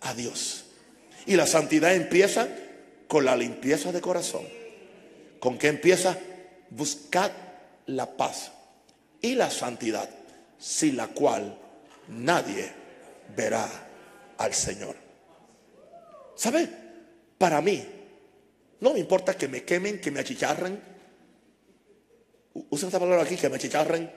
a 0.02 0.14
Dios. 0.14 0.66
Y 1.26 1.36
la 1.36 1.48
santidad 1.48 1.96
empieza 1.96 2.48
con 3.08 3.26
la 3.26 3.36
limpieza 3.36 3.91
de 3.91 4.00
corazón. 4.00 4.48
¿Con 5.39 5.58
qué 5.58 5.68
empieza? 5.68 6.18
Buscad 6.76 7.32
la 7.88 8.17
paz 8.17 8.51
y 9.21 9.36
la 9.36 9.49
santidad, 9.49 10.09
sin 10.57 10.97
la 10.97 11.07
cual 11.07 11.57
nadie 12.07 12.71
verá 13.36 13.67
al 14.38 14.53
Señor. 14.53 14.95
¿Sabe? 16.36 16.67
Para 17.38 17.61
mí, 17.61 17.86
no 18.80 18.93
me 18.93 18.99
importa 18.99 19.36
que 19.36 19.47
me 19.47 19.63
quemen, 19.63 20.01
que 20.01 20.11
me 20.11 20.19
achicharren. 20.19 20.82
Usa 22.69 22.88
esta 22.88 22.99
palabra 22.99 23.24
aquí, 23.24 23.36
que 23.36 23.49
me 23.49 23.55
achicharren. 23.55 24.11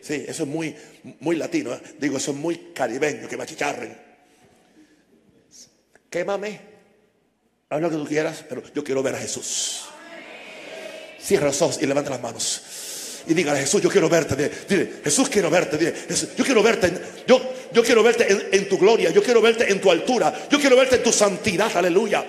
Sí, 0.00 0.24
eso 0.26 0.44
es 0.44 0.48
muy, 0.48 0.74
muy 1.20 1.36
latino. 1.36 1.74
¿eh? 1.74 1.80
Digo, 1.98 2.16
eso 2.16 2.30
es 2.30 2.36
muy 2.36 2.72
caribeño, 2.72 3.28
que 3.28 3.36
me 3.36 3.42
achicharren. 3.42 3.96
Quémame. 6.08 6.60
Haz 7.68 7.80
lo 7.80 7.90
que 7.90 7.96
tú 7.96 8.06
quieras, 8.06 8.44
pero 8.48 8.62
yo 8.72 8.82
quiero 8.82 9.02
ver 9.02 9.14
a 9.14 9.18
Jesús. 9.18 9.88
Cierra 11.28 11.48
los 11.48 11.60
ojos 11.60 11.78
y 11.82 11.84
levanta 11.84 12.08
las 12.08 12.22
manos. 12.22 12.62
Y 13.26 13.34
dígale, 13.34 13.60
Jesús, 13.60 13.82
yo 13.82 13.90
quiero 13.90 14.08
verte. 14.08 14.50
Dile, 14.66 14.92
Jesús, 15.04 15.28
quiero 15.28 15.50
verte. 15.50 15.76
Dile, 15.76 15.92
yo 16.34 16.42
quiero 16.42 16.62
verte. 16.62 16.90
yo, 17.26 17.52
yo 17.70 17.84
quiero 17.84 18.02
verte 18.02 18.32
en, 18.32 18.48
en 18.50 18.66
tu 18.66 18.78
gloria. 18.78 19.10
Yo 19.10 19.22
quiero 19.22 19.42
verte 19.42 19.70
en 19.70 19.78
tu 19.78 19.90
altura. 19.90 20.48
Yo 20.50 20.58
quiero 20.58 20.74
verte 20.74 20.96
en 20.96 21.02
tu 21.02 21.12
santidad. 21.12 21.70
Aleluya. 21.76 22.24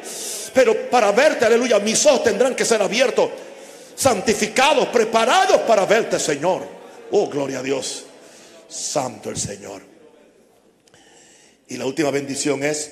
Pero 0.54 0.90
para 0.90 1.14
verte, 1.14 1.46
aleluya, 1.46 1.80
mis 1.80 2.06
ojos 2.08 2.26
tendrán 2.26 2.56
que 2.56 2.66
ser 2.66 2.82
abiertos, 2.82 3.30
santificados, 3.96 4.90
preparados 4.90 5.62
para 5.62 5.86
verte, 5.86 6.20
Señor. 6.20 6.68
Oh, 7.12 7.30
gloria 7.30 7.60
a 7.60 7.64
Dios. 7.64 8.04
Santo 8.68 9.30
el 9.30 9.38
Señor. 9.38 9.82
Y 11.70 11.78
la 11.78 11.86
última 11.86 12.12
bendición 12.12 12.64
es, 12.64 12.92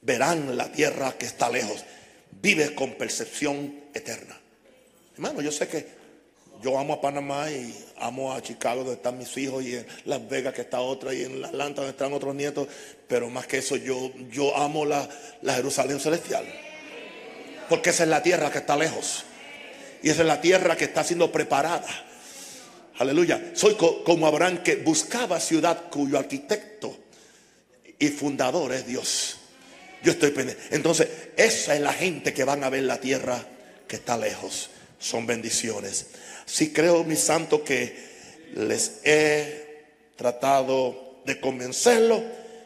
verán 0.00 0.56
la 0.56 0.72
tierra 0.72 1.16
que 1.16 1.26
está 1.26 1.48
lejos. 1.48 1.84
Vives 2.32 2.72
con 2.72 2.94
percepción 2.94 3.82
eterna. 3.94 4.41
Hermano, 5.22 5.40
yo 5.40 5.52
sé 5.52 5.68
que 5.68 5.86
yo 6.60 6.76
amo 6.76 6.94
a 6.94 7.00
Panamá 7.00 7.48
y 7.48 7.72
amo 8.00 8.32
a 8.32 8.42
Chicago 8.42 8.80
donde 8.80 8.94
están 8.94 9.18
mis 9.18 9.36
hijos 9.36 9.62
y 9.62 9.76
en 9.76 9.86
Las 10.06 10.28
Vegas 10.28 10.52
que 10.52 10.62
está 10.62 10.80
otra 10.80 11.14
y 11.14 11.22
en 11.22 11.44
Atlanta 11.44 11.82
donde 11.82 11.92
están 11.92 12.12
otros 12.12 12.34
nietos, 12.34 12.66
pero 13.06 13.30
más 13.30 13.46
que 13.46 13.58
eso 13.58 13.76
yo, 13.76 14.10
yo 14.32 14.56
amo 14.56 14.84
la, 14.84 15.08
la 15.42 15.54
Jerusalén 15.54 16.00
celestial. 16.00 16.44
Porque 17.68 17.90
esa 17.90 18.02
es 18.02 18.08
la 18.08 18.20
tierra 18.20 18.50
que 18.50 18.58
está 18.58 18.76
lejos. 18.76 19.22
Y 20.02 20.10
esa 20.10 20.22
es 20.22 20.26
la 20.26 20.40
tierra 20.40 20.76
que 20.76 20.86
está 20.86 21.04
siendo 21.04 21.30
preparada. 21.30 21.86
Aleluya. 22.98 23.52
Soy 23.54 23.76
como 23.76 24.26
Abraham 24.26 24.64
que 24.64 24.74
buscaba 24.74 25.38
ciudad 25.38 25.88
cuyo 25.88 26.18
arquitecto 26.18 26.96
y 27.96 28.08
fundador 28.08 28.72
es 28.72 28.88
Dios. 28.88 29.36
Yo 30.02 30.10
estoy 30.10 30.32
pendiente. 30.32 30.64
Entonces, 30.72 31.06
esa 31.36 31.76
es 31.76 31.80
la 31.80 31.92
gente 31.92 32.34
que 32.34 32.42
van 32.42 32.64
a 32.64 32.70
ver 32.70 32.82
la 32.82 32.98
tierra 32.98 33.40
que 33.86 33.94
está 33.94 34.16
lejos. 34.16 34.70
Son 35.02 35.26
bendiciones. 35.26 36.06
Si 36.46 36.72
creo, 36.72 37.04
mi 37.04 37.16
santo, 37.16 37.64
que 37.64 37.94
les 38.54 39.00
he 39.04 39.84
tratado 40.16 41.18
de 41.24 41.40
convencerlo 41.40 42.22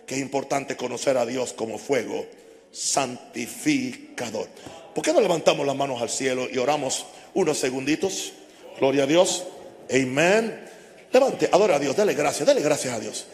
que 0.06 0.14
es 0.14 0.20
importante 0.20 0.76
conocer 0.76 1.16
a 1.16 1.26
Dios 1.26 1.52
como 1.52 1.78
fuego 1.78 2.26
santificador. 2.70 4.48
¿Por 4.94 5.02
qué 5.02 5.12
no 5.12 5.20
levantamos 5.20 5.66
las 5.66 5.74
manos 5.74 6.00
al 6.00 6.10
cielo 6.10 6.46
y 6.52 6.58
oramos 6.58 7.06
unos 7.34 7.58
segunditos? 7.58 8.32
Gloria 8.78 9.04
a 9.04 9.06
Dios. 9.06 9.44
Amén. 9.90 10.68
Levante, 11.12 11.48
adora 11.50 11.76
a 11.76 11.78
Dios, 11.78 11.96
dale 11.96 12.14
gracias, 12.14 12.46
dale 12.46 12.60
gracias 12.60 12.94
a 12.94 13.00
Dios. 13.00 13.26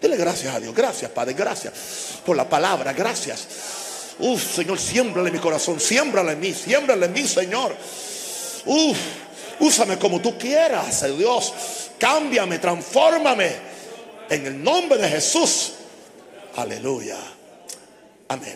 Dele 0.00 0.16
gracias 0.16 0.54
a 0.54 0.60
Dios. 0.60 0.74
Gracias, 0.74 1.10
Padre. 1.10 1.34
Gracias 1.34 1.72
por 2.24 2.36
la 2.36 2.48
palabra. 2.48 2.92
Gracias. 2.92 3.48
Uf, 4.18 4.56
Señor, 4.56 4.78
siémbrale 4.78 5.30
mi 5.30 5.38
corazón. 5.38 5.80
Siémbrale 5.80 6.32
en 6.32 6.40
mí. 6.40 6.52
Siémbrale 6.52 7.06
en 7.06 7.12
mí, 7.12 7.26
Señor. 7.26 7.74
Uf, 8.66 8.98
úsame 9.60 9.98
como 9.98 10.20
tú 10.20 10.36
quieras, 10.36 11.04
Dios. 11.16 11.52
Cámbiame, 11.98 12.58
transfórmame. 12.58 13.50
En 14.28 14.46
el 14.46 14.62
nombre 14.62 14.98
de 14.98 15.08
Jesús. 15.08 15.72
Aleluya. 16.56 17.16
Amén. 18.28 18.54